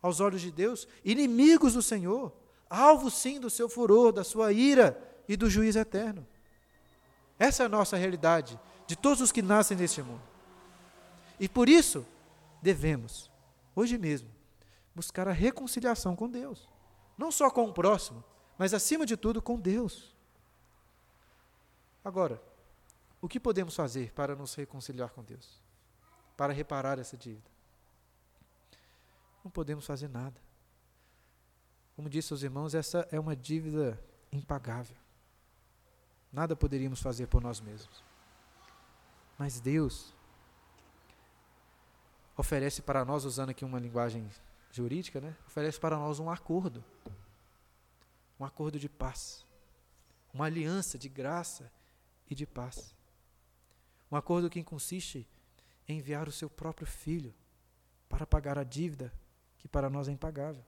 aos 0.00 0.20
olhos 0.20 0.40
de 0.40 0.52
Deus, 0.52 0.86
inimigos 1.04 1.72
do 1.72 1.82
Senhor, 1.82 2.32
alvo 2.68 3.10
sim 3.10 3.40
do 3.40 3.50
seu 3.50 3.68
furor, 3.68 4.12
da 4.12 4.24
sua 4.24 4.52
ira 4.52 4.98
e 5.28 5.36
do 5.36 5.48
juízo 5.48 5.78
eterno. 5.78 6.26
Essa 7.38 7.62
é 7.62 7.66
a 7.66 7.68
nossa 7.68 7.96
realidade 7.96 8.58
de 8.86 8.96
todos 8.96 9.20
os 9.20 9.32
que 9.32 9.42
nascem 9.42 9.76
neste 9.76 10.02
mundo. 10.02 10.22
E 11.38 11.48
por 11.48 11.68
isso, 11.68 12.06
devemos, 12.62 13.30
hoje 13.74 13.98
mesmo, 13.98 14.30
buscar 14.94 15.28
a 15.28 15.32
reconciliação 15.32 16.16
com 16.16 16.28
Deus. 16.28 16.68
Não 17.18 17.30
só 17.30 17.50
com 17.50 17.68
o 17.68 17.72
próximo, 17.72 18.24
mas 18.56 18.72
acima 18.72 19.04
de 19.04 19.16
tudo 19.16 19.42
com 19.42 19.58
Deus. 19.58 20.14
Agora, 22.04 22.40
o 23.20 23.28
que 23.28 23.40
podemos 23.40 23.74
fazer 23.74 24.12
para 24.12 24.34
nos 24.34 24.54
reconciliar 24.54 25.10
com 25.10 25.22
Deus? 25.22 25.60
Para 26.36 26.52
reparar 26.52 26.98
essa 26.98 27.16
dívida? 27.16 27.50
Não 29.44 29.50
podemos 29.50 29.84
fazer 29.84 30.08
nada. 30.08 30.45
Como 31.96 32.10
disse 32.10 32.32
aos 32.32 32.42
irmãos, 32.42 32.74
essa 32.74 33.08
é 33.10 33.18
uma 33.18 33.34
dívida 33.34 33.98
impagável. 34.30 34.96
Nada 36.30 36.54
poderíamos 36.54 37.00
fazer 37.00 37.26
por 37.26 37.42
nós 37.42 37.58
mesmos. 37.58 38.04
Mas 39.38 39.58
Deus 39.58 40.14
oferece 42.36 42.82
para 42.82 43.02
nós, 43.02 43.24
usando 43.24 43.48
aqui 43.48 43.64
uma 43.64 43.78
linguagem 43.78 44.28
jurídica, 44.70 45.22
né? 45.22 45.34
oferece 45.46 45.80
para 45.80 45.96
nós 45.96 46.18
um 46.18 46.30
acordo. 46.30 46.84
Um 48.38 48.44
acordo 48.44 48.78
de 48.78 48.90
paz. 48.90 49.46
Uma 50.34 50.44
aliança 50.44 50.98
de 50.98 51.08
graça 51.08 51.72
e 52.28 52.34
de 52.34 52.46
paz. 52.46 52.94
Um 54.12 54.16
acordo 54.16 54.50
que 54.50 54.62
consiste 54.62 55.26
em 55.88 55.96
enviar 55.96 56.28
o 56.28 56.32
seu 56.32 56.50
próprio 56.50 56.86
filho 56.86 57.34
para 58.06 58.26
pagar 58.26 58.58
a 58.58 58.64
dívida 58.64 59.10
que 59.56 59.66
para 59.66 59.88
nós 59.88 60.08
é 60.08 60.12
impagável. 60.12 60.62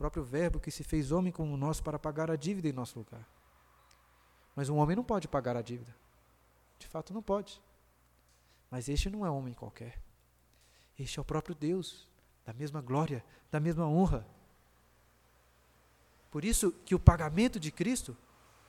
Próprio 0.00 0.24
Verbo 0.24 0.58
que 0.58 0.70
se 0.70 0.82
fez 0.82 1.12
homem 1.12 1.30
como 1.30 1.58
nós 1.58 1.78
para 1.78 1.98
pagar 1.98 2.30
a 2.30 2.34
dívida 2.34 2.66
em 2.66 2.72
nosso 2.72 2.98
lugar. 2.98 3.28
Mas 4.56 4.70
um 4.70 4.78
homem 4.78 4.96
não 4.96 5.04
pode 5.04 5.28
pagar 5.28 5.58
a 5.58 5.60
dívida. 5.60 5.94
De 6.78 6.86
fato, 6.86 7.12
não 7.12 7.22
pode. 7.22 7.60
Mas 8.70 8.88
este 8.88 9.10
não 9.10 9.26
é 9.26 9.30
homem 9.30 9.52
qualquer. 9.52 10.00
Este 10.98 11.18
é 11.18 11.20
o 11.20 11.24
próprio 11.24 11.54
Deus, 11.54 12.08
da 12.46 12.54
mesma 12.54 12.80
glória, 12.80 13.22
da 13.50 13.60
mesma 13.60 13.86
honra. 13.86 14.26
Por 16.30 16.46
isso 16.46 16.72
que 16.86 16.94
o 16.94 16.98
pagamento 16.98 17.60
de 17.60 17.70
Cristo, 17.70 18.16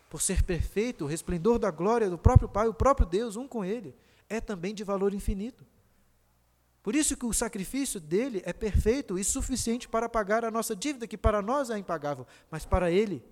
por 0.09 0.21
ser 0.21 0.43
perfeito, 0.43 1.05
o 1.05 1.07
resplendor 1.07 1.57
da 1.57 1.71
glória 1.71 2.09
do 2.09 2.17
próprio 2.17 2.49
Pai, 2.49 2.67
o 2.67 2.73
próprio 2.73 3.07
Deus, 3.07 3.37
um 3.37 3.47
com 3.47 3.63
Ele, 3.63 3.95
é 4.27 4.41
também 4.41 4.75
de 4.75 4.83
valor 4.83 5.13
infinito. 5.13 5.65
Por 6.83 6.95
isso 6.95 7.15
que 7.15 7.25
o 7.25 7.33
sacrifício 7.33 7.99
dele 7.99 8.41
é 8.43 8.51
perfeito 8.51 9.17
e 9.17 9.23
suficiente 9.23 9.87
para 9.87 10.09
pagar 10.09 10.43
a 10.43 10.49
nossa 10.49 10.75
dívida, 10.75 11.07
que 11.07 11.17
para 11.17 11.41
nós 11.41 11.69
é 11.69 11.77
impagável, 11.77 12.25
mas 12.49 12.65
para 12.65 12.89
ele, 12.89 13.23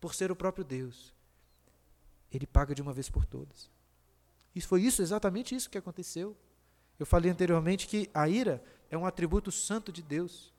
por 0.00 0.14
ser 0.14 0.30
o 0.30 0.36
próprio 0.36 0.64
Deus, 0.64 1.14
ele 2.32 2.46
paga 2.46 2.74
de 2.74 2.80
uma 2.80 2.92
vez 2.92 3.10
por 3.10 3.26
todas. 3.26 3.70
E 4.54 4.60
foi 4.60 4.82
isso, 4.82 5.02
exatamente 5.02 5.54
isso 5.54 5.68
que 5.68 5.76
aconteceu. 5.76 6.36
Eu 6.98 7.04
falei 7.04 7.30
anteriormente 7.30 7.86
que 7.86 8.08
a 8.14 8.28
ira 8.28 8.62
é 8.90 8.96
um 8.96 9.04
atributo 9.04 9.50
santo 9.52 9.92
de 9.92 10.02
Deus. 10.02 10.52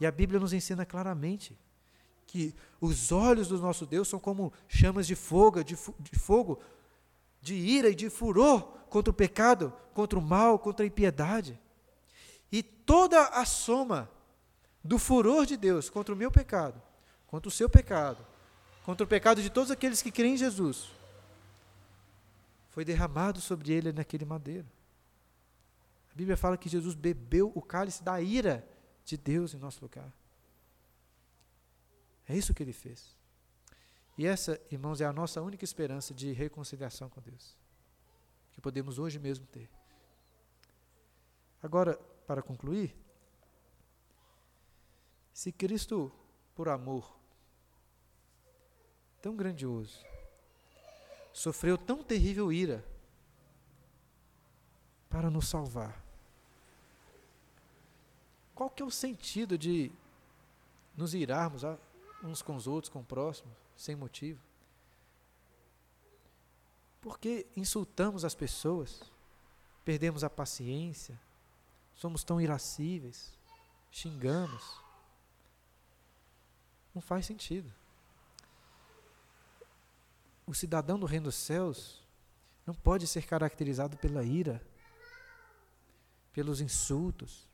E 0.00 0.06
a 0.06 0.10
Bíblia 0.10 0.40
nos 0.40 0.52
ensina 0.52 0.84
claramente 0.84 1.56
que 2.26 2.54
os 2.80 3.12
olhos 3.12 3.48
do 3.48 3.58
nosso 3.58 3.86
Deus 3.86 4.08
são 4.08 4.18
como 4.18 4.52
chamas 4.66 5.06
de 5.06 5.14
fogo, 5.14 5.62
de, 5.62 5.76
de 6.00 6.18
fogo, 6.18 6.60
de 7.44 7.54
ira 7.54 7.90
e 7.90 7.94
de 7.94 8.08
furor 8.08 8.62
contra 8.88 9.10
o 9.10 9.14
pecado, 9.14 9.70
contra 9.92 10.18
o 10.18 10.22
mal, 10.22 10.58
contra 10.58 10.82
a 10.82 10.86
impiedade. 10.86 11.60
E 12.50 12.62
toda 12.62 13.20
a 13.20 13.44
soma 13.44 14.10
do 14.82 14.98
furor 14.98 15.44
de 15.44 15.54
Deus 15.54 15.90
contra 15.90 16.14
o 16.14 16.16
meu 16.16 16.30
pecado, 16.30 16.80
contra 17.26 17.46
o 17.46 17.52
seu 17.52 17.68
pecado, 17.68 18.26
contra 18.82 19.04
o 19.04 19.06
pecado 19.06 19.42
de 19.42 19.50
todos 19.50 19.70
aqueles 19.70 20.00
que 20.00 20.10
creem 20.10 20.34
em 20.34 20.38
Jesus, 20.38 20.90
foi 22.70 22.82
derramado 22.82 23.42
sobre 23.42 23.74
ele 23.74 23.92
naquele 23.92 24.24
madeiro. 24.24 24.66
A 26.10 26.16
Bíblia 26.16 26.36
fala 26.38 26.56
que 26.56 26.68
Jesus 26.70 26.94
bebeu 26.94 27.52
o 27.54 27.60
cálice 27.60 28.02
da 28.02 28.22
ira 28.22 28.66
de 29.04 29.18
Deus 29.18 29.52
em 29.52 29.58
nosso 29.58 29.82
lugar. 29.82 30.10
É 32.26 32.34
isso 32.34 32.54
que 32.54 32.62
ele 32.62 32.72
fez. 32.72 33.14
E 34.16 34.26
essa, 34.26 34.60
irmãos, 34.70 35.00
é 35.00 35.04
a 35.04 35.12
nossa 35.12 35.42
única 35.42 35.64
esperança 35.64 36.14
de 36.14 36.32
reconciliação 36.32 37.08
com 37.08 37.20
Deus, 37.20 37.56
que 38.52 38.60
podemos 38.60 38.98
hoje 38.98 39.18
mesmo 39.18 39.46
ter. 39.46 39.68
Agora, 41.62 41.96
para 42.26 42.42
concluir, 42.42 42.94
se 45.32 45.50
Cristo, 45.50 46.12
por 46.54 46.68
amor 46.68 47.18
tão 49.20 49.34
grandioso, 49.34 50.04
sofreu 51.32 51.76
tão 51.76 52.04
terrível 52.04 52.52
ira 52.52 52.84
para 55.08 55.28
nos 55.28 55.48
salvar. 55.48 56.04
Qual 58.54 58.70
que 58.70 58.82
é 58.82 58.86
o 58.86 58.90
sentido 58.90 59.58
de 59.58 59.90
nos 60.96 61.14
irarmos 61.14 61.62
uns 62.22 62.40
com 62.40 62.54
os 62.54 62.68
outros, 62.68 62.92
com 62.92 63.00
o 63.00 63.04
próximo, 63.04 63.50
sem 63.76 63.96
motivo? 63.96 64.42
Por 67.00 67.18
que 67.18 67.46
insultamos 67.56 68.24
as 68.24 68.34
pessoas? 68.34 69.02
Perdemos 69.84 70.24
a 70.24 70.30
paciência? 70.30 71.20
Somos 71.94 72.24
tão 72.24 72.40
irascíveis? 72.40 73.32
Xingamos? 73.90 74.80
Não 76.94 77.02
faz 77.02 77.26
sentido 77.26 77.70
o 80.46 80.54
cidadão 80.54 80.98
do 80.98 81.06
reino 81.06 81.24
dos 81.24 81.34
céus 81.34 82.02
não 82.66 82.74
pode 82.74 83.06
ser 83.06 83.26
caracterizado 83.26 83.96
pela 83.96 84.22
ira, 84.24 84.62
pelos 86.32 86.60
insultos. 86.60 87.48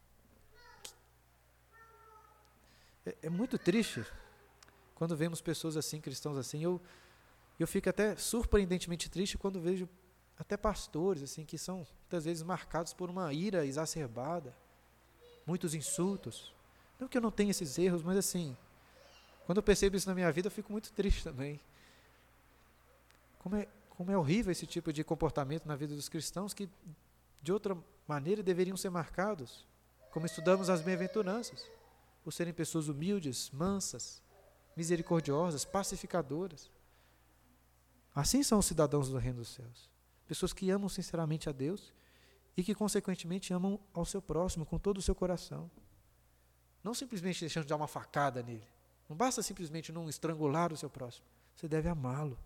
É, 3.05 3.17
é, 3.23 3.31
muito 3.31 3.59
triste 3.59 4.05
quando 5.01 5.17
vemos 5.17 5.41
pessoas 5.41 5.79
assim, 5.79 5.99
cristãos 5.99 6.37
assim. 6.37 6.63
Eu, 6.63 6.79
eu 7.59 7.67
fico 7.67 7.89
até 7.89 8.15
surpreendentemente 8.17 9.09
triste 9.09 9.39
quando 9.39 9.59
vejo 9.59 9.89
até 10.39 10.59
pastores 10.59 11.23
assim 11.23 11.43
que 11.43 11.57
são 11.57 11.87
muitas 12.03 12.27
vezes 12.27 12.43
marcados 12.43 12.93
por 12.93 13.09
uma 13.09 13.33
ira 13.33 13.65
exacerbada, 13.65 14.55
muitos 15.47 15.75
insultos. 15.75 16.55
Não 16.99 17.09
que 17.09 17.17
eu 17.17 17.23
não 17.23 17.31
tenha 17.31 17.51
esses 17.51 17.79
erros, 17.79 18.03
mas 18.03 18.19
assim, 18.19 18.55
quando 19.47 19.57
eu 19.57 19.63
percebo 19.63 19.97
isso 19.97 20.07
na 20.07 20.15
minha 20.15 20.31
vida, 20.31 20.49
eu 20.49 20.53
fico 20.53 20.71
muito 20.71 20.93
triste 20.93 21.25
também. 21.25 21.59
Como 23.39 23.57
é, 23.57 23.67
como 23.89 24.11
é 24.11 24.19
horrível 24.19 24.53
esse 24.53 24.67
tipo 24.67 24.93
de 24.93 25.03
comportamento 25.03 25.65
na 25.65 25.77
vida 25.77 25.95
dos 25.95 26.11
cristãos 26.11 26.53
que, 26.53 26.69
de 27.41 27.51
outra 27.51 27.75
maneira, 28.07 28.43
deveriam 28.43 28.77
ser 28.77 28.91
marcados, 28.91 29.67
como 30.11 30.27
estudamos 30.27 30.69
as 30.69 30.83
bem-aventuranças, 30.83 31.71
por 32.23 32.35
serem 32.35 32.53
pessoas 32.53 32.87
humildes, 32.87 33.51
mansas, 33.51 34.23
misericordiosas, 34.81 35.63
pacificadoras. 35.63 36.71
Assim 38.15 38.43
são 38.43 38.59
os 38.59 38.65
cidadãos 38.65 39.11
do 39.11 39.19
reino 39.19 39.41
dos 39.41 39.49
céus. 39.49 39.91
Pessoas 40.27 40.55
que 40.55 40.71
amam 40.71 40.89
sinceramente 40.89 41.51
a 41.51 41.53
Deus 41.53 41.93
e 42.57 42.65
que, 42.65 42.75
consequentemente, 42.75 43.53
amam 43.53 43.79
ao 43.93 44.07
seu 44.07 44.23
próximo 44.23 44.65
com 44.65 44.79
todo 44.79 44.97
o 44.97 45.03
seu 45.03 45.15
coração. 45.15 45.71
Não 46.83 46.95
simplesmente 46.95 47.41
deixando 47.41 47.65
de 47.65 47.69
dar 47.69 47.77
uma 47.77 47.87
facada 47.87 48.43
nele. 48.43 48.67
Não 49.07 49.15
basta 49.15 49.43
simplesmente 49.43 49.93
não 49.93 50.09
estrangular 50.09 50.73
o 50.73 50.77
seu 50.79 50.89
próximo. 50.89 51.27
Você 51.55 51.69
deve 51.69 51.91
amá-lo 51.91 52.39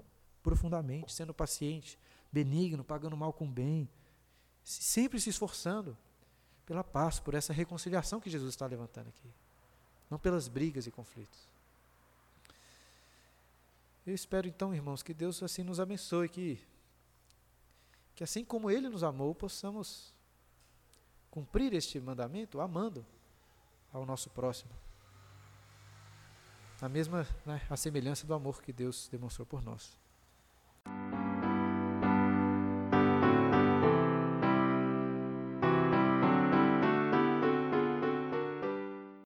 profundamente, 0.43 1.13
sendo 1.13 1.33
paciente, 1.33 1.97
benigno, 2.33 2.83
pagando 2.83 3.17
mal 3.17 3.33
com 3.33 3.49
bem, 3.49 3.89
sempre 4.65 5.21
se 5.21 5.31
esforçando 5.31 5.97
pela 6.67 6.83
paz, 6.83 7.21
por 7.21 7.35
essa 7.35 7.53
reconciliação 7.53 8.21
que 8.21 8.29
Jesus 8.29 8.51
está 8.51 8.67
levantando 8.67 9.09
aqui, 9.09 9.33
não 10.11 10.19
pelas 10.19 10.49
brigas 10.49 10.85
e 10.89 10.91
conflitos. 10.91 11.54
Eu 14.07 14.15
espero 14.15 14.47
então, 14.47 14.75
irmãos, 14.75 15.03
que 15.03 15.15
Deus 15.15 15.43
assim 15.43 15.63
nos 15.63 15.81
abençoe, 15.81 16.29
que, 16.29 16.61
que 18.15 18.23
assim 18.23 18.45
como 18.45 18.71
Ele 18.71 18.89
nos 18.89 19.03
amou, 19.03 19.35
possamos 19.35 20.13
cumprir 21.31 21.73
este 21.73 21.99
mandamento 21.99 22.61
amando 22.61 23.05
ao 23.93 24.05
nosso 24.05 24.29
próximo. 24.31 24.71
A 26.81 26.89
mesma, 26.89 27.27
né, 27.47 27.63
a 27.71 27.77
semelhança 27.77 28.27
do 28.27 28.35
amor 28.35 28.61
que 28.63 28.73
Deus 28.73 29.09
demonstrou 29.11 29.47
por 29.47 29.63
nós. 29.63 29.99